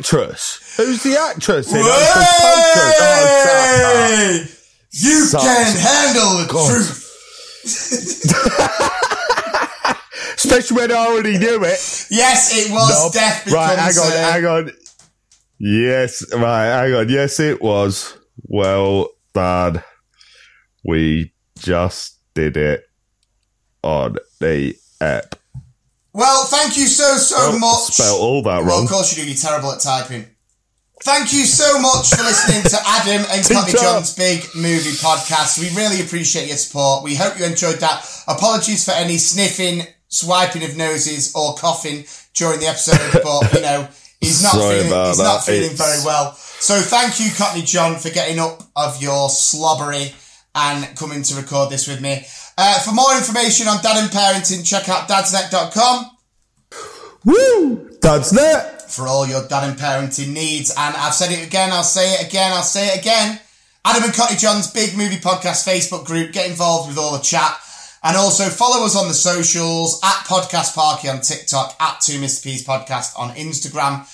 Actress? 0.00 0.74
Who's 0.78 1.02
the 1.02 1.16
actress 1.18 1.70
in 1.72 1.80
Pocus? 1.80 1.92
Oh, 1.92 2.72
shut 2.74 3.00
up. 3.84 4.10
Way! 4.10 4.46
You 4.92 5.24
Such- 5.26 5.42
can 5.42 5.76
handle 5.76 6.38
the 6.38 6.46
God. 6.50 6.70
truth. 6.70 7.06
Especially 10.36 10.76
when 10.78 10.90
I 10.90 10.94
already 10.94 11.38
knew 11.38 11.62
it. 11.64 12.06
Yes, 12.10 12.56
it 12.56 12.72
was 12.72 13.04
Nope. 13.04 13.12
Death 13.12 13.46
Right, 13.52 13.78
hang 13.78 13.98
on, 13.98 14.10
her. 14.10 14.32
hang 14.32 14.46
on. 14.46 14.70
Yes, 15.58 16.24
right, 16.34 16.64
hang 16.66 16.94
on. 16.94 17.08
Yes, 17.10 17.38
it 17.40 17.60
was. 17.60 18.16
Well 18.44 19.10
done. 19.34 19.82
We 20.82 21.34
just 21.58 22.16
did 22.34 22.56
it 22.56 22.84
on 23.82 24.16
the 24.40 24.74
app. 25.02 25.34
Well, 26.12 26.44
thank 26.46 26.76
you 26.76 26.86
so 26.86 27.16
so 27.18 27.36
Oh, 27.38 27.58
much. 27.58 27.94
spelled 27.94 28.20
all 28.20 28.42
that 28.42 28.64
Well, 28.64 28.76
wrong. 28.76 28.84
of 28.84 28.90
course 28.90 29.16
you 29.16 29.22
do. 29.22 29.28
You're 29.28 29.38
terrible 29.38 29.72
at 29.72 29.80
typing. 29.80 30.26
Thank 31.02 31.32
you 31.32 31.46
so 31.46 31.78
much 31.80 32.10
for 32.10 32.22
listening 32.22 32.62
to 32.64 32.78
Adam 32.86 33.24
and 33.30 33.48
Cockney 33.48 33.72
John's 33.72 34.12
big 34.14 34.44
movie 34.54 34.90
podcast. 34.90 35.58
We 35.58 35.74
really 35.74 36.02
appreciate 36.02 36.48
your 36.48 36.58
support. 36.58 37.04
We 37.04 37.14
hope 37.14 37.38
you 37.38 37.46
enjoyed 37.46 37.76
that. 37.80 38.06
Apologies 38.28 38.84
for 38.84 38.90
any 38.90 39.16
sniffing, 39.16 39.86
swiping 40.08 40.62
of 40.62 40.76
noses, 40.76 41.32
or 41.34 41.54
coughing 41.54 42.04
during 42.34 42.60
the 42.60 42.66
episode, 42.66 42.98
but 43.22 43.54
you 43.54 43.60
know 43.62 43.88
he's 44.20 44.42
not 44.42 44.52
Sorry 44.52 44.82
feeling 44.82 45.06
he's 45.06 45.16
that. 45.16 45.22
not 45.24 45.44
feeling 45.44 45.70
It's- 45.72 45.78
very 45.78 46.04
well. 46.04 46.34
So 46.34 46.78
thank 46.82 47.18
you, 47.18 47.30
Courtney 47.34 47.62
John, 47.62 47.96
for 47.98 48.10
getting 48.10 48.38
up 48.38 48.62
of 48.76 49.00
your 49.00 49.30
slobbery 49.30 50.12
and 50.54 50.84
coming 50.98 51.22
to 51.22 51.34
record 51.36 51.70
this 51.70 51.86
with 51.88 52.02
me. 52.02 52.26
Uh, 52.58 52.78
for 52.80 52.92
more 52.92 53.16
information 53.16 53.68
on 53.68 53.82
dad 53.82 53.96
and 54.02 54.10
parenting, 54.10 54.66
check 54.66 54.88
out 54.88 55.08
dadsnet.com 55.08 56.10
Woo! 57.24 57.90
That. 58.32 58.90
for 58.90 59.06
all 59.06 59.26
your 59.26 59.46
dad 59.46 59.68
and 59.68 59.78
parenting 59.78 60.32
needs. 60.32 60.70
And 60.70 60.96
I've 60.96 61.14
said 61.14 61.30
it 61.32 61.46
again, 61.46 61.70
I'll 61.72 61.82
say 61.82 62.14
it 62.14 62.26
again, 62.26 62.52
I'll 62.52 62.62
say 62.62 62.88
it 62.88 63.00
again. 63.00 63.38
Adam 63.84 64.04
and 64.04 64.14
Cockney 64.14 64.36
John's 64.36 64.70
Big 64.70 64.96
Movie 64.96 65.16
Podcast 65.16 65.66
Facebook 65.66 66.04
group. 66.04 66.32
Get 66.32 66.50
involved 66.50 66.88
with 66.88 66.98
all 66.98 67.12
the 67.12 67.22
chat. 67.22 67.56
And 68.02 68.16
also 68.16 68.44
follow 68.44 68.84
us 68.86 68.96
on 68.96 69.08
the 69.08 69.14
socials 69.14 70.00
at 70.02 70.24
Podcast 70.24 70.74
Parky 70.74 71.08
on 71.08 71.20
TikTok, 71.20 71.76
at 71.80 72.00
2 72.00 72.12
Mr. 72.20 72.42
P's 72.44 72.66
Podcast 72.66 73.18
on 73.18 73.34
Instagram. 73.36 74.06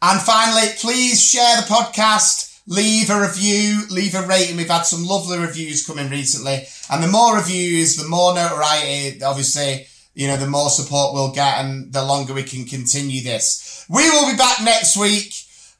And 0.00 0.20
finally, 0.20 0.68
please 0.78 1.20
share 1.22 1.56
the 1.56 1.62
podcast, 1.62 2.51
leave 2.72 3.10
a 3.10 3.20
review, 3.20 3.82
leave 3.90 4.14
a 4.14 4.26
rating. 4.26 4.56
We've 4.56 4.68
had 4.68 4.82
some 4.82 5.04
lovely 5.04 5.38
reviews 5.38 5.86
coming 5.86 6.08
recently. 6.08 6.66
And 6.90 7.02
the 7.02 7.08
more 7.08 7.36
reviews, 7.36 7.96
the 7.96 8.08
more 8.08 8.34
notoriety, 8.34 9.22
obviously, 9.22 9.86
you 10.14 10.26
know, 10.26 10.38
the 10.38 10.46
more 10.46 10.70
support 10.70 11.12
we'll 11.12 11.32
get 11.32 11.58
and 11.58 11.92
the 11.92 12.04
longer 12.04 12.32
we 12.32 12.42
can 12.42 12.64
continue 12.64 13.22
this. 13.22 13.84
We 13.90 14.08
will 14.10 14.30
be 14.30 14.36
back 14.36 14.62
next 14.62 14.96
week. 14.96 15.34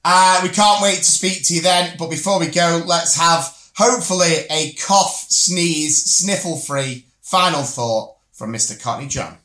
Uh, 0.04 0.40
we 0.42 0.50
can't 0.50 0.82
wait 0.82 0.98
to 0.98 1.04
speak 1.04 1.44
to 1.44 1.54
you 1.54 1.62
then. 1.62 1.96
But 1.98 2.10
before 2.10 2.38
we 2.38 2.48
go, 2.48 2.82
let's 2.86 3.16
have 3.16 3.56
hopefully 3.74 4.44
a 4.50 4.72
cough, 4.74 5.26
sneeze, 5.28 6.04
sniffle 6.04 6.58
free 6.58 7.06
final 7.22 7.62
thought 7.62 8.16
from 8.32 8.52
Mr. 8.52 8.80
Cockney 8.80 9.08
John. 9.08 9.38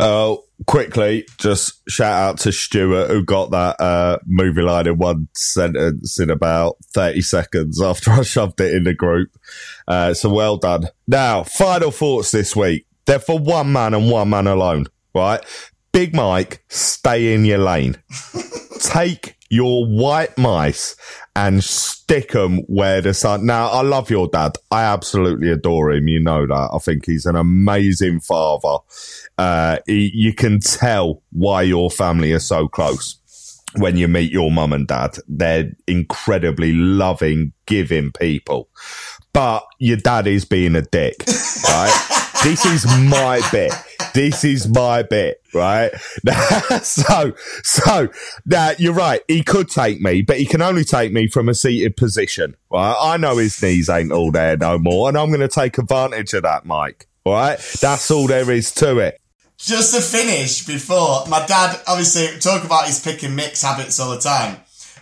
Uh, 0.00 0.36
quickly, 0.66 1.26
just 1.38 1.82
shout 1.88 2.12
out 2.12 2.38
to 2.40 2.52
Stuart 2.52 3.08
who 3.10 3.24
got 3.24 3.50
that 3.50 3.80
uh, 3.80 4.18
movie 4.26 4.62
line 4.62 4.86
in 4.86 4.98
one 4.98 5.28
sentence 5.34 6.18
in 6.18 6.30
about 6.30 6.76
30 6.94 7.20
seconds 7.22 7.80
after 7.80 8.10
I 8.10 8.22
shoved 8.22 8.60
it 8.60 8.74
in 8.74 8.84
the 8.84 8.94
group. 8.94 9.30
Uh, 9.86 10.14
so 10.14 10.30
well 10.30 10.56
done. 10.56 10.88
Now, 11.06 11.42
final 11.42 11.90
thoughts 11.90 12.30
this 12.30 12.54
week. 12.56 12.86
They're 13.06 13.18
for 13.18 13.38
one 13.38 13.72
man 13.72 13.94
and 13.94 14.10
one 14.10 14.30
man 14.30 14.46
alone, 14.46 14.86
right? 15.14 15.44
Big 15.92 16.14
Mike, 16.14 16.64
stay 16.68 17.34
in 17.34 17.44
your 17.44 17.58
lane. 17.58 18.00
Take 18.80 19.36
your 19.52 19.84
white 19.84 20.36
mice 20.38 20.96
and 21.36 21.62
stick 21.62 22.32
them 22.32 22.60
where 22.68 23.02
the 23.02 23.12
sun. 23.12 23.44
Now, 23.44 23.68
I 23.68 23.82
love 23.82 24.08
your 24.08 24.26
dad. 24.26 24.52
I 24.70 24.84
absolutely 24.84 25.50
adore 25.50 25.92
him. 25.92 26.08
You 26.08 26.20
know 26.20 26.46
that. 26.46 26.70
I 26.72 26.78
think 26.78 27.04
he's 27.04 27.26
an 27.26 27.36
amazing 27.36 28.20
father. 28.20 28.78
Uh, 29.36 29.78
he, 29.86 30.10
you 30.14 30.32
can 30.32 30.58
tell 30.58 31.22
why 31.32 31.62
your 31.62 31.90
family 31.90 32.32
are 32.32 32.38
so 32.38 32.66
close 32.66 33.18
when 33.76 33.98
you 33.98 34.08
meet 34.08 34.32
your 34.32 34.50
mum 34.50 34.72
and 34.72 34.88
dad. 34.88 35.18
They're 35.28 35.70
incredibly 35.86 36.72
loving, 36.72 37.52
giving 37.66 38.10
people. 38.12 38.70
But 39.34 39.64
your 39.78 39.98
dad 39.98 40.26
is 40.26 40.46
being 40.46 40.76
a 40.76 40.82
dick, 40.82 41.16
right? 41.68 42.18
this 42.42 42.66
is 42.66 42.84
my 42.86 43.40
bit. 43.52 43.72
This 44.14 44.44
is 44.44 44.68
my 44.68 45.02
bit, 45.02 45.40
right? 45.54 45.92
so, 46.82 47.32
so 47.62 48.08
now 48.44 48.72
you're 48.78 48.92
right. 48.92 49.20
He 49.28 49.42
could 49.42 49.70
take 49.70 50.00
me, 50.00 50.22
but 50.22 50.38
he 50.38 50.44
can 50.44 50.60
only 50.60 50.84
take 50.84 51.12
me 51.12 51.28
from 51.28 51.48
a 51.48 51.54
seated 51.54 51.96
position, 51.96 52.56
right? 52.70 52.96
I 53.00 53.16
know 53.16 53.36
his 53.36 53.62
knees 53.62 53.88
ain't 53.88 54.12
all 54.12 54.32
there 54.32 54.56
no 54.56 54.78
more, 54.78 55.08
and 55.08 55.16
I'm 55.16 55.28
going 55.28 55.40
to 55.40 55.48
take 55.48 55.78
advantage 55.78 56.34
of 56.34 56.42
that, 56.42 56.66
Mike. 56.66 57.06
All 57.24 57.34
right, 57.34 57.58
that's 57.80 58.10
all 58.10 58.26
there 58.26 58.50
is 58.50 58.72
to 58.72 58.98
it. 58.98 59.20
Just 59.56 59.94
to 59.94 60.00
finish 60.00 60.66
before, 60.66 61.24
my 61.28 61.46
dad 61.46 61.80
obviously 61.86 62.38
talk 62.40 62.64
about 62.64 62.86
his 62.86 63.00
pick 63.00 63.22
and 63.22 63.36
mix 63.36 63.62
habits 63.62 64.00
all 64.00 64.10
the 64.10 64.20
time. 64.20 64.56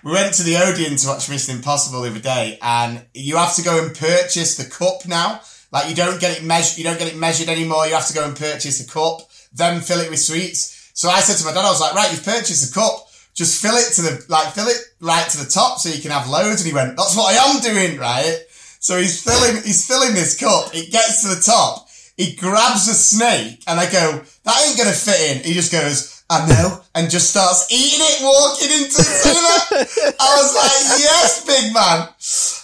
We 0.04 0.12
went 0.12 0.34
to 0.34 0.42
the 0.42 0.56
Odeon 0.56 0.96
to 0.96 1.08
watch 1.08 1.30
Mission 1.30 1.56
Impossible 1.56 2.02
the 2.02 2.10
other 2.10 2.20
day, 2.20 2.58
and 2.60 3.04
you 3.14 3.36
have 3.36 3.56
to 3.56 3.62
go 3.62 3.82
and 3.84 3.96
purchase 3.96 4.56
the 4.56 4.64
cup 4.64 5.06
now. 5.06 5.40
Like 5.72 5.88
you 5.88 5.94
don't 5.94 6.20
get 6.20 6.36
it 6.36 6.44
measured, 6.44 6.78
you 6.78 6.84
don't 6.84 6.98
get 6.98 7.12
it 7.12 7.16
measured 7.16 7.48
anymore. 7.48 7.86
You 7.86 7.94
have 7.94 8.06
to 8.08 8.14
go 8.14 8.24
and 8.24 8.36
purchase 8.36 8.84
a 8.84 8.90
cup, 8.90 9.20
then 9.52 9.80
fill 9.80 10.00
it 10.00 10.10
with 10.10 10.20
sweets. 10.20 10.90
So 10.94 11.08
I 11.08 11.20
said 11.20 11.36
to 11.38 11.44
my 11.44 11.52
dad, 11.52 11.64
I 11.64 11.70
was 11.70 11.80
like, 11.80 11.94
right, 11.94 12.10
you've 12.10 12.24
purchased 12.24 12.70
a 12.70 12.74
cup, 12.74 13.08
just 13.34 13.62
fill 13.62 13.76
it 13.76 13.92
to 13.94 14.02
the 14.02 14.26
like, 14.28 14.52
fill 14.52 14.66
it 14.66 14.78
right 15.00 15.28
to 15.30 15.38
the 15.38 15.50
top 15.50 15.78
so 15.78 15.88
you 15.88 16.02
can 16.02 16.10
have 16.10 16.28
loads. 16.28 16.60
And 16.60 16.68
he 16.68 16.74
went, 16.74 16.96
that's 16.96 17.16
what 17.16 17.34
I 17.34 17.54
am 17.54 17.60
doing, 17.60 17.98
right? 17.98 18.38
So 18.80 18.98
he's 18.98 19.22
filling, 19.22 19.62
he's 19.62 19.86
filling 19.86 20.14
this 20.14 20.38
cup. 20.38 20.74
It 20.74 20.90
gets 20.90 21.22
to 21.22 21.34
the 21.34 21.40
top. 21.40 21.88
He 22.16 22.34
grabs 22.34 22.86
a 22.88 22.94
snake, 22.94 23.62
and 23.66 23.80
I 23.80 23.90
go, 23.90 24.20
that 24.44 24.66
ain't 24.66 24.76
gonna 24.76 24.92
fit 24.92 25.36
in. 25.36 25.42
He 25.42 25.54
just 25.54 25.72
goes, 25.72 26.22
I 26.28 26.46
know, 26.46 26.80
and 26.94 27.10
just 27.10 27.30
starts 27.30 27.66
eating 27.72 28.00
it, 28.00 28.22
walking 28.22 28.70
into 28.70 28.96
the 28.96 29.02
cinema. 29.02 30.14
I 30.20 30.36
was 30.36 30.54
like, 30.54 31.00
yes, 31.00 31.44
big 31.46 31.72
man. 31.72 32.08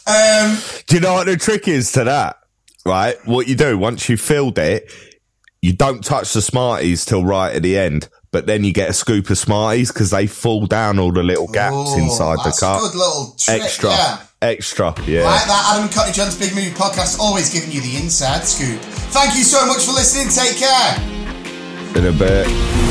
Um, 0.06 0.82
Do 0.86 0.94
you 0.96 1.00
know 1.00 1.14
what 1.14 1.26
the 1.26 1.36
trick 1.36 1.68
is 1.68 1.90
to 1.92 2.04
that? 2.04 2.38
Right? 2.86 3.16
What 3.24 3.48
you 3.48 3.56
do 3.56 3.76
once 3.78 4.08
you've 4.08 4.20
filled 4.20 4.58
it, 4.58 4.92
you 5.62 5.72
don't 5.72 6.04
touch 6.04 6.32
the 6.32 6.42
Smarties 6.42 7.04
till 7.04 7.24
right 7.24 7.54
at 7.54 7.62
the 7.62 7.78
end, 7.78 8.08
but 8.30 8.46
then 8.46 8.64
you 8.64 8.72
get 8.72 8.90
a 8.90 8.92
scoop 8.92 9.30
of 9.30 9.38
Smarties 9.38 9.92
because 9.92 10.10
they 10.10 10.26
fall 10.26 10.66
down 10.66 10.98
all 10.98 11.12
the 11.12 11.22
little 11.22 11.48
gaps 11.48 11.74
oh, 11.76 11.98
inside 11.98 12.38
the 12.38 12.42
that's 12.44 12.60
cup. 12.60 12.78
a 12.78 12.82
good 12.82 12.94
little 12.94 13.34
trick. 13.38 13.62
Extra. 13.62 13.90
Yeah. 13.90 14.22
Extra. 14.42 14.94
Yeah. 15.06 15.24
Like 15.24 15.46
that, 15.46 15.78
Adam 15.78 16.12
John's 16.12 16.38
Big 16.38 16.54
Movie 16.54 16.70
Podcast, 16.70 17.18
always 17.18 17.52
giving 17.52 17.72
you 17.72 17.80
the 17.80 17.96
inside 17.96 18.44
scoop. 18.44 18.80
Thank 19.10 19.34
you 19.34 19.42
so 19.42 19.66
much 19.66 19.84
for 19.84 19.92
listening. 19.92 20.28
Take 20.28 20.58
care. 20.58 21.16
In 21.96 22.06
a 22.06 22.16
bit. 22.16 22.85